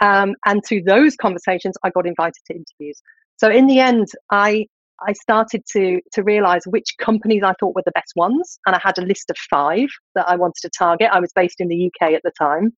Um, 0.00 0.34
and 0.46 0.62
through 0.64 0.82
those 0.82 1.16
conversations, 1.16 1.76
I 1.82 1.90
got 1.90 2.06
invited 2.06 2.40
to 2.46 2.54
interviews. 2.54 3.00
So 3.38 3.50
in 3.50 3.66
the 3.66 3.80
end, 3.80 4.06
I 4.30 4.66
I 5.06 5.12
started 5.12 5.62
to 5.72 6.00
to 6.12 6.22
realize 6.22 6.62
which 6.66 6.96
companies 6.98 7.42
I 7.44 7.54
thought 7.60 7.74
were 7.74 7.82
the 7.84 7.92
best 7.92 8.12
ones, 8.16 8.58
and 8.66 8.74
I 8.74 8.80
had 8.82 8.98
a 8.98 9.02
list 9.02 9.30
of 9.30 9.36
five 9.38 9.88
that 10.14 10.28
I 10.28 10.36
wanted 10.36 10.60
to 10.62 10.70
target. 10.70 11.10
I 11.12 11.20
was 11.20 11.32
based 11.32 11.60
in 11.60 11.68
the 11.68 11.86
UK 11.86 12.12
at 12.14 12.22
the 12.24 12.32
time, 12.38 12.72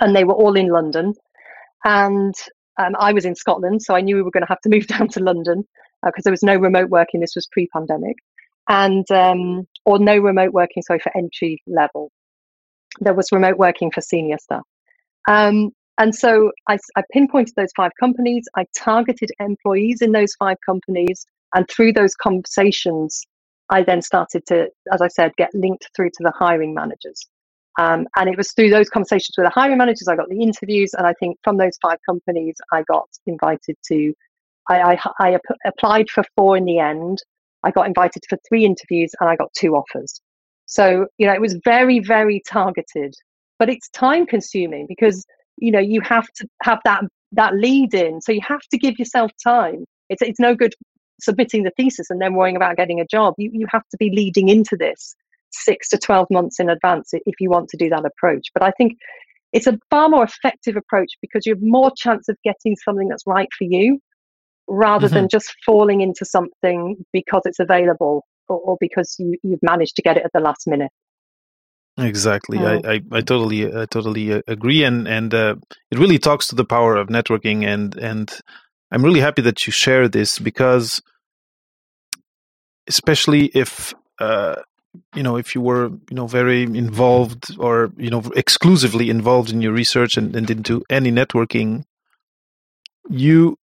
and 0.00 0.14
they 0.14 0.24
were 0.24 0.34
all 0.34 0.56
in 0.56 0.68
London. 0.68 1.14
And 1.84 2.34
Um, 2.76 2.96
I 2.98 3.12
was 3.12 3.24
in 3.24 3.36
Scotland, 3.36 3.82
so 3.82 3.94
I 3.94 4.00
knew 4.00 4.16
we 4.16 4.22
were 4.22 4.32
going 4.32 4.46
to 4.46 4.48
have 4.48 4.60
to 4.62 4.68
move 4.74 4.86
down 4.86 5.08
to 5.08 5.20
London 5.20 5.64
because 6.04 6.22
uh, 6.22 6.24
there 6.24 6.32
was 6.32 6.42
no 6.42 6.56
remote 6.56 6.90
working. 6.90 7.20
This 7.20 7.34
was 7.36 7.46
pre-pandemic, 7.52 8.16
and 8.68 9.08
um, 9.10 9.66
or 9.84 9.98
no 9.98 10.18
remote 10.18 10.52
working. 10.52 10.82
Sorry 10.82 10.98
for 10.98 11.16
entry 11.16 11.62
level. 11.66 12.10
There 13.00 13.14
was 13.14 13.32
remote 13.32 13.58
working 13.58 13.90
for 13.90 14.00
senior 14.00 14.38
staff. 14.38 14.62
Um, 15.28 15.70
and 15.98 16.14
so 16.14 16.52
I, 16.68 16.78
I, 16.96 17.02
pinpointed 17.12 17.54
those 17.56 17.72
five 17.76 17.92
companies. 18.00 18.44
I 18.56 18.66
targeted 18.76 19.30
employees 19.40 20.02
in 20.02 20.12
those 20.12 20.34
five 20.38 20.56
companies. 20.66 21.24
And 21.54 21.68
through 21.68 21.92
those 21.92 22.14
conversations, 22.14 23.22
I 23.70 23.82
then 23.82 24.02
started 24.02 24.44
to, 24.46 24.68
as 24.92 25.00
I 25.00 25.08
said, 25.08 25.32
get 25.36 25.50
linked 25.54 25.88
through 25.94 26.10
to 26.10 26.22
the 26.22 26.32
hiring 26.36 26.74
managers. 26.74 27.26
Um, 27.78 28.06
and 28.16 28.28
it 28.28 28.36
was 28.36 28.52
through 28.52 28.70
those 28.70 28.88
conversations 28.88 29.34
with 29.36 29.46
the 29.46 29.50
hiring 29.50 29.78
managers, 29.78 30.06
I 30.06 30.16
got 30.16 30.28
the 30.28 30.40
interviews. 30.40 30.94
And 30.94 31.06
I 31.06 31.14
think 31.14 31.38
from 31.42 31.56
those 31.56 31.76
five 31.82 31.98
companies, 32.08 32.54
I 32.72 32.82
got 32.82 33.08
invited 33.26 33.76
to, 33.88 34.14
I, 34.68 34.94
I, 34.94 35.10
I 35.20 35.38
applied 35.64 36.10
for 36.10 36.24
four 36.36 36.56
in 36.56 36.64
the 36.64 36.78
end. 36.78 37.22
I 37.64 37.70
got 37.70 37.86
invited 37.86 38.22
for 38.28 38.38
three 38.48 38.64
interviews 38.64 39.12
and 39.20 39.28
I 39.28 39.36
got 39.36 39.52
two 39.54 39.74
offers. 39.74 40.20
So, 40.66 41.06
you 41.18 41.26
know, 41.26 41.32
it 41.32 41.40
was 41.40 41.58
very, 41.64 41.98
very 41.98 42.42
targeted, 42.46 43.14
but 43.58 43.68
it's 43.68 43.88
time 43.90 44.26
consuming 44.26 44.86
because, 44.88 45.24
you 45.58 45.70
know, 45.70 45.80
you 45.80 46.00
have 46.02 46.26
to 46.36 46.48
have 46.62 46.80
that, 46.84 47.02
that 47.32 47.54
lead 47.54 47.94
in. 47.94 48.20
So 48.20 48.32
you 48.32 48.40
have 48.46 48.62
to 48.70 48.78
give 48.78 48.98
yourself 48.98 49.30
time. 49.42 49.84
It's, 50.10 50.22
it's 50.22 50.40
no 50.40 50.54
good 50.54 50.74
submitting 51.24 51.62
the 51.62 51.72
thesis 51.76 52.10
and 52.10 52.20
then 52.20 52.34
worrying 52.34 52.56
about 52.56 52.76
getting 52.76 53.00
a 53.00 53.06
job. 53.06 53.34
You, 53.38 53.50
you 53.52 53.66
have 53.70 53.86
to 53.90 53.96
be 53.96 54.10
leading 54.10 54.48
into 54.48 54.76
this 54.76 55.14
six 55.50 55.88
to 55.90 55.98
12 55.98 56.26
months 56.30 56.58
in 56.58 56.68
advance 56.68 57.10
if 57.12 57.34
you 57.40 57.50
want 57.50 57.68
to 57.70 57.76
do 57.76 57.88
that 57.90 58.04
approach. 58.04 58.48
But 58.52 58.62
I 58.62 58.70
think 58.72 58.96
it's 59.52 59.66
a 59.66 59.78
far 59.90 60.08
more 60.08 60.24
effective 60.24 60.76
approach 60.76 61.12
because 61.20 61.46
you 61.46 61.54
have 61.54 61.62
more 61.62 61.92
chance 61.96 62.28
of 62.28 62.36
getting 62.44 62.76
something 62.76 63.08
that's 63.08 63.26
right 63.26 63.48
for 63.56 63.64
you 63.64 64.00
rather 64.66 65.06
mm-hmm. 65.06 65.14
than 65.14 65.28
just 65.28 65.54
falling 65.64 66.00
into 66.00 66.24
something 66.24 66.96
because 67.12 67.42
it's 67.44 67.60
available 67.60 68.24
or, 68.48 68.58
or, 68.58 68.76
because 68.80 69.14
you, 69.18 69.36
you've 69.42 69.62
managed 69.62 69.96
to 69.96 70.02
get 70.02 70.16
it 70.16 70.24
at 70.24 70.32
the 70.32 70.40
last 70.40 70.66
minute. 70.66 70.90
Exactly, 71.96 72.58
I, 72.58 72.80
I, 72.84 73.00
I, 73.12 73.20
totally 73.20 73.72
I 73.72 73.86
totally 73.86 74.32
uh, 74.32 74.42
agree, 74.48 74.82
and 74.82 75.06
and 75.06 75.32
uh, 75.32 75.54
it 75.92 75.98
really 76.00 76.18
talks 76.18 76.48
to 76.48 76.56
the 76.56 76.64
power 76.64 76.96
of 76.96 77.06
networking, 77.06 77.64
and 77.64 77.94
and 77.94 78.36
I'm 78.90 79.04
really 79.04 79.20
happy 79.20 79.42
that 79.42 79.64
you 79.64 79.72
share 79.72 80.08
this 80.08 80.40
because, 80.40 81.00
especially 82.88 83.46
if 83.46 83.94
uh, 84.18 84.56
you 85.14 85.22
know 85.22 85.36
if 85.36 85.54
you 85.54 85.60
were 85.60 85.88
you 86.10 86.16
know 86.16 86.26
very 86.26 86.62
involved 86.62 87.56
or 87.58 87.92
you 87.96 88.10
know 88.10 88.22
exclusively 88.36 89.10
involved 89.10 89.50
in 89.50 89.60
your 89.60 89.72
research 89.72 90.16
and, 90.16 90.34
and 90.36 90.46
didn't 90.46 90.66
do 90.66 90.82
any 90.90 91.10
networking, 91.10 91.84
you 93.08 93.56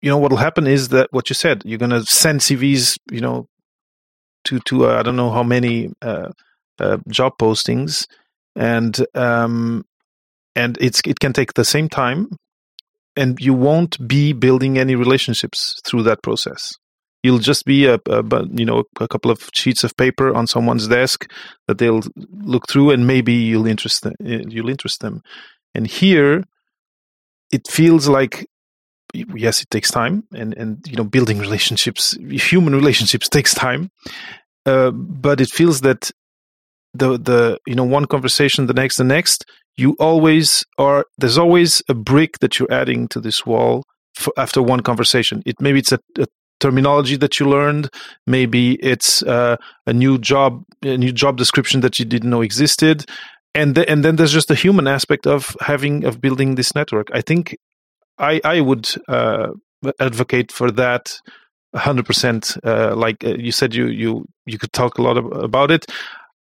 you 0.00 0.10
know 0.10 0.18
what 0.18 0.30
will 0.30 0.38
happen 0.38 0.66
is 0.66 0.88
that 0.88 1.08
what 1.12 1.28
you 1.28 1.34
said 1.34 1.62
you're 1.64 1.78
going 1.78 1.90
to 1.90 2.04
send 2.04 2.40
cvs 2.40 2.98
you 3.10 3.20
know 3.20 3.46
to 4.44 4.60
to 4.60 4.86
uh, 4.86 4.98
i 4.98 5.02
don't 5.02 5.16
know 5.16 5.30
how 5.30 5.42
many 5.42 5.90
uh, 6.02 6.28
uh, 6.78 6.98
job 7.08 7.32
postings 7.38 8.06
and 8.54 9.04
um 9.14 9.84
and 10.54 10.78
it's 10.80 11.00
it 11.06 11.20
can 11.20 11.32
take 11.32 11.54
the 11.54 11.64
same 11.64 11.88
time 11.88 12.28
and 13.16 13.40
you 13.40 13.52
won't 13.52 13.96
be 14.06 14.32
building 14.32 14.78
any 14.78 14.94
relationships 14.94 15.80
through 15.84 16.02
that 16.02 16.22
process 16.22 16.74
you'll 17.28 17.46
just 17.52 17.64
be 17.64 17.86
a, 17.86 17.98
a 18.06 18.22
you 18.50 18.64
know 18.64 18.84
a 19.00 19.08
couple 19.08 19.30
of 19.30 19.50
sheets 19.52 19.84
of 19.84 19.96
paper 19.96 20.34
on 20.34 20.46
someone's 20.46 20.88
desk 20.88 21.30
that 21.66 21.78
they'll 21.78 22.02
look 22.54 22.68
through 22.68 22.90
and 22.90 23.06
maybe 23.06 23.34
you'll 23.34 23.66
interest 23.66 24.02
them, 24.02 24.14
you'll 24.20 24.70
interest 24.70 25.00
them 25.00 25.20
and 25.74 25.86
here 25.86 26.42
it 27.50 27.68
feels 27.68 28.08
like 28.08 28.46
yes, 29.12 29.62
it 29.62 29.70
takes 29.70 29.90
time, 29.90 30.24
and 30.34 30.54
and 30.56 30.84
you 30.86 30.96
know, 30.96 31.04
building 31.04 31.38
relationships, 31.38 32.16
human 32.30 32.74
relationships 32.74 33.28
takes 33.28 33.54
time. 33.54 33.90
Uh, 34.66 34.90
but 34.90 35.40
it 35.40 35.50
feels 35.50 35.80
that 35.80 36.10
the 36.94 37.18
the 37.18 37.58
you 37.66 37.74
know 37.74 37.84
one 37.84 38.06
conversation, 38.06 38.66
the 38.66 38.74
next, 38.74 38.96
the 38.96 39.04
next, 39.04 39.44
you 39.76 39.96
always 39.98 40.64
are. 40.78 41.06
There's 41.16 41.38
always 41.38 41.82
a 41.88 41.94
brick 41.94 42.38
that 42.40 42.58
you're 42.58 42.72
adding 42.72 43.08
to 43.08 43.20
this 43.20 43.46
wall 43.46 43.84
for, 44.14 44.32
after 44.36 44.62
one 44.62 44.80
conversation. 44.80 45.42
It 45.46 45.56
maybe 45.60 45.78
it's 45.78 45.92
a, 45.92 46.00
a 46.18 46.26
terminology 46.60 47.16
that 47.16 47.38
you 47.38 47.48
learned 47.48 47.88
maybe 48.26 48.74
it's 48.76 49.22
uh, 49.22 49.56
a 49.86 49.92
new 49.92 50.18
job 50.18 50.64
a 50.82 50.96
new 50.96 51.12
job 51.12 51.36
description 51.36 51.80
that 51.80 51.98
you 51.98 52.04
didn't 52.04 52.30
know 52.30 52.42
existed 52.42 53.04
and 53.54 53.74
th- 53.74 53.88
and 53.88 54.04
then 54.04 54.16
there's 54.16 54.32
just 54.32 54.48
the 54.48 54.54
human 54.54 54.86
aspect 54.86 55.26
of 55.26 55.56
having 55.60 56.04
of 56.04 56.20
building 56.20 56.54
this 56.54 56.74
network 56.74 57.08
i 57.12 57.20
think 57.20 57.56
I 58.18 58.40
I 58.44 58.60
would 58.60 58.88
uh, 59.08 59.48
advocate 60.00 60.52
for 60.52 60.70
that 60.72 61.20
100%. 61.74 62.58
Uh, 62.64 62.96
like 62.96 63.24
uh, 63.24 63.34
you 63.34 63.52
said, 63.52 63.74
you 63.74 63.86
you 63.86 64.26
you 64.46 64.58
could 64.58 64.72
talk 64.72 64.98
a 64.98 65.02
lot 65.02 65.16
about 65.16 65.70
it. 65.70 65.86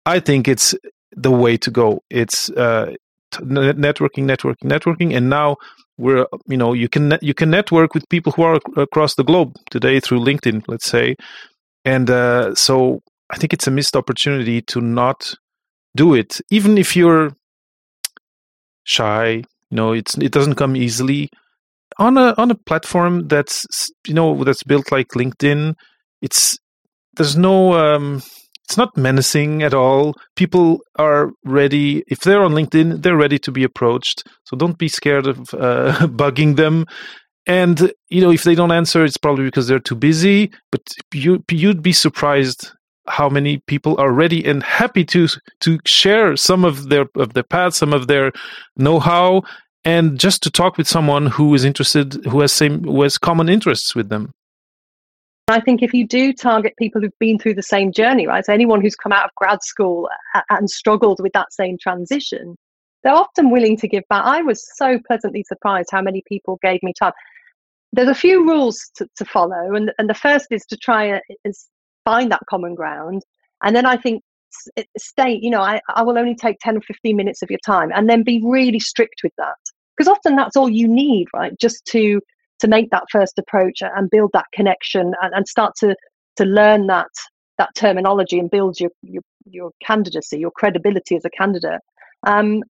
I 0.07 0.21
think 0.21 0.49
it's 0.49 0.75
the 1.13 1.31
way 1.31 1.57
to 1.59 1.71
go. 1.71 2.03
It's 2.11 2.51
uh, 2.51 2.95
networking, 3.33 4.25
networking, 4.25 4.65
networking, 4.65 5.17
and 5.17 5.29
now 5.29 5.57
we're 5.99 6.27
you 6.47 6.57
know 6.57 6.73
you 6.73 6.89
can 6.89 7.19
you 7.21 7.35
can 7.35 7.51
network 7.51 7.95
with 7.95 8.09
people 8.09 8.33
who 8.33 8.43
are 8.43 8.59
across 8.77 9.15
the 9.15 9.25
globe 9.25 9.55
today 9.71 10.01
through 10.01 10.21
LinkedIn, 10.21 10.63
let's 10.69 10.87
say, 10.87 11.17
and 11.85 12.11
uh, 12.11 12.55
so 12.55 13.01
I 13.31 13.37
think 13.37 13.53
it's 13.53 13.67
a 13.67 13.71
missed 13.71 13.97
opportunity 13.97 14.61
to 14.63 14.81
not 14.81 15.35
do 15.97 16.15
it, 16.15 16.41
even 16.51 16.79
if 16.79 16.97
you're 16.97 17.31
shy. 18.85 19.43
You 19.71 19.77
know, 19.77 19.93
it's 19.93 20.17
it 20.19 20.33
doesn't 20.33 20.57
come 20.57 20.77
easily. 20.77 21.29
On 21.99 22.17
a 22.17 22.35
on 22.39 22.51
a 22.51 22.55
platform 22.55 23.29
that's 23.29 23.67
you 24.07 24.15
know 24.15 24.43
that's 24.43 24.63
built 24.63 24.91
like 24.91 25.09
LinkedIn, 25.09 25.75
it's 26.23 26.59
there's 27.17 27.37
no 27.37 27.75
um, 27.75 28.23
it's 28.71 28.77
not 28.77 28.97
menacing 28.97 29.65
at 29.65 29.75
all. 29.75 30.15
People 30.37 30.79
are 30.95 31.33
ready 31.45 32.05
if 32.07 32.21
they're 32.21 32.45
on 32.45 32.53
LinkedIn, 32.53 33.03
they're 33.03 33.17
ready 33.17 33.37
to 33.41 33.51
be 33.51 33.65
approached. 33.65 34.23
So 34.45 34.57
don't 34.57 34.79
be 34.79 34.87
scared 34.87 35.27
of 35.27 35.39
uh, 35.55 36.07
bugging 36.07 36.55
them. 36.55 36.87
And 37.49 37.93
you 38.11 38.21
know 38.21 38.31
if 38.31 38.45
they 38.45 38.55
don't 38.55 38.71
answer, 38.71 39.05
it's 39.05 39.17
probably 39.17 39.45
because 39.45 39.67
they're 39.67 39.81
too 39.81 39.97
busy. 39.97 40.53
But 40.71 40.83
you 41.13 41.43
you'd 41.51 41.83
be 41.83 41.93
surprised 41.93 42.71
how 43.09 43.29
many 43.29 43.59
people 43.67 43.99
are 43.99 44.13
ready 44.13 44.45
and 44.45 44.63
happy 44.63 45.05
to 45.07 45.27
to 45.63 45.81
share 45.85 46.37
some 46.37 46.65
of 46.65 46.91
their 46.91 47.07
of 47.17 47.33
their 47.33 47.43
paths, 47.43 47.79
some 47.79 47.93
of 47.93 48.07
their 48.07 48.31
know-how, 48.77 49.43
and 49.85 50.17
just 50.17 50.45
to 50.45 50.51
talk 50.51 50.79
with 50.79 50.87
someone 50.87 51.27
who 51.27 51.53
is 51.57 51.65
interested, 51.65 52.25
who 52.27 52.41
has 52.41 52.53
same, 52.53 52.85
who 52.85 53.03
has 53.03 53.19
common 53.19 53.49
interests 53.49 53.97
with 53.97 54.11
them. 54.11 54.31
I 55.51 55.61
think 55.61 55.83
if 55.83 55.93
you 55.93 56.07
do 56.07 56.33
target 56.33 56.75
people 56.79 57.01
who've 57.01 57.19
been 57.19 57.39
through 57.39 57.55
the 57.55 57.63
same 57.63 57.93
journey, 57.93 58.27
right? 58.27 58.45
So 58.45 58.53
anyone 58.53 58.81
who's 58.81 58.97
come 58.97 59.13
out 59.13 59.25
of 59.25 59.35
grad 59.37 59.63
school 59.63 60.09
uh, 60.35 60.39
uh, 60.39 60.57
and 60.57 60.69
struggled 60.69 61.21
with 61.21 61.33
that 61.33 61.53
same 61.53 61.79
transition, 61.79 62.57
they're 63.03 63.15
often 63.15 63.51
willing 63.51 63.77
to 63.79 63.89
give 63.89 64.05
back. 64.09 64.25
I 64.25 64.43
was 64.43 64.67
so 64.77 64.99
pleasantly 65.07 65.45
surprised 65.47 65.89
how 65.91 66.03
many 66.03 66.23
people 66.27 66.59
gave 66.63 66.83
me 66.83 66.93
time. 66.99 67.13
There's 67.93 68.09
a 68.09 68.15
few 68.15 68.47
rules 68.47 68.91
to, 68.97 69.09
to 69.17 69.25
follow, 69.25 69.75
and 69.75 69.93
and 69.99 70.09
the 70.09 70.15
first 70.15 70.47
is 70.51 70.65
to 70.67 70.77
try 70.77 71.21
is 71.45 71.69
find 72.05 72.31
that 72.31 72.43
common 72.49 72.75
ground, 72.75 73.23
and 73.63 73.75
then 73.75 73.87
I 73.87 73.97
think 73.97 74.23
state, 74.99 75.43
you 75.43 75.51
know, 75.51 75.61
I, 75.61 75.81
I 75.95 76.03
will 76.03 76.19
only 76.19 76.35
take 76.35 76.59
10 76.61 76.77
or 76.77 76.81
15 76.81 77.17
minutes 77.17 77.43
of 77.43 77.51
your 77.51 77.61
time 77.65 77.91
and 77.95 78.09
then 78.09 78.23
be 78.23 78.41
really 78.45 78.81
strict 78.81 79.21
with 79.23 79.33
that. 79.39 79.57
Because 79.97 80.09
often 80.09 80.37
that's 80.37 80.57
all 80.57 80.69
you 80.69 80.89
need, 80.89 81.29
right? 81.35 81.53
Just 81.59 81.85
to 81.87 82.21
to 82.61 82.69
make 82.69 82.91
that 82.91 83.05
first 83.11 83.39
approach 83.39 83.83
and 83.83 84.11
build 84.11 84.31
that 84.33 84.47
connection 84.53 85.15
and, 85.23 85.35
and 85.35 85.49
start 85.49 85.75
to 85.81 85.95
to 86.37 86.45
learn 86.45 86.87
that 86.87 87.09
that 87.59 87.75
terminology 87.75 88.39
and 88.39 88.51
build 88.51 88.79
your 88.81 88.91
your, 89.03 89.23
your 89.45 89.71
candidacy, 89.85 90.39
your 90.39 90.51
credibility 90.51 91.17
as 91.17 91.25
a 91.25 91.31
candidate. 91.31 91.81
Um, 92.27 92.63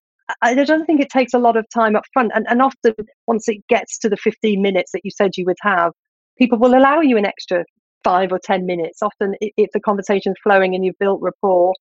I 0.43 0.55
don't 0.55 0.87
think 0.87 1.01
it 1.01 1.11
takes 1.11 1.35
a 1.35 1.39
lot 1.39 1.57
of 1.57 1.67
time 1.75 1.97
up 1.97 2.05
front. 2.13 2.31
And, 2.35 2.47
and 2.49 2.63
often, 2.63 2.95
once 3.27 3.49
it 3.49 3.67
gets 3.69 3.99
to 3.99 4.09
the 4.09 4.17
15 4.17 4.63
minutes 4.63 4.93
that 4.93 5.01
you 5.05 5.11
said 5.11 5.37
you 5.37 5.45
would 5.47 5.57
have, 5.63 5.93
people 6.39 6.57
will 6.57 6.77
allow 6.79 7.01
you 7.01 7.17
an 7.17 7.27
extra 7.27 7.65
five 8.05 8.33
or 8.33 8.39
ten 8.43 8.67
minutes. 8.67 9.03
Often, 9.03 9.35
if 9.41 9.71
the 9.73 9.81
conversation's 9.81 10.37
flowing 10.43 10.75
and 10.75 10.85
you've 10.85 10.99
built 10.99 11.21
rapport, 11.23 11.75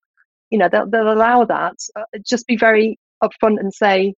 you 0.49 0.57
know 0.57 0.69
they'll, 0.69 0.89
they'll 0.89 1.13
allow 1.13 1.45
that. 1.45 1.75
Uh, 1.95 2.03
just 2.27 2.47
be 2.47 2.57
very 2.57 2.97
upfront 3.23 3.59
and 3.59 3.73
say, 3.73 4.13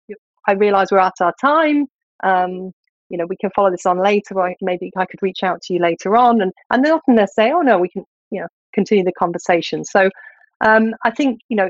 "I 0.48 0.54
realise 0.54 0.92
we're 0.92 1.00
at 1.00 1.22
our 1.22 1.34
time. 1.42 1.88
Um, 2.24 2.72
you 3.10 3.18
know, 3.18 3.26
we 3.26 3.38
can 3.38 3.50
follow 3.56 3.72
this 3.72 3.86
on 3.86 4.02
later, 4.02 4.40
or 4.40 4.54
maybe 4.62 4.92
I 4.96 5.06
could 5.06 5.22
reach 5.22 5.44
out 5.44 5.62
to 5.64 5.74
you 5.74 5.80
later 5.80 6.16
on." 6.16 6.42
And 6.42 6.52
and 6.72 6.84
then 6.84 6.94
often 6.94 7.16
they'll 7.16 7.28
say, 7.28 7.52
"Oh 7.52 7.62
no, 7.62 7.78
we 7.78 7.90
can, 7.90 8.04
you 8.32 8.42
know, 8.42 8.48
continue 8.74 9.04
the 9.04 9.12
conversation." 9.14 9.84
So 9.86 10.10
um, 10.66 10.94
I 11.04 11.12
think 11.12 11.42
you 11.50 11.58
know, 11.58 11.70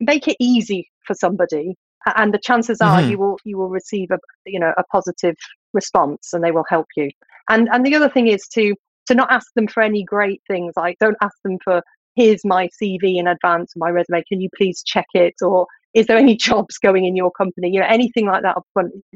make 0.00 0.28
it 0.28 0.36
easy 0.40 0.88
for 1.06 1.14
somebody, 1.14 1.74
and 2.16 2.32
the 2.32 2.38
chances 2.38 2.80
are 2.80 3.00
mm-hmm. 3.00 3.10
you 3.10 3.18
will 3.18 3.38
you 3.44 3.58
will 3.58 3.70
receive 3.70 4.10
a 4.10 4.18
you 4.46 4.60
know 4.60 4.72
a 4.76 4.84
positive 4.84 5.36
response, 5.72 6.32
and 6.32 6.42
they 6.42 6.52
will 6.52 6.66
help 6.68 6.86
you. 6.96 7.10
And 7.48 7.68
and 7.72 7.84
the 7.84 7.94
other 7.94 8.08
thing 8.08 8.28
is 8.28 8.46
to 8.54 8.74
to 9.06 9.14
not 9.14 9.30
ask 9.32 9.46
them 9.54 9.68
for 9.68 9.82
any 9.82 10.04
great 10.04 10.42
things. 10.46 10.74
Like 10.76 10.98
don't 11.00 11.16
ask 11.22 11.36
them 11.44 11.58
for 11.62 11.82
here's 12.16 12.44
my 12.44 12.68
CV 12.82 13.16
in 13.16 13.28
advance, 13.28 13.72
my 13.76 13.90
resume. 13.90 14.24
Can 14.28 14.40
you 14.40 14.48
please 14.56 14.82
check 14.84 15.06
it? 15.14 15.34
Or 15.40 15.66
is 15.98 16.06
there 16.06 16.16
any 16.16 16.36
jobs 16.48 16.78
going 16.78 17.04
in 17.04 17.16
your 17.16 17.30
company? 17.30 17.70
You 17.70 17.80
know, 17.80 17.86
anything 17.86 18.26
like 18.26 18.42
that. 18.42 18.56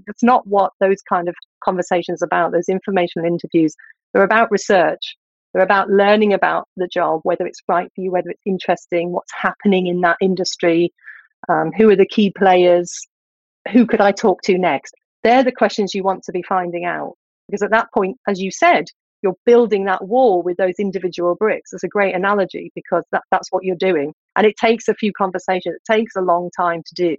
It's 0.07 0.23
not 0.23 0.47
what 0.47 0.73
those 0.81 1.03
kind 1.09 1.29
of 1.29 1.35
conversations 1.65 2.23
about. 2.23 2.53
Those 2.53 2.69
informational 2.69 3.27
interviews. 3.27 3.75
They're 4.13 4.25
about 4.25 4.51
research. 4.51 5.17
They're 5.53 5.63
about 5.63 5.91
learning 5.91 6.33
about 6.33 6.69
the 6.77 6.89
job, 6.89 7.21
whether 7.25 7.47
it's 7.47 7.61
right 7.69 7.89
for 7.95 8.01
you, 8.01 8.11
whether 8.11 8.31
it's 8.31 8.41
interesting, 8.47 9.13
what's 9.13 9.33
happening 9.35 9.87
in 9.87 10.01
that 10.01 10.17
industry, 10.21 10.93
um, 11.49 11.73
who 11.77 11.91
are 11.91 11.97
the 11.97 12.07
key 12.07 12.33
players, 12.37 12.99
who 13.71 13.87
could 13.87 14.01
I 14.01 14.13
talk 14.13 14.41
to 14.43 14.57
next. 14.57 14.95
They're 15.23 15.45
the 15.45 15.53
questions 15.53 15.95
you 15.95 16.03
want 16.03 16.23
to 16.25 16.33
be 16.33 16.43
finding 16.43 16.85
out 16.85 17.15
because 17.49 17.63
at 17.63 17.71
that 17.71 17.89
point, 17.93 18.17
as 18.27 18.41
you 18.41 18.51
said, 18.51 18.87
you're 19.23 19.37
building 19.47 19.85
that 19.85 20.07
wall 20.07 20.43
with 20.43 20.57
those 20.57 20.75
individual 20.79 21.35
bricks. 21.35 21.73
It's 21.73 21.85
a 21.85 21.89
great 21.89 22.15
analogy 22.15 22.73
because 22.75 23.05
that, 23.13 23.23
that's 23.31 23.51
what 23.51 23.65
you're 23.65 23.77
doing. 23.77 24.13
And 24.37 24.47
it 24.47 24.57
takes 24.57 24.89
a 24.89 24.95
few 24.95 25.13
conversations, 25.13 25.77
it 25.77 25.93
takes 25.93 26.17
a 26.17 26.21
long 26.21 26.51
time 26.57 26.83
to 26.87 26.95
do, 26.95 27.17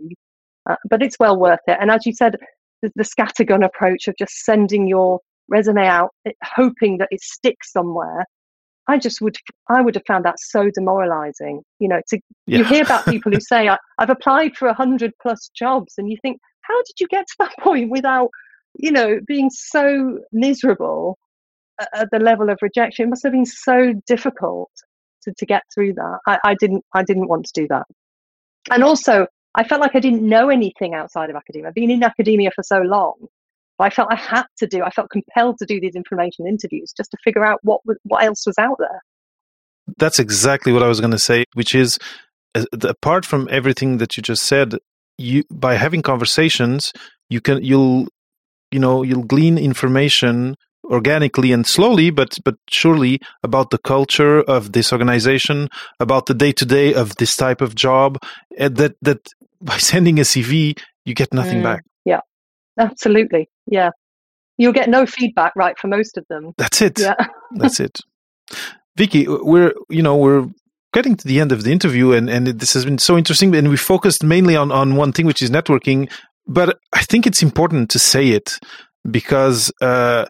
uh, 0.70 0.76
but 0.90 1.02
it's 1.02 1.18
well 1.20 1.38
worth 1.38 1.60
it. 1.68 1.78
And 1.80 1.92
as 1.92 2.06
you 2.06 2.14
said, 2.14 2.36
the, 2.82 2.92
the 2.96 3.04
scattergun 3.04 3.66
approach 3.66 4.08
of 4.08 4.16
just 4.18 4.44
sending 4.44 4.88
your 4.88 5.20
resume 5.48 5.86
out, 5.86 6.12
hoping 6.44 6.98
that 6.98 7.10
it 7.12 7.22
sticks 7.22 7.72
somewhere. 7.72 8.26
I 8.88 8.98
just 8.98 9.22
would, 9.22 9.38
I 9.70 9.82
would 9.82 9.96
have 9.96 10.04
found 10.06 10.26
that 10.26 10.40
so 10.40 10.70
demoralizing. 10.74 11.62
You 11.80 11.88
know, 11.88 12.02
to 12.10 12.20
yeah. 12.48 12.58
you 12.60 12.64
hear 12.66 12.84
about 12.84 13.06
people 13.06 13.32
who 13.32 13.40
say, 13.48 13.70
I, 13.70 13.78
"I've 13.98 14.10
applied 14.10 14.58
for 14.58 14.68
a 14.68 14.74
hundred 14.74 15.14
plus 15.22 15.50
jobs," 15.58 15.94
and 15.98 16.12
you 16.12 16.18
think, 16.22 16.40
how 16.62 16.76
did 16.84 17.00
you 17.00 17.08
get 17.08 17.26
to 17.28 17.36
that 17.40 17.54
point 17.60 17.90
without, 17.90 18.30
you 18.76 18.92
know, 18.92 19.20
being 19.26 19.50
so 19.50 20.20
miserable 20.34 21.18
at 21.94 22.10
the 22.12 22.20
level 22.20 22.50
of 22.50 22.60
rejection. 22.62 23.06
It 23.06 23.10
must 23.10 23.24
have 23.24 23.32
been 23.32 23.46
so 23.46 23.94
difficult 24.08 24.72
to, 25.24 25.34
to 25.38 25.46
get 25.46 25.64
through 25.74 25.94
that. 25.94 26.20
I, 26.28 26.40
I 26.44 26.56
didn't 26.56 26.84
I 26.94 27.04
didn't 27.04 27.28
want 27.28 27.46
to 27.46 27.62
do 27.62 27.68
that. 27.70 27.86
And 28.72 28.84
also 28.84 29.28
I 29.56 29.64
felt 29.64 29.82
like 29.82 29.96
I 29.96 30.00
didn't 30.00 30.28
know 30.28 30.50
anything 30.50 30.94
outside 30.94 31.30
of 31.30 31.36
academia. 31.36 31.70
I've 31.70 31.76
been 31.76 31.92
in 31.92 32.04
academia 32.04 32.52
for 32.56 32.64
so 32.64 32.80
long. 32.80 33.16
I 33.80 33.90
felt 33.90 34.12
I 34.12 34.16
had 34.16 34.46
to 34.58 34.68
do, 34.68 34.82
I 34.84 34.90
felt 34.92 35.10
compelled 35.10 35.58
to 35.58 35.66
do 35.66 35.80
these 35.80 35.96
information 35.96 36.48
interviews 36.48 36.94
just 36.96 37.12
to 37.12 37.18
figure 37.24 37.46
out 37.46 37.60
what 37.64 37.82
what 38.04 38.24
else 38.24 38.46
was 38.46 38.58
out 38.58 38.78
there. 38.80 39.02
That's 39.98 40.20
exactly 40.20 40.72
what 40.72 40.84
I 40.84 40.88
was 40.88 41.00
going 41.00 41.12
to 41.12 41.20
say, 41.20 41.46
which 41.54 41.76
is 41.76 42.00
uh, 42.56 42.66
apart 42.84 43.26
from 43.26 43.48
everything 43.52 43.98
that 43.98 44.16
you 44.16 44.24
just 44.24 44.44
said, 44.44 44.78
you 45.18 45.44
by 45.52 45.76
having 45.76 46.02
conversations, 46.02 46.94
you 47.30 47.42
can 47.42 47.64
you'll 47.64 48.08
you 48.72 48.80
know 48.80 49.04
you'll 49.04 49.24
glean 49.24 49.58
information 49.58 50.56
organically 50.84 51.52
and 51.52 51.66
slowly, 51.66 52.10
but 52.10 52.38
but 52.44 52.56
surely 52.70 53.20
about 53.44 53.70
the 53.70 53.78
culture 53.78 54.42
of 54.42 54.72
this 54.72 54.92
organization, 54.92 55.70
about 56.00 56.26
the 56.26 56.34
day 56.34 56.52
to 56.54 56.66
day 56.66 56.94
of 56.94 57.16
this 57.18 57.36
type 57.36 57.62
of 57.62 57.76
job. 57.76 58.18
that 58.58 58.96
that 59.02 59.28
by 59.62 59.78
sending 59.78 60.20
a 60.20 60.24
CV, 60.24 60.78
you 61.06 61.14
get 61.14 61.34
nothing 61.34 61.60
mm, 61.60 61.64
back. 61.64 61.84
Yeah, 62.06 62.20
absolutely. 62.78 63.50
Yeah, 63.66 63.92
you'll 64.58 64.74
get 64.74 64.90
no 64.90 65.06
feedback 65.06 65.54
right 65.56 65.78
for 65.80 65.88
most 65.88 66.18
of 66.18 66.26
them. 66.28 66.54
That's 66.58 66.82
it. 66.82 67.00
Yeah, 67.00 67.16
that's 67.52 67.80
it. 67.80 67.98
Vicky, 68.98 69.26
we're 69.28 69.74
you 69.90 70.04
know 70.04 70.18
we're 70.18 70.48
getting 70.94 71.16
to 71.16 71.28
the 71.28 71.40
end 71.40 71.52
of 71.52 71.64
the 71.64 71.72
interview, 71.72 72.12
and 72.12 72.30
and 72.30 72.48
this 72.48 72.74
has 72.74 72.86
been 72.86 73.00
so 73.00 73.18
interesting, 73.18 73.56
and 73.56 73.70
we 73.70 73.78
focused 73.78 74.24
mainly 74.24 74.56
on 74.56 74.72
on 74.72 74.96
one 74.96 75.12
thing, 75.12 75.26
which 75.26 75.42
is 75.42 75.50
networking. 75.50 76.12
But 76.46 76.78
I 76.92 77.02
think 77.04 77.26
it's 77.26 77.42
important 77.42 77.90
to 77.92 78.00
say 78.00 78.30
it 78.30 78.60
because 79.10 79.72
uh, 79.82 80.26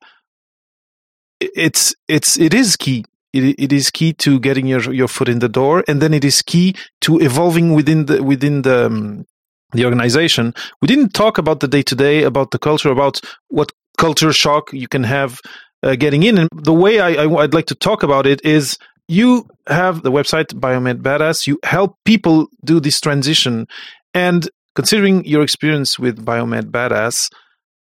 it's 1.55 1.95
it's 2.07 2.39
it 2.39 2.53
is 2.53 2.75
key. 2.75 3.05
It, 3.33 3.55
it 3.57 3.73
is 3.73 3.89
key 3.89 4.13
to 4.13 4.39
getting 4.39 4.67
your 4.67 4.93
your 4.93 5.07
foot 5.07 5.29
in 5.29 5.39
the 5.39 5.49
door 5.49 5.83
and 5.87 6.01
then 6.01 6.13
it 6.13 6.23
is 6.23 6.41
key 6.41 6.75
to 7.01 7.19
evolving 7.19 7.73
within 7.73 8.05
the 8.05 8.23
within 8.23 8.61
the 8.61 8.87
um, 8.87 9.25
the 9.73 9.85
organization. 9.85 10.53
We 10.81 10.87
didn't 10.87 11.13
talk 11.13 11.37
about 11.37 11.59
the 11.59 11.67
day 11.67 11.81
to 11.83 11.95
day 11.95 12.23
about 12.23 12.51
the 12.51 12.59
culture 12.59 12.89
about 12.89 13.21
what 13.47 13.71
culture 13.97 14.31
shock 14.33 14.71
you 14.73 14.87
can 14.87 15.03
have 15.03 15.41
uh, 15.83 15.95
getting 15.95 16.23
in. 16.23 16.37
And 16.37 16.49
the 16.53 16.73
way 16.73 16.99
I, 16.99 17.23
I 17.23 17.25
would 17.25 17.53
like 17.53 17.67
to 17.67 17.75
talk 17.75 18.03
about 18.03 18.25
it 18.25 18.43
is 18.45 18.77
you 19.07 19.47
have 19.67 20.03
the 20.03 20.11
website 20.11 20.53
biomed 20.53 21.01
badass. 21.01 21.45
You 21.47 21.59
help 21.63 21.97
people 22.05 22.47
do 22.63 22.79
this 22.79 22.99
transition. 22.99 23.67
And 24.13 24.49
considering 24.75 25.25
your 25.25 25.43
experience 25.43 25.99
with 25.99 26.25
biomed 26.25 26.71
badass 26.71 27.29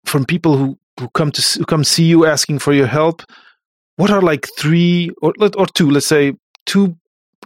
from 0.05 0.25
people 0.25 0.57
who 0.57 0.77
who 0.99 1.09
come 1.09 1.31
to 1.31 1.41
who 1.57 1.65
come 1.65 1.83
see 1.83 2.03
you 2.03 2.25
asking 2.25 2.59
for 2.59 2.73
your 2.73 2.87
help 2.87 3.23
what 3.97 4.11
are 4.11 4.21
like 4.21 4.47
three 4.57 5.09
or 5.21 5.33
or 5.57 5.65
two 5.67 5.89
let's 5.89 6.07
say 6.07 6.33
two 6.65 6.95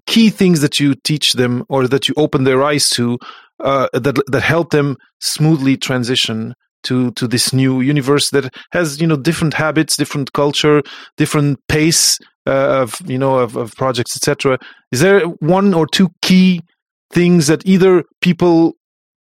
key 0.06 0.30
things 0.30 0.62
that 0.62 0.80
you 0.80 0.94
teach 1.04 1.34
them 1.34 1.64
or 1.70 1.88
that 1.88 2.08
you 2.08 2.14
open 2.18 2.44
their 2.44 2.64
eyes 2.64 2.90
to 2.90 3.18
uh, 3.60 3.88
that 3.94 4.20
that 4.28 4.42
help 4.42 4.72
them 4.72 4.98
smoothly 5.20 5.78
transition 5.78 6.54
to 6.84 7.12
to 7.12 7.28
this 7.28 7.54
new 7.54 7.82
universe 7.82 8.30
that 8.30 8.54
has 8.72 9.02
you 9.02 9.08
know 9.08 9.18
different 9.18 9.54
habits 9.54 9.98
different 9.98 10.32
culture 10.34 10.82
different 11.18 11.60
pace 11.68 12.20
uh, 12.48 12.82
of 12.82 12.96
you 13.06 13.18
know 13.18 13.40
of, 13.40 13.56
of 13.56 13.74
projects 13.76 14.16
etc 14.16 14.58
is 14.92 15.00
there 15.00 15.22
one 15.40 15.74
or 15.74 15.88
two 15.88 16.10
key 16.22 16.62
things 17.12 17.48
that 17.48 17.66
either 17.66 18.04
people 18.22 18.74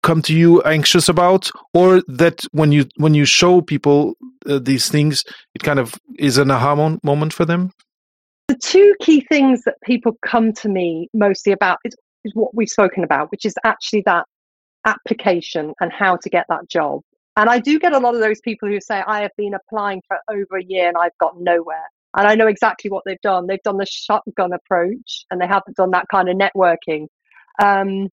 come 0.06 0.22
to 0.22 0.36
you 0.36 0.62
anxious 0.62 1.10
about 1.10 1.49
or 1.74 2.01
that 2.08 2.45
when 2.51 2.72
you 2.72 2.86
when 2.97 3.16
you 3.16 3.26
show 3.26 3.60
people 3.60 4.14
uh, 4.45 4.60
these 4.60 4.88
things 4.88 5.24
it 5.56 5.64
kind 5.64 5.80
of 5.80 5.95
is 6.20 6.38
an 6.38 6.51
aha 6.51 6.76
moment 7.03 7.34
for 7.34 7.43
them? 7.43 7.72
The 8.47 8.56
two 8.56 8.93
key 9.01 9.26
things 9.28 9.64
that 9.64 9.82
people 9.84 10.16
come 10.24 10.53
to 10.53 10.70
me 10.70 11.10
mostly 11.16 11.51
about 11.51 11.80
is, 11.84 11.95
is 12.24 12.36
what 12.36 12.53
we've 12.53 12.70
spoken 12.70 13.03
about 13.03 13.32
which 13.32 13.45
is 13.45 13.56
actually 13.64 14.03
that 14.06 14.26
application 14.86 15.74
and 15.82 15.91
how 15.91 16.18
to 16.18 16.30
get 16.30 16.45
that 16.49 16.70
job. 16.70 17.01
And 17.36 17.49
i 17.49 17.58
do 17.58 17.80
get 17.80 17.93
a 17.93 17.99
lot 17.99 18.14
of 18.14 18.22
those 18.22 18.39
people 18.41 18.70
who 18.70 18.80
say 18.80 19.03
i 19.08 19.22
have 19.22 19.36
been 19.36 19.56
applying 19.56 20.01
for 20.08 20.18
over 20.30 20.58
a 20.58 20.64
year 20.64 20.88
and 20.88 20.97
i've 20.97 21.18
got 21.20 21.39
nowhere. 21.39 21.89
And 22.16 22.28
i 22.28 22.36
know 22.36 22.47
exactly 22.47 22.91
what 22.91 23.03
they've 23.06 23.22
done. 23.22 23.47
They've 23.47 23.70
done 23.70 23.78
the 23.78 23.88
shotgun 23.88 24.53
approach 24.53 25.26
and 25.32 25.41
they 25.41 25.47
haven't 25.47 25.78
done 25.78 25.91
that 25.91 26.06
kind 26.12 26.30
of 26.30 26.38
networking. 26.38 27.08
Um, 27.64 28.10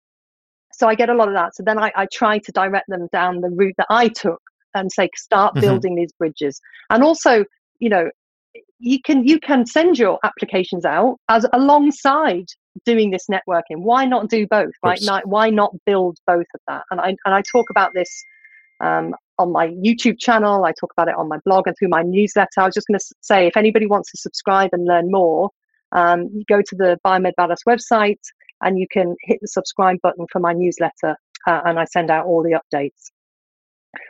so 0.77 0.87
I 0.87 0.93
get 0.93 1.09
a 1.09 1.15
lot 1.15 1.27
of 1.27 1.33
that. 1.33 1.55
So 1.55 1.63
then 1.63 1.79
I, 1.79 1.91
I 1.95 2.05
try 2.13 2.37
to 2.37 2.51
direct 2.51 2.87
them 2.87 3.07
down 3.11 3.41
the 3.41 3.49
route 3.49 3.73
that 3.77 3.87
I 3.89 4.09
took 4.09 4.41
and 4.75 4.91
say, 4.91 5.09
start 5.15 5.55
mm-hmm. 5.55 5.61
building 5.61 5.95
these 5.95 6.11
bridges. 6.13 6.61
And 6.91 7.03
also, 7.03 7.45
you 7.79 7.89
know, 7.89 8.11
you 8.79 9.01
can 9.01 9.27
you 9.27 9.39
can 9.39 9.65
send 9.65 9.97
your 9.97 10.19
applications 10.23 10.85
out 10.85 11.17
as 11.29 11.47
alongside 11.51 12.45
doing 12.85 13.09
this 13.09 13.25
networking. 13.25 13.79
Why 13.79 14.05
not 14.05 14.29
do 14.29 14.45
both? 14.45 14.73
Right? 14.83 15.01
Why 15.25 15.49
not 15.49 15.71
build 15.87 16.19
both 16.27 16.45
of 16.53 16.61
that? 16.67 16.83
And 16.91 17.01
I 17.01 17.15
and 17.25 17.33
I 17.33 17.41
talk 17.41 17.71
about 17.71 17.95
this 17.95 18.23
um, 18.79 19.15
on 19.39 19.51
my 19.51 19.69
YouTube 19.69 20.19
channel. 20.19 20.63
I 20.63 20.73
talk 20.79 20.93
about 20.95 21.07
it 21.07 21.15
on 21.15 21.27
my 21.27 21.39
blog 21.43 21.65
and 21.65 21.75
through 21.79 21.89
my 21.89 22.03
newsletter. 22.03 22.59
I 22.59 22.65
was 22.65 22.75
just 22.75 22.85
going 22.85 22.99
to 22.99 23.05
say, 23.21 23.47
if 23.47 23.57
anybody 23.57 23.87
wants 23.87 24.11
to 24.11 24.17
subscribe 24.19 24.69
and 24.73 24.85
learn 24.85 25.09
more, 25.09 25.49
um, 25.91 26.29
you 26.33 26.43
go 26.47 26.61
to 26.61 26.75
the 26.75 26.97
Biomed 27.05 27.33
Badass 27.39 27.59
website 27.67 28.19
and 28.61 28.79
you 28.79 28.87
can 28.91 29.15
hit 29.23 29.39
the 29.41 29.47
subscribe 29.47 29.97
button 30.01 30.25
for 30.31 30.39
my 30.39 30.53
newsletter 30.53 31.15
uh, 31.45 31.61
and 31.65 31.79
I 31.79 31.85
send 31.85 32.09
out 32.09 32.25
all 32.25 32.43
the 32.43 32.59
updates. 32.59 33.11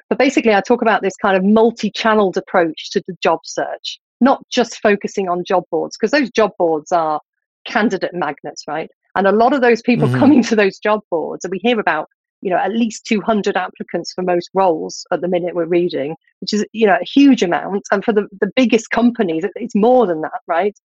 But 0.09 0.17
basically, 0.17 0.53
I 0.53 0.61
talk 0.61 0.81
about 0.81 1.01
this 1.01 1.15
kind 1.21 1.37
of 1.37 1.43
multi 1.43 1.91
channeled 1.91 2.37
approach 2.37 2.89
to 2.91 3.03
the 3.07 3.15
job 3.21 3.39
search, 3.43 3.99
not 4.21 4.41
just 4.49 4.79
focusing 4.81 5.29
on 5.29 5.43
job 5.43 5.63
boards, 5.71 5.97
because 5.97 6.11
those 6.11 6.31
job 6.31 6.51
boards 6.57 6.91
are 6.91 7.21
candidate 7.65 8.13
magnets, 8.13 8.63
right? 8.67 8.89
And 9.15 9.27
a 9.27 9.31
lot 9.31 9.53
of 9.53 9.61
those 9.61 9.81
people 9.81 10.07
mm-hmm. 10.07 10.19
coming 10.19 10.43
to 10.43 10.55
those 10.55 10.79
job 10.79 11.01
boards, 11.09 11.43
and 11.43 11.51
we 11.51 11.59
hear 11.59 11.79
about, 11.79 12.07
you 12.41 12.49
know, 12.49 12.57
at 12.57 12.71
least 12.71 13.05
200 13.05 13.57
applicants 13.57 14.13
for 14.13 14.21
most 14.23 14.49
roles 14.53 15.05
at 15.11 15.21
the 15.21 15.27
minute 15.27 15.55
we're 15.55 15.65
reading, 15.65 16.15
which 16.39 16.53
is, 16.53 16.65
you 16.71 16.85
know, 16.85 16.97
a 16.99 17.05
huge 17.05 17.43
amount. 17.43 17.83
And 17.91 18.03
for 18.03 18.13
the, 18.13 18.27
the 18.39 18.51
biggest 18.55 18.89
companies, 18.89 19.43
it's 19.55 19.75
more 19.75 20.05
than 20.05 20.21
that, 20.21 20.39
right? 20.47 20.77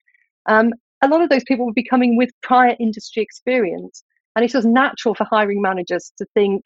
Um, 0.47 0.72
a 1.03 1.09
lot 1.09 1.22
of 1.22 1.28
those 1.28 1.45
people 1.45 1.66
would 1.66 1.74
be 1.74 1.84
coming 1.84 2.16
with 2.16 2.30
prior 2.43 2.76
industry 2.78 3.22
experience. 3.22 4.05
And 4.34 4.45
it's 4.45 4.55
just 4.55 4.66
natural 4.66 5.14
for 5.14 5.24
hiring 5.24 5.61
managers 5.61 6.12
to 6.18 6.26
think, 6.34 6.62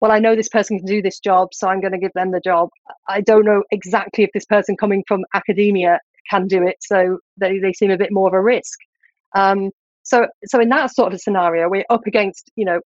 well, 0.00 0.12
I 0.12 0.20
know 0.20 0.36
this 0.36 0.48
person 0.48 0.78
can 0.78 0.86
do 0.86 1.02
this 1.02 1.18
job, 1.18 1.48
so 1.52 1.68
I'm 1.68 1.80
going 1.80 1.92
to 1.92 1.98
give 1.98 2.12
them 2.14 2.30
the 2.30 2.40
job. 2.40 2.70
I 3.08 3.20
don't 3.20 3.44
know 3.44 3.64
exactly 3.72 4.24
if 4.24 4.30
this 4.32 4.44
person 4.44 4.76
coming 4.76 5.04
from 5.08 5.24
academia 5.34 6.00
can 6.30 6.46
do 6.46 6.64
it, 6.66 6.76
so 6.80 7.18
they, 7.36 7.58
they 7.58 7.72
seem 7.72 7.90
a 7.90 7.98
bit 7.98 8.12
more 8.12 8.28
of 8.28 8.34
a 8.34 8.40
risk. 8.40 8.78
Um, 9.34 9.70
so, 10.04 10.28
so 10.46 10.60
in 10.60 10.68
that 10.70 10.94
sort 10.94 11.12
of 11.12 11.20
scenario, 11.20 11.68
we're 11.68 11.84
up 11.90 12.06
against, 12.06 12.50
you 12.54 12.64
know, 12.64 12.80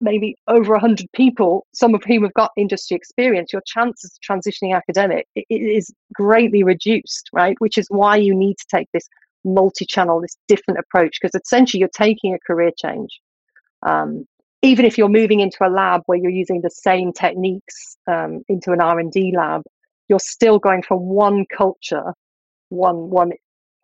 maybe 0.00 0.36
over 0.48 0.72
100 0.72 1.06
people, 1.12 1.66
some 1.74 1.94
of 1.94 2.02
whom 2.04 2.22
have 2.22 2.34
got 2.34 2.52
industry 2.56 2.96
experience, 2.96 3.52
your 3.52 3.62
chances 3.66 4.12
of 4.12 4.36
transitioning 4.36 4.74
academic 4.74 5.26
is 5.50 5.90
greatly 6.14 6.62
reduced, 6.62 7.28
right? 7.32 7.56
Which 7.58 7.76
is 7.76 7.86
why 7.88 8.16
you 8.16 8.34
need 8.34 8.56
to 8.58 8.66
take 8.70 8.88
this 8.92 9.08
multi-channel, 9.44 10.20
this 10.20 10.36
different 10.48 10.78
approach, 10.80 11.18
because 11.20 11.40
essentially 11.40 11.80
you're 11.80 11.88
taking 11.88 12.34
a 12.34 12.38
career 12.46 12.70
change. 12.76 13.20
Um, 13.86 14.26
even 14.62 14.84
if 14.84 14.98
you're 14.98 15.08
moving 15.08 15.40
into 15.40 15.56
a 15.62 15.70
lab 15.70 16.02
where 16.06 16.18
you're 16.18 16.30
using 16.30 16.60
the 16.60 16.70
same 16.70 17.12
techniques 17.12 17.96
um, 18.06 18.42
into 18.48 18.72
an 18.72 18.80
R&D 18.80 19.34
lab, 19.36 19.62
you're 20.08 20.18
still 20.18 20.58
going 20.58 20.82
from 20.82 20.98
one 21.00 21.46
culture, 21.56 22.12
one 22.68 23.10
one 23.10 23.32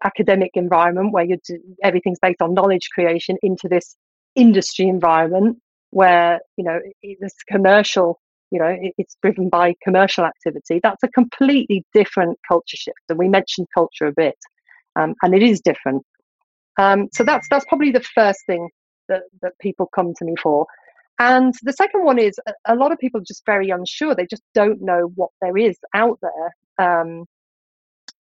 academic 0.05 0.51
environment 0.55 1.13
where 1.13 1.25
you 1.25 1.39
everything's 1.83 2.19
based 2.21 2.43
on 2.43 2.53
knowledge 2.53 2.89
creation 2.91 3.37
into 3.43 3.69
this 3.69 3.97
industry 4.35 4.89
environment 4.89 5.59
where 5.91 6.41
you 6.57 6.65
know 6.65 6.79
this 7.21 7.33
commercial 7.49 8.21
you 8.51 8.59
know 8.59 8.77
it's 8.99 9.17
driven 9.23 9.49
by 9.49 9.75
commercial 9.83 10.25
activity 10.25 10.81
that's 10.83 11.03
a 11.03 11.09
completely 11.09 11.85
different 11.95 12.39
culture 12.47 12.77
shift 12.77 12.99
and 13.09 13.19
we 13.19 13.29
mentioned 13.29 13.67
culture 13.75 14.07
a 14.07 14.13
bit 14.13 14.37
um, 14.97 15.15
and 15.23 15.35
it 15.35 15.43
is 15.43 15.61
different 15.61 16.03
um, 16.79 17.09
so 17.13 17.25
that's 17.25 17.47
that's 17.51 17.65
probably 17.67 17.91
the 17.91 18.05
first 18.15 18.41
thing 18.47 18.69
that, 19.09 19.23
that 19.43 19.53
people 19.61 19.89
come 19.95 20.13
to 20.17 20.25
me 20.25 20.35
for 20.43 20.67
and 21.19 21.55
the 21.63 21.73
second 21.73 22.05
one 22.05 22.19
is 22.19 22.39
a, 22.67 22.75
lot 22.75 22.93
of 22.93 22.99
people 22.99 23.21
are 23.21 23.25
just 23.25 23.47
very 23.47 23.71
unsure 23.71 24.15
they 24.15 24.27
just 24.27 24.43
don't 24.55 24.81
know 24.83 25.11
what 25.15 25.31
there 25.41 25.57
is 25.57 25.77
out 25.95 26.19
there 26.21 26.55
um, 26.79 27.25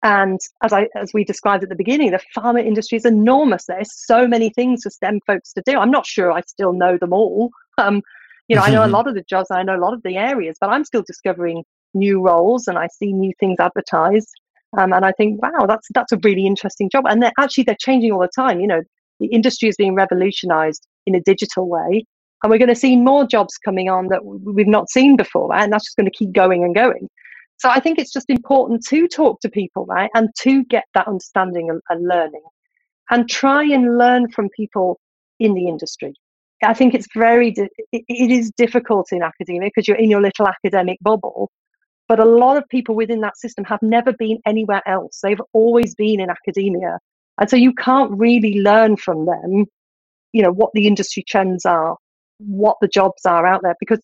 and 0.03 0.41
as 0.63 0.73
I 0.73 0.89
as 0.97 1.13
we 1.15 1.25
described 1.25 1.63
at 1.63 1.69
the 1.69 1.77
beginning, 1.77 2.11
the 2.11 2.21
pharma 2.37 2.65
industry 2.65 2.97
is 2.97 3.05
enormous. 3.05 3.67
There's 3.67 3.93
so 4.05 4.27
many 4.27 4.51
things 4.51 4.83
for 4.83 4.91
STEM 4.91 5.21
folks 5.27 5.53
to 5.53 5.63
do. 5.65 5.79
I'm 5.79 5.93
not 5.93 6.07
sure 6.07 6.33
I 6.33 6.41
still 6.43 6.73
know 6.73 6.99
them 6.99 7.13
all. 7.13 7.51
Um, 7.79 8.03
you 8.49 8.57
know, 8.57 8.63
I 8.63 8.71
know 8.71 8.85
a 8.85 8.87
lot 8.89 9.07
of 9.07 9.15
the 9.15 9.23
jobs, 9.23 9.51
I 9.51 9.63
know 9.63 9.77
a 9.77 9.79
lot 9.79 9.95
of 9.95 10.03
the 10.03 10.17
areas, 10.17 10.57
but 10.61 10.71
I'm 10.71 10.85
still 10.85 11.05
discovering 11.07 11.65
new 11.95 12.21
roles 12.21 12.67
and 12.67 12.79
I 12.79 12.89
see 12.89 13.13
new 13.13 13.33
things 13.39 13.57
advertised. 13.61 14.33
Um, 14.79 14.93
and 14.93 15.05
I 15.05 15.13
think, 15.13 15.43
wow, 15.43 15.67
that's 15.67 15.87
that's 15.95 16.13
a 16.13 16.19
really 16.23 16.47
interesting 16.47 16.89
job. 16.91 17.05
And 17.07 17.23
they're 17.23 17.33
actually 17.39 17.65
they're 17.65 17.77
changing 17.79 18.13
all 18.13 18.21
the 18.21 18.29
time. 18.35 18.61
You 18.61 18.67
know, 18.67 18.83
the 19.21 19.27
industry 19.27 19.69
is 19.69 19.77
being 19.77 19.95
revolutionized 19.95 20.87
in 21.07 21.15
a 21.15 21.21
digital 21.21 21.69
way, 21.69 22.05
and 22.43 22.51
we're 22.51 22.59
going 22.59 22.69
to 22.69 22.75
see 22.75 22.97
more 22.97 23.27
jobs 23.27 23.59
coming 23.59 23.89
on 23.89 24.09
that 24.09 24.25
we've 24.25 24.67
not 24.67 24.91
seen 24.91 25.17
before, 25.17 25.49
right? 25.49 25.63
and 25.63 25.73
that's 25.73 25.85
just 25.85 25.97
going 25.97 26.11
to 26.11 26.17
keep 26.17 26.33
going 26.33 26.65
and 26.65 26.75
going. 26.75 27.09
So 27.59 27.69
I 27.69 27.79
think 27.79 27.99
it's 27.99 28.13
just 28.13 28.29
important 28.29 28.85
to 28.89 29.07
talk 29.07 29.41
to 29.41 29.49
people, 29.49 29.87
right, 29.87 30.11
and 30.15 30.31
to 30.41 30.65
get 30.65 30.85
that 30.95 31.07
understanding 31.07 31.71
and, 31.71 31.81
and 31.91 32.09
learning, 32.09 32.43
and 33.11 33.29
try 33.29 33.63
and 33.63 33.99
learn 33.99 34.31
from 34.31 34.49
people 34.57 34.99
in 35.39 35.55
the 35.55 35.69
industry. 35.69 36.15
I 36.65 36.75
think 36.75 36.95
it's 36.95 37.09
very 37.15 37.53
it, 37.57 37.71
it 37.93 38.31
is 38.31 38.51
difficult 38.57 39.09
in 39.13 39.23
academia 39.23 39.69
because 39.69 39.87
you're 39.87 39.97
in 39.97 40.11
your 40.11 40.23
little 40.23 40.49
academic 40.49 40.99
bubble, 41.03 41.51
but 42.09 42.21
a 42.21 42.25
lot 42.25 42.57
of 42.57 42.69
people 42.69 42.95
within 42.95 43.21
that 43.21 43.39
system 43.39 43.65
have 43.65 43.83
never 43.83 44.13
been 44.13 44.39
anywhere 44.47 44.83
else. 44.87 45.21
They've 45.23 45.41
always 45.53 45.95
been 45.95 46.21
in 46.21 46.31
academia, 46.31 46.99
and 47.41 47.49
so 47.51 47.57
you 47.57 47.75
can't 47.75 48.11
really 48.13 48.61
learn 48.61 48.97
from 48.97 49.27
them. 49.27 49.67
You 50.33 50.43
know 50.43 50.53
what 50.53 50.71
the 50.75 50.87
industry 50.87 51.25
trends 51.29 51.65
are, 51.67 51.97
what 52.39 52.77
the 52.81 52.89
jobs 52.89 53.25
are 53.27 53.47
out 53.47 53.63
there, 53.63 53.77
because 53.81 54.01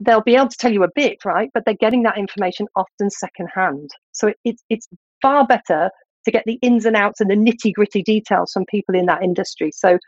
they'll 0.00 0.22
be 0.22 0.36
able 0.36 0.48
to 0.48 0.56
tell 0.58 0.72
you 0.72 0.82
a 0.82 0.90
bit, 0.94 1.24
right? 1.24 1.50
But 1.54 1.64
they're 1.64 1.74
getting 1.74 2.02
that 2.04 2.18
information 2.18 2.66
often 2.76 3.10
secondhand. 3.10 3.90
So 4.12 4.28
it, 4.28 4.36
it's 4.44 4.64
it's 4.68 4.88
far 5.20 5.46
better 5.46 5.90
to 6.24 6.30
get 6.30 6.44
the 6.46 6.58
ins 6.62 6.84
and 6.84 6.96
outs 6.96 7.20
and 7.20 7.30
the 7.30 7.34
nitty 7.34 7.72
gritty 7.72 8.02
details 8.02 8.52
from 8.52 8.64
people 8.66 8.94
in 8.94 9.06
that 9.06 9.22
industry. 9.22 9.70
So 9.74 9.98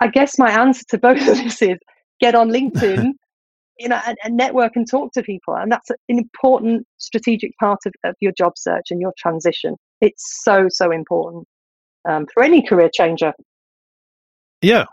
I 0.00 0.08
guess 0.08 0.38
my 0.38 0.50
answer 0.50 0.82
to 0.90 0.98
both 0.98 1.20
of 1.20 1.36
this 1.36 1.62
is 1.62 1.78
get 2.20 2.34
on 2.34 2.50
LinkedIn, 2.56 3.12
you 3.78 3.88
know, 3.88 4.00
and, 4.06 4.16
and, 4.24 4.36
network 4.36 4.76
and 4.76 4.88
talk 4.88 5.12
to 5.12 5.22
people. 5.22 5.54
And 5.54 5.70
that's 5.70 5.90
an 5.90 5.96
important 6.08 6.86
strategic 6.98 7.56
part 7.58 7.80
of, 7.86 7.92
of 8.04 8.14
your 8.20 8.32
job 8.32 8.52
search 8.56 8.86
and 8.90 9.00
your 9.00 9.12
transition. 9.18 9.76
It's 10.00 10.42
so, 10.44 10.66
so 10.68 10.90
important 10.90 11.46
um, 12.08 12.26
for 12.32 12.42
any 12.42 12.62
career 12.62 12.90
changer. 12.92 13.32
Yeah. 14.62 14.86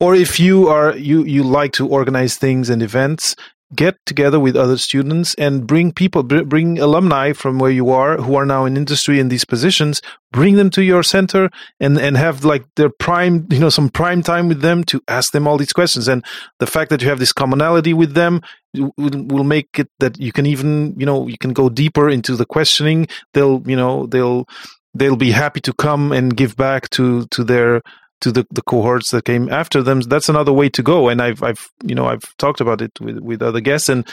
Or 0.00 0.14
if 0.16 0.40
you 0.40 0.68
are 0.68 0.96
you 0.96 1.22
you 1.22 1.44
like 1.44 1.72
to 1.74 1.86
organize 1.86 2.36
things 2.36 2.68
and 2.70 2.82
events, 2.82 3.36
get 3.74 3.96
together 4.06 4.38
with 4.38 4.56
other 4.56 4.76
students 4.76 5.34
and 5.36 5.66
bring 5.66 5.92
people 5.92 6.22
bring 6.22 6.78
alumni 6.78 7.32
from 7.32 7.58
where 7.58 7.70
you 7.70 7.90
are 7.90 8.16
who 8.18 8.34
are 8.34 8.46
now 8.46 8.64
in 8.64 8.76
industry 8.76 9.18
in 9.18 9.28
these 9.28 9.44
positions 9.44 10.02
bring 10.32 10.56
them 10.56 10.70
to 10.70 10.82
your 10.82 11.02
center 11.02 11.50
and 11.78 11.98
and 11.98 12.16
have 12.16 12.44
like 12.44 12.64
their 12.76 12.90
prime 12.90 13.46
you 13.50 13.58
know 13.58 13.68
some 13.68 13.88
prime 13.88 14.22
time 14.22 14.48
with 14.48 14.60
them 14.60 14.82
to 14.84 15.00
ask 15.08 15.32
them 15.32 15.46
all 15.46 15.58
these 15.58 15.72
questions. 15.72 16.08
And 16.08 16.24
the 16.58 16.66
fact 16.66 16.90
that 16.90 17.02
you 17.02 17.08
have 17.08 17.18
this 17.18 17.32
commonality 17.32 17.94
with 17.94 18.14
them 18.14 18.40
will, 18.74 19.44
make 19.44 19.78
it 19.78 19.88
that 20.00 20.18
you 20.18 20.32
can 20.32 20.46
even 20.46 20.94
you 20.98 21.06
know 21.06 21.28
you 21.28 21.38
can 21.38 21.52
go 21.52 21.68
deeper 21.68 22.08
into 22.08 22.36
the 22.36 22.46
questioning. 22.46 23.06
They'll 23.34 23.62
you 23.66 23.76
know 23.76 24.06
they'll 24.06 24.46
they'll 24.94 25.16
be 25.16 25.32
happy 25.32 25.60
to 25.60 25.72
come 25.72 26.12
and 26.12 26.36
give 26.36 26.56
back 26.56 26.90
to 26.90 27.26
to 27.26 27.44
their 27.44 27.82
to 28.22 28.32
the, 28.32 28.46
the 28.50 28.62
cohorts 28.62 29.10
that 29.10 29.24
came 29.24 29.48
after 29.50 29.82
them. 29.82 30.00
That's 30.00 30.28
another 30.28 30.52
way 30.52 30.68
to 30.70 30.82
go. 30.82 31.08
And 31.08 31.20
I've, 31.20 31.42
I've, 31.42 31.68
you 31.84 31.94
know, 31.94 32.06
I've 32.06 32.24
talked 32.38 32.60
about 32.60 32.80
it 32.80 32.92
with, 33.00 33.18
with 33.18 33.42
other 33.42 33.60
guests 33.60 33.88
and, 33.88 34.06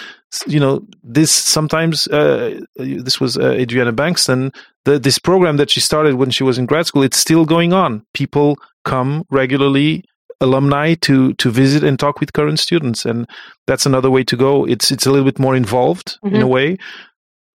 you 0.45 0.60
know, 0.60 0.86
this 1.03 1.32
sometimes, 1.32 2.07
uh, 2.07 2.60
this 2.76 3.20
was 3.20 3.38
uh, 3.38 3.51
Adriana 3.51 3.93
Bankston, 3.93 4.53
the, 4.86 4.99
this 4.99 5.20
program 5.20 5.57
that 5.57 5.70
she 5.70 5.80
started 5.80 6.16
when 6.16 6.32
she 6.32 6.43
was 6.43 6.57
in 6.57 6.66
grad 6.66 6.86
school, 6.86 7.03
it's 7.03 7.18
still 7.18 7.45
going 7.45 7.72
on. 7.72 8.05
People 8.14 8.57
come 8.84 9.26
regularly 9.30 10.03
alumni 10.41 10.93
to 10.93 11.34
to 11.34 11.51
visit 11.51 11.84
and 11.84 11.99
talk 11.99 12.22
with 12.22 12.32
current 12.32 12.60
students 12.60 13.05
and 13.05 13.28
that's 13.68 13.86
another 13.86 14.10
way 14.10 14.24
to 14.24 14.38
go 14.38 14.66
it's 14.66 14.89
it's 14.89 15.05
a 15.05 15.12
little 15.12 15.26
bit 15.26 15.38
more 15.38 15.53
involved 15.53 16.18
mm-hmm. 16.24 16.34
in 16.34 16.41
a 16.41 16.45
mm-hmm. 16.45 16.53
way 16.53 16.78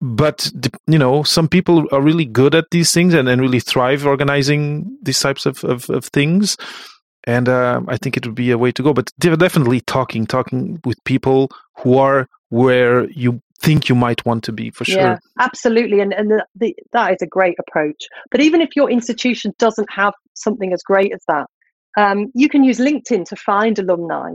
but 0.04 0.50
you 0.86 0.98
know 0.98 1.22
some 1.22 1.48
people 1.48 1.86
are 1.90 2.02
really 2.02 2.26
good 2.26 2.54
at 2.54 2.70
these 2.70 2.92
things 2.92 3.14
and, 3.14 3.28
and 3.28 3.40
really 3.40 3.60
thrive 3.60 4.06
organizing 4.06 4.98
these 5.02 5.18
types 5.18 5.46
of, 5.46 5.64
of, 5.64 5.88
of 5.88 6.04
things. 6.06 6.56
And 7.26 7.48
uh, 7.48 7.80
i 7.88 7.96
think 7.96 8.18
it 8.18 8.26
would 8.26 8.34
be 8.34 8.50
a 8.50 8.58
way 8.58 8.70
to 8.72 8.82
go. 8.82 8.92
But 8.92 9.10
definitely 9.18 9.80
talking 9.80 10.26
talking 10.26 10.80
with 10.84 11.02
people 11.04 11.50
who 11.78 11.96
are 11.96 12.28
where 12.50 13.08
you 13.10 13.40
think 13.60 13.88
you 13.88 13.94
might 13.94 14.26
want 14.26 14.44
to 14.44 14.52
be 14.52 14.70
for 14.70 14.84
sure. 14.84 15.00
Yeah 15.00 15.18
absolutely. 15.40 16.00
And, 16.00 16.12
and 16.12 16.30
the, 16.30 16.44
the, 16.54 16.76
that 16.92 17.12
is 17.12 17.22
a 17.22 17.26
great 17.26 17.56
approach. 17.58 18.04
But 18.30 18.40
even 18.42 18.60
if 18.60 18.76
your 18.76 18.90
institution 18.90 19.52
doesn't 19.58 19.88
have 19.90 20.12
something 20.34 20.72
as 20.74 20.82
great 20.82 21.14
as 21.14 21.22
that 21.28 21.46
um, 21.96 22.30
you 22.34 22.48
can 22.48 22.64
use 22.64 22.78
linkedin 22.78 23.24
to 23.26 23.36
find 23.36 23.78
alumni. 23.78 24.32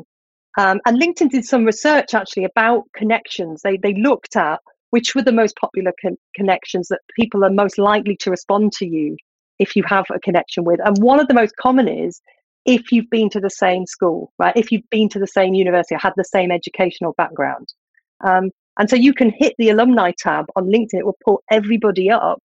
Um, 0.57 0.79
and 0.85 0.99
linkedin 0.99 1.29
did 1.29 1.45
some 1.45 1.63
research 1.63 2.13
actually 2.13 2.45
about 2.45 2.83
connections. 2.95 3.61
They, 3.61 3.77
they 3.77 3.93
looked 3.93 4.35
at 4.35 4.59
which 4.91 5.15
were 5.15 5.21
the 5.21 5.31
most 5.31 5.55
popular 5.57 5.93
con- 6.01 6.17
connections 6.35 6.87
that 6.87 7.01
people 7.15 7.43
are 7.43 7.49
most 7.49 7.77
likely 7.77 8.15
to 8.17 8.29
respond 8.29 8.71
to 8.73 8.87
you 8.87 9.15
if 9.59 9.75
you 9.75 9.83
have 9.83 10.05
a 10.13 10.19
connection 10.19 10.63
with. 10.63 10.79
And 10.83 10.97
one 11.03 11.19
of 11.19 11.27
the 11.27 11.33
most 11.33 11.55
common 11.57 11.87
is 11.87 12.21
if 12.65 12.91
you've 12.91 13.09
been 13.09 13.29
to 13.31 13.39
the 13.39 13.49
same 13.49 13.85
school, 13.85 14.31
right? 14.39 14.55
If 14.55 14.71
you've 14.71 14.89
been 14.89 15.09
to 15.09 15.19
the 15.19 15.27
same 15.27 15.53
university 15.53 15.95
or 15.95 15.99
had 15.99 16.13
the 16.15 16.23
same 16.23 16.51
educational 16.51 17.13
background. 17.17 17.73
Um, 18.25 18.51
and 18.77 18.89
so 18.89 18.95
you 18.95 19.13
can 19.13 19.31
hit 19.35 19.55
the 19.57 19.69
alumni 19.69 20.11
tab 20.17 20.45
on 20.55 20.65
LinkedIn. 20.65 20.99
It 20.99 21.05
will 21.05 21.17
pull 21.23 21.43
everybody 21.51 22.09
up 22.09 22.41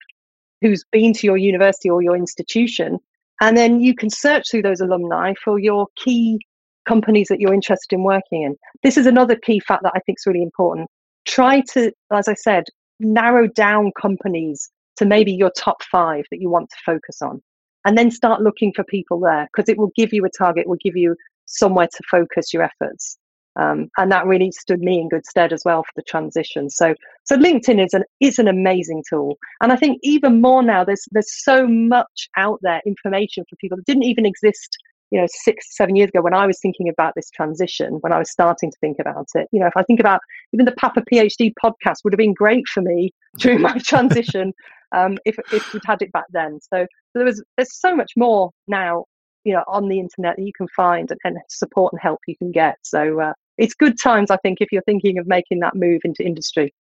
who's 0.61 0.85
been 0.91 1.13
to 1.15 1.27
your 1.27 1.37
university 1.37 1.91
or 1.91 2.03
your 2.03 2.17
institution. 2.17 2.99
And 3.41 3.57
then 3.57 3.81
you 3.81 3.95
can 3.95 4.11
search 4.11 4.51
through 4.51 4.63
those 4.63 4.81
alumni 4.81 5.35
for 5.43 5.59
your 5.59 5.87
key 5.97 6.41
companies 6.87 7.29
that 7.29 7.41
you're 7.41 7.55
interested 7.55 7.95
in 7.95 8.03
working 8.03 8.43
in. 8.43 8.57
This 8.83 8.97
is 8.97 9.07
another 9.07 9.37
key 9.37 9.61
fact 9.61 9.83
that 9.83 9.93
I 9.95 10.01
think 10.01 10.19
is 10.19 10.27
really 10.27 10.43
important 10.43 10.91
try 11.27 11.63
to, 11.73 11.93
as 12.13 12.29
I 12.29 12.35
said, 12.35 12.65
narrow 13.01 13.49
down 13.49 13.93
companies 14.01 14.71
to 14.97 15.05
maybe 15.05 15.33
your 15.33 15.51
top 15.51 15.83
five 15.91 16.25
that 16.31 16.41
you 16.41 16.49
want 16.49 16.71
to 16.71 16.77
focus 16.87 17.21
on. 17.23 17.43
And 17.85 17.99
then 17.99 18.11
start 18.11 18.41
looking 18.41 18.73
for 18.75 18.85
people 18.85 19.21
there 19.21 19.49
because 19.53 19.69
it 19.69 19.77
will 19.77 19.93
give 19.97 20.13
you 20.13 20.25
a 20.25 20.31
target, 20.31 20.67
will 20.67 20.79
give 20.83 20.97
you 20.97 21.17
somewhere 21.47 21.89
to 21.89 22.03
focus 22.11 22.55
your 22.55 22.63
efforts. 22.63 23.19
Um, 23.57 23.89
and 23.99 24.11
that 24.11 24.27
really 24.27 24.51
stood 24.51 24.81
me 24.81 24.99
in 24.99 25.09
good 25.09 25.27
stead 25.27 25.53
as 25.53 25.63
well 25.65 25.85
for 25.85 25.93
the 25.95 26.03
transition. 26.03 26.71
So, 26.71 26.95
so 27.25 27.37
LinkedIn 27.37 27.85
is 27.85 27.95
an 27.95 28.03
is 28.21 28.41
an 28.41 28.49
amazing 28.49 29.05
tool, 29.09 29.37
and 29.61 29.71
I 29.71 29.77
think 29.77 30.01
even 30.03 30.41
more 30.41 30.61
now. 30.61 30.85
There's 30.85 31.05
there's 31.13 31.45
so 31.45 31.69
much 31.69 32.29
out 32.37 32.59
there 32.63 32.83
information 32.85 33.45
for 33.49 33.55
people 33.61 33.77
that 33.77 33.87
didn't 33.87 34.03
even 34.03 34.27
exist 34.27 34.77
you 35.15 35.21
know, 35.21 35.29
six, 35.31 35.77
seven 35.77 35.95
years 35.95 36.09
ago 36.09 36.21
when 36.21 36.35
I 36.35 36.45
was 36.45 36.59
thinking 36.61 36.89
about 36.89 37.13
this 37.15 37.31
transition, 37.31 37.99
when 38.01 38.13
I 38.13 38.19
was 38.19 38.33
starting 38.33 38.73
to 38.73 38.77
think 38.81 38.99
about 38.99 39.29
it, 39.37 39.47
you 39.53 39.61
know, 39.61 39.69
if 39.69 39.77
I 39.77 39.85
think 39.85 40.01
about 40.01 40.21
even 40.53 40.67
the 40.67 40.73
Papa 40.73 41.05
PhD 41.11 41.53
podcast 41.65 41.99
would 42.03 42.13
have 42.13 42.19
been 42.19 42.35
great 42.35 42.67
for 42.67 42.81
me 42.81 43.13
during 43.39 43.61
my 43.61 43.79
transition 43.79 44.53
um, 44.91 45.17
if, 45.25 45.37
if 45.53 45.73
we'd 45.73 45.85
had 45.87 46.03
it 46.03 46.11
back 46.11 46.25
then. 46.33 46.59
So, 46.61 46.85
there 47.15 47.25
was, 47.25 47.45
there's 47.57 47.79
so 47.79 47.95
much 47.95 48.11
more 48.17 48.51
now, 48.67 49.05
you 49.45 49.53
know, 49.53 49.63
on 49.69 49.89
the 49.89 50.01
internet 50.01 50.35
that 50.37 50.43
you 50.43 50.53
can 50.57 50.67
find 50.75 51.09
and, 51.13 51.21
and 51.23 51.39
support 51.49 51.93
and 51.93 52.03
help 52.03 52.19
you 52.27 52.37
can 52.37 52.51
get. 52.51 52.77
So 52.83 53.21
uh, 53.21 53.35
it's 53.57 53.75
good 53.75 53.97
times, 54.01 54.33
I 54.33 54.37
think, 54.39 54.59
if 54.61 54.73
you're 54.73 54.83
thinking 54.83 55.19
of 55.19 55.29
making 55.29 55.61
that 55.61 55.77
move 55.77 56.01
into 56.03 56.25
industry. 56.25 56.75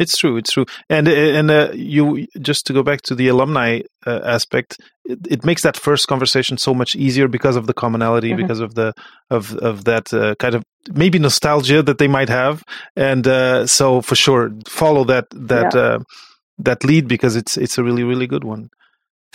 It's 0.00 0.16
true. 0.16 0.38
It's 0.38 0.50
true. 0.50 0.64
And 0.88 1.06
and 1.06 1.50
uh, 1.50 1.72
you 1.74 2.26
just 2.40 2.66
to 2.66 2.72
go 2.72 2.82
back 2.82 3.02
to 3.02 3.14
the 3.14 3.28
alumni 3.28 3.80
uh, 4.06 4.20
aspect, 4.24 4.78
it, 5.04 5.18
it, 5.28 5.44
makes 5.44 5.62
that 5.62 5.76
first 5.76 6.08
conversation 6.08 6.56
so 6.56 6.72
much 6.72 6.96
easier 6.96 7.28
because 7.28 7.54
of 7.54 7.66
the 7.66 7.74
commonality, 7.74 8.30
mm-hmm. 8.30 8.40
because 8.40 8.60
of 8.60 8.74
the 8.74 8.94
of 9.28 9.54
of 9.58 9.84
that 9.84 10.12
uh, 10.14 10.34
kind 10.36 10.54
of 10.54 10.64
maybe 10.94 11.18
nostalgia 11.18 11.82
that 11.82 11.98
they 11.98 12.08
might 12.08 12.30
have. 12.30 12.64
And 12.96 13.28
uh, 13.28 13.66
so 13.66 14.00
for 14.00 14.14
sure, 14.14 14.50
follow 14.66 15.04
that 15.04 15.26
that 15.32 15.74
yeah. 15.74 15.80
Uh, 15.80 15.98
that 16.56 16.82
lead 16.82 17.06
because 17.06 17.36
it's 17.36 17.58
it's 17.58 17.76
a 17.76 17.84
really 17.84 18.02
really 18.02 18.26
good 18.26 18.44
one. 18.44 18.70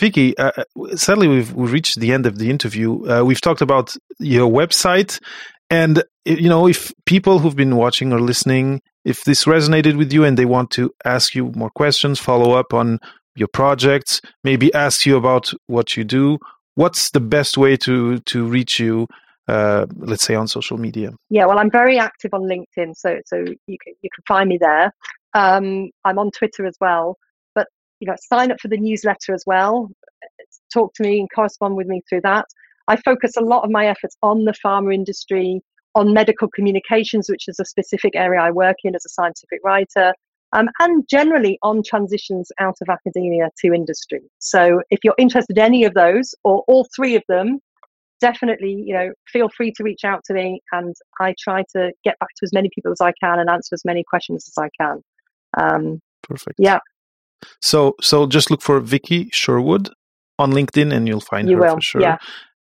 Vicky, 0.00 0.36
uh, 0.36 0.50
sadly 0.96 1.28
we've, 1.28 1.52
we've 1.54 1.72
reached 1.72 1.98
the 2.00 2.12
end 2.12 2.26
of 2.26 2.38
the 2.38 2.50
interview. 2.50 2.90
we've 3.24 3.40
talked 3.40 3.62
about 3.62 3.96
your 4.18 4.50
website 4.50 5.20
and 5.70 6.02
you 6.24 6.48
know, 6.48 6.66
if 6.66 6.92
people 7.04 7.38
who've 7.38 7.56
been 7.56 7.76
watching 7.76 8.12
or 8.12 8.20
listening, 8.20 8.82
if 9.06 9.22
this 9.24 9.44
resonated 9.44 9.96
with 9.96 10.12
you 10.12 10.24
and 10.24 10.36
they 10.36 10.44
want 10.44 10.70
to 10.72 10.92
ask 11.04 11.34
you 11.34 11.52
more 11.54 11.70
questions, 11.70 12.18
follow 12.18 12.52
up 12.58 12.74
on 12.74 12.98
your 13.36 13.48
projects, 13.48 14.20
maybe 14.42 14.74
ask 14.74 15.06
you 15.06 15.16
about 15.16 15.52
what 15.68 15.96
you 15.96 16.02
do, 16.04 16.38
what's 16.74 17.10
the 17.10 17.20
best 17.20 17.56
way 17.56 17.76
to 17.76 18.18
to 18.18 18.44
reach 18.44 18.80
you 18.80 19.06
uh, 19.48 19.86
let's 19.98 20.24
say 20.24 20.34
on 20.34 20.48
social 20.48 20.76
media? 20.76 21.12
Yeah, 21.30 21.46
well, 21.46 21.58
I'm 21.58 21.70
very 21.70 21.98
active 21.98 22.34
on 22.34 22.42
LinkedIn, 22.42 22.96
so 22.96 23.20
so 23.26 23.36
you 23.66 23.78
can 23.82 23.94
you 24.02 24.10
can 24.14 24.24
find 24.26 24.48
me 24.48 24.58
there. 24.60 24.92
Um, 25.34 25.90
I'm 26.04 26.18
on 26.18 26.30
Twitter 26.32 26.66
as 26.66 26.76
well, 26.80 27.16
but 27.54 27.68
you 28.00 28.08
know, 28.08 28.16
sign 28.32 28.50
up 28.50 28.58
for 28.60 28.68
the 28.68 28.76
newsletter 28.76 29.32
as 29.32 29.44
well. 29.46 29.88
Talk 30.72 30.94
to 30.94 31.04
me 31.04 31.20
and 31.20 31.28
correspond 31.32 31.76
with 31.76 31.86
me 31.86 32.02
through 32.08 32.22
that. 32.22 32.46
I 32.88 32.96
focus 32.96 33.36
a 33.36 33.40
lot 33.40 33.64
of 33.64 33.70
my 33.70 33.86
efforts 33.86 34.16
on 34.22 34.44
the 34.44 34.54
pharma 34.64 34.92
industry, 34.94 35.60
on 35.96 36.12
medical 36.12 36.48
communications, 36.48 37.28
which 37.28 37.48
is 37.48 37.58
a 37.58 37.64
specific 37.64 38.14
area 38.14 38.40
I 38.40 38.50
work 38.52 38.76
in 38.84 38.94
as 38.94 39.04
a 39.04 39.08
scientific 39.08 39.60
writer, 39.64 40.12
um, 40.52 40.68
and 40.78 41.04
generally 41.08 41.58
on 41.62 41.82
transitions 41.82 42.52
out 42.60 42.76
of 42.82 42.88
academia 42.88 43.48
to 43.60 43.72
industry. 43.72 44.20
So 44.38 44.82
if 44.90 45.00
you're 45.02 45.14
interested 45.18 45.56
in 45.58 45.64
any 45.64 45.84
of 45.84 45.94
those 45.94 46.34
or 46.44 46.62
all 46.68 46.86
three 46.94 47.16
of 47.16 47.24
them, 47.28 47.60
definitely, 48.20 48.72
you 48.86 48.94
know, 48.94 49.10
feel 49.32 49.48
free 49.48 49.72
to 49.72 49.82
reach 49.82 50.04
out 50.04 50.22
to 50.26 50.34
me 50.34 50.60
and 50.72 50.94
I 51.20 51.34
try 51.38 51.64
to 51.74 51.92
get 52.04 52.18
back 52.18 52.30
to 52.36 52.44
as 52.44 52.52
many 52.52 52.70
people 52.74 52.92
as 52.92 53.00
I 53.00 53.12
can 53.22 53.38
and 53.38 53.50
answer 53.50 53.74
as 53.74 53.84
many 53.84 54.04
questions 54.04 54.48
as 54.48 54.62
I 54.62 54.68
can. 54.80 55.02
Um, 55.58 56.00
Perfect. 56.22 56.56
Yeah. 56.58 56.80
So 57.60 57.94
so 58.00 58.26
just 58.26 58.50
look 58.50 58.62
for 58.62 58.80
Vicky 58.80 59.28
Sherwood 59.32 59.90
on 60.38 60.52
LinkedIn 60.52 60.92
and 60.94 61.06
you'll 61.08 61.20
find 61.20 61.48
You 61.48 61.56
her 61.56 61.62
will, 61.62 61.74
for 61.76 61.80
sure. 61.80 62.00
yeah. 62.00 62.16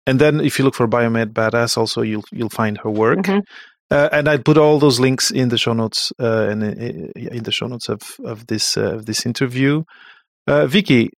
And 0.08 0.20
then 0.20 0.40
if 0.40 0.58
you 0.58 0.66
look 0.66 0.76
for 0.76 0.88
Biomed 0.88 1.34
Badass, 1.34 1.78
also 1.78 2.02
you'll 2.02 2.26
you'll 2.32 2.50
find 2.50 2.78
her 2.80 2.90
work. 2.90 3.20
Mhm. 3.20 3.44
Uh, 3.92 4.08
and 4.14 4.30
I 4.30 4.38
put 4.38 4.58
all 4.58 4.80
those 4.80 5.02
links 5.02 5.32
in 5.32 5.50
the 5.50 5.58
show 5.58 5.74
notes 5.74 6.14
uh, 6.18 6.48
and 6.50 6.64
uh, 6.64 7.12
in 7.16 7.44
the 7.44 7.52
show 7.52 7.68
notes 7.68 7.90
of 7.90 8.02
of 8.24 8.48
this 8.48 8.78
uh, 8.78 8.96
of 8.96 9.06
this 9.06 9.26
interview. 9.26 9.84
Uh, 10.48 10.66
Vicky, 10.66 11.10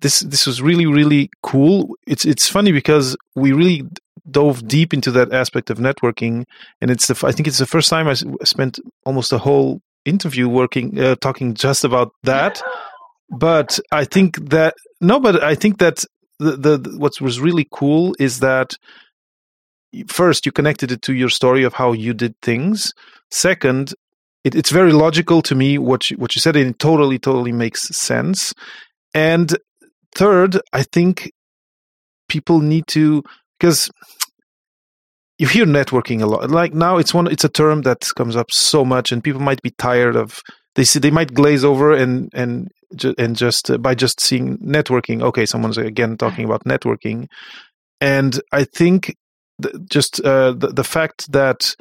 this 0.00 0.20
this 0.20 0.46
was 0.46 0.62
really 0.62 0.86
really 0.86 1.30
cool. 1.42 1.96
It's 2.06 2.24
it's 2.24 2.48
funny 2.48 2.72
because 2.72 3.16
we 3.34 3.52
really 3.52 3.82
dove 4.30 4.66
deep 4.68 4.94
into 4.94 5.10
that 5.10 5.32
aspect 5.32 5.68
of 5.68 5.78
networking, 5.78 6.44
and 6.80 6.90
it's 6.90 7.08
the 7.08 7.26
I 7.26 7.32
think 7.32 7.48
it's 7.48 7.58
the 7.58 7.66
first 7.66 7.90
time 7.90 8.06
I 8.06 8.14
spent 8.44 8.78
almost 9.04 9.32
a 9.32 9.38
whole 9.38 9.80
interview 10.04 10.48
working 10.48 10.98
uh, 11.00 11.16
talking 11.20 11.54
just 11.54 11.84
about 11.84 12.12
that. 12.22 12.62
But 13.30 13.80
I 13.90 14.04
think 14.04 14.50
that 14.50 14.74
no, 15.00 15.18
but 15.18 15.42
I 15.42 15.54
think 15.56 15.78
that 15.78 16.04
the, 16.42 16.76
the 16.76 16.98
what 16.98 17.20
was 17.20 17.40
really 17.40 17.66
cool 17.70 18.14
is 18.18 18.40
that 18.40 18.74
first 20.08 20.46
you 20.46 20.52
connected 20.52 20.90
it 20.92 21.02
to 21.02 21.14
your 21.14 21.28
story 21.28 21.64
of 21.64 21.74
how 21.74 21.92
you 21.92 22.14
did 22.14 22.34
things. 22.42 22.92
Second, 23.30 23.94
it, 24.44 24.54
it's 24.54 24.70
very 24.70 24.92
logical 24.92 25.42
to 25.42 25.54
me 25.54 25.78
what 25.78 26.10
you, 26.10 26.16
what 26.16 26.34
you 26.34 26.40
said, 26.40 26.56
it 26.56 26.78
totally 26.78 27.18
totally 27.18 27.52
makes 27.52 27.88
sense. 27.96 28.52
And 29.14 29.56
third, 30.14 30.60
I 30.72 30.82
think 30.82 31.30
people 32.28 32.60
need 32.60 32.86
to 32.88 33.22
because 33.58 33.90
you 35.38 35.46
hear 35.46 35.66
networking 35.66 36.22
a 36.22 36.26
lot. 36.26 36.50
Like 36.50 36.74
now, 36.74 36.98
it's 36.98 37.14
one 37.14 37.26
it's 37.26 37.44
a 37.44 37.48
term 37.48 37.82
that 37.82 38.08
comes 38.16 38.36
up 38.36 38.50
so 38.50 38.84
much, 38.84 39.12
and 39.12 39.22
people 39.24 39.40
might 39.40 39.62
be 39.62 39.70
tired 39.70 40.16
of. 40.16 40.40
They 40.74 40.84
see 40.84 40.98
they 40.98 41.10
might 41.10 41.34
glaze 41.34 41.64
over 41.64 41.92
and 41.92 42.30
and 42.32 42.68
and 43.18 43.36
just 43.36 43.70
uh, 43.70 43.78
by 43.78 43.94
just 43.94 44.20
seeing 44.20 44.58
networking. 44.58 45.22
Okay, 45.22 45.46
someone's 45.46 45.78
again 45.78 46.16
talking 46.16 46.44
about 46.44 46.64
networking, 46.64 47.28
and 48.00 48.40
I 48.52 48.64
think 48.64 49.14
th- 49.62 49.74
just 49.90 50.20
uh, 50.24 50.52
the 50.52 50.68
the 50.68 50.84
fact 50.84 51.30
that 51.32 51.74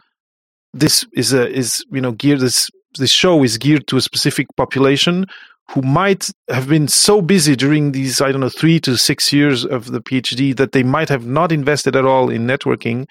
this 0.74 1.06
is 1.14 1.34
a 1.34 1.50
is 1.50 1.84
you 1.92 2.02
know 2.02 2.12
geared 2.12 2.40
this 2.40 2.70
this 2.98 3.12
show 3.12 3.44
is 3.44 3.58
geared 3.58 3.88
to 3.88 3.98
a 3.98 4.02
specific 4.02 4.48
population 4.58 5.26
who 5.72 5.82
might 5.82 6.28
have 6.50 6.68
been 6.68 6.88
so 6.88 7.22
busy 7.22 7.56
during 7.56 7.94
these 7.94 8.20
I 8.22 8.32
don't 8.32 8.42
know 8.42 8.50
three 8.50 8.80
to 8.82 8.98
six 8.98 9.32
years 9.32 9.66
of 9.66 9.92
the 9.92 10.02
PhD 10.02 10.56
that 10.58 10.74
they 10.74 10.84
might 10.84 11.10
have 11.10 11.26
not 11.26 11.52
invested 11.52 11.96
at 11.96 12.06
all 12.06 12.30
in 12.30 12.46
networking. 12.46 13.06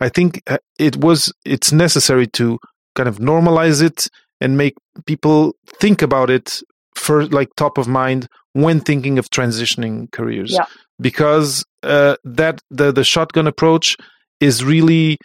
I 0.00 0.08
think 0.08 0.42
uh, 0.46 0.58
it 0.78 0.96
was 0.96 1.32
it's 1.44 1.72
necessary 1.72 2.26
to 2.28 2.58
kind 2.94 3.08
of 3.08 3.18
normalize 3.18 3.82
it 3.82 4.08
and 4.40 4.56
make 4.56 4.74
people 5.06 5.54
think 5.80 6.02
about 6.02 6.30
it 6.30 6.60
for 6.94 7.26
like 7.26 7.48
top 7.56 7.78
of 7.78 7.86
mind 7.88 8.28
when 8.52 8.80
thinking 8.80 9.18
of 9.18 9.30
transitioning 9.30 10.10
careers 10.10 10.52
Yeah. 10.52 10.66
because 11.00 11.64
uh, 11.82 12.16
that 12.24 12.60
the 12.70 12.92
the 12.92 13.04
shotgun 13.04 13.46
approach 13.46 13.96
is 14.40 14.64
really 14.64 15.18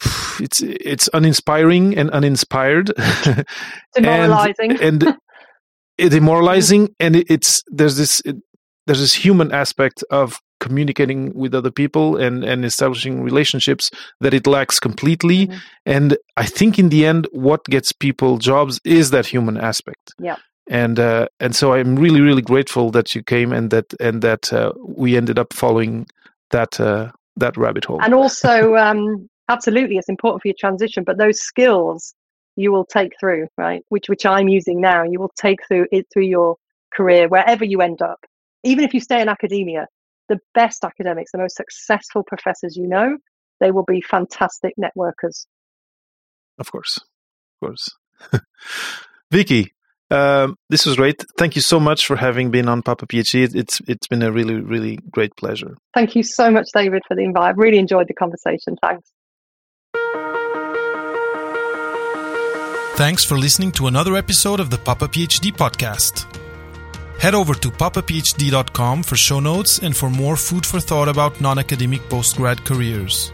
it's 0.40 0.62
it's 0.62 1.08
uninspiring 1.12 1.96
and 1.96 2.10
uninspired 2.10 2.90
Demoralizing. 3.94 4.80
and, 4.80 5.02
and 5.02 5.16
demoralizing 6.10 6.88
and 6.98 7.16
it's 7.16 7.62
there's 7.68 7.96
this 7.96 8.20
it, 8.24 8.36
there's 8.86 9.00
this 9.00 9.14
human 9.14 9.52
aspect 9.52 10.02
of 10.10 10.38
communicating 10.66 11.20
with 11.42 11.52
other 11.60 11.72
people 11.82 12.06
and 12.24 12.36
and 12.50 12.64
establishing 12.72 13.14
relationships 13.30 13.84
that 14.22 14.32
it 14.38 14.46
lacks 14.46 14.76
completely 14.88 15.40
Mhm. 15.46 15.58
and 15.96 16.08
i 16.44 16.46
think 16.58 16.72
in 16.82 16.88
the 16.94 17.02
end 17.10 17.22
what 17.48 17.62
gets 17.74 17.90
people 18.06 18.32
jobs 18.50 18.74
is 19.00 19.04
that 19.14 19.26
human 19.34 19.56
aspect 19.70 20.04
Yeah. 20.28 20.36
and 20.82 20.96
uh, 21.10 21.24
and 21.44 21.52
so 21.60 21.64
i'm 21.74 21.92
really 22.04 22.22
really 22.28 22.44
grateful 22.52 22.86
that 22.96 23.08
you 23.14 23.22
came 23.34 23.50
and 23.56 23.66
that 23.74 23.88
and 24.06 24.16
that 24.28 24.44
uh, 24.58 24.70
we 25.00 25.08
ended 25.20 25.36
up 25.42 25.50
following 25.62 25.94
that 26.56 26.72
uh, 26.90 27.04
that 27.42 27.54
rabbit 27.64 27.84
hole 27.88 28.00
and 28.06 28.14
also 28.22 28.52
um, 28.86 29.00
absolutely 29.54 29.96
it's 30.00 30.12
important 30.16 30.38
for 30.42 30.48
your 30.50 30.60
transition 30.64 31.02
but 31.08 31.16
those 31.24 31.38
skills 31.50 32.00
you 32.62 32.70
will 32.74 32.84
take 32.98 33.12
through 33.20 33.44
right 33.64 33.82
which 33.92 34.06
which 34.12 34.24
i'm 34.34 34.48
using 34.58 34.78
now 34.92 35.00
you 35.12 35.18
will 35.22 35.32
take 35.46 35.60
through 35.66 35.86
it 35.96 36.04
through 36.12 36.28
your 36.36 36.50
career 36.96 37.24
wherever 37.34 37.64
you 37.72 37.78
end 37.88 38.00
up 38.12 38.20
even 38.70 38.82
if 38.86 38.92
you 38.94 39.00
stay 39.08 39.20
in 39.24 39.28
academia 39.36 39.84
the 40.32 40.38
best 40.60 40.80
academics 40.90 41.30
the 41.32 41.38
most 41.44 41.56
successful 41.62 42.22
professors 42.32 42.74
you 42.76 42.86
know 42.94 43.08
they 43.60 43.70
will 43.70 43.84
be 43.96 44.00
fantastic 44.14 44.72
networkers 44.84 45.36
Of 46.58 46.70
course, 46.74 46.94
of 46.98 47.56
course. 47.62 47.84
Vicky, 49.30 49.72
um, 50.10 50.48
this 50.72 50.84
was 50.86 50.96
great. 50.96 51.18
Thank 51.38 51.52
you 51.56 51.62
so 51.62 51.78
much 51.88 52.00
for 52.08 52.16
having 52.16 52.50
been 52.50 52.68
on 52.68 52.82
Papa 52.82 53.06
PhD. 53.06 53.54
It's 53.62 53.80
it's 53.92 54.06
been 54.12 54.22
a 54.22 54.30
really 54.38 54.56
really 54.74 54.94
great 55.16 55.32
pleasure. 55.42 55.72
thank 55.98 56.10
you 56.16 56.22
so 56.22 56.50
much 56.56 56.68
david 56.74 57.02
for 57.08 57.14
the 57.18 57.24
invite 57.28 57.48
i've 57.50 57.58
really 57.66 57.78
enjoyed 57.84 58.08
the 58.08 58.14
conversation 58.24 58.72
thanks 58.86 59.08
Thanks 63.02 63.24
for 63.24 63.36
listening 63.38 63.72
to 63.72 63.86
another 63.86 64.14
episode 64.16 64.60
of 64.60 64.68
the 64.70 64.78
Papa 64.78 65.08
PhD 65.08 65.50
podcast. 65.50 66.16
Head 67.22 67.36
over 67.36 67.54
to 67.54 67.70
papaphd.com 67.70 69.04
for 69.04 69.14
show 69.14 69.38
notes 69.38 69.78
and 69.78 69.96
for 69.96 70.10
more 70.10 70.34
food 70.34 70.66
for 70.66 70.80
thought 70.80 71.06
about 71.06 71.40
non 71.40 71.56
academic 71.56 72.00
postgrad 72.08 72.64
careers. 72.64 73.30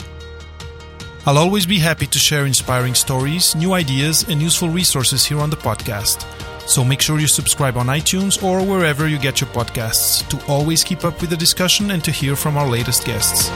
I'll 1.24 1.38
always 1.38 1.64
be 1.64 1.78
happy 1.78 2.06
to 2.06 2.18
share 2.18 2.44
inspiring 2.44 2.94
stories, 2.94 3.54
new 3.56 3.72
ideas, 3.72 4.28
and 4.28 4.42
useful 4.42 4.68
resources 4.68 5.24
here 5.24 5.40
on 5.40 5.48
the 5.48 5.56
podcast. 5.56 6.26
So 6.68 6.84
make 6.84 7.00
sure 7.00 7.18
you 7.18 7.26
subscribe 7.26 7.78
on 7.78 7.86
iTunes 7.86 8.42
or 8.42 8.62
wherever 8.62 9.08
you 9.08 9.18
get 9.18 9.40
your 9.40 9.48
podcasts 9.50 10.20
to 10.28 10.52
always 10.52 10.84
keep 10.84 11.06
up 11.06 11.22
with 11.22 11.30
the 11.30 11.36
discussion 11.38 11.90
and 11.92 12.04
to 12.04 12.10
hear 12.10 12.36
from 12.36 12.58
our 12.58 12.68
latest 12.68 13.06
guests. 13.06 13.48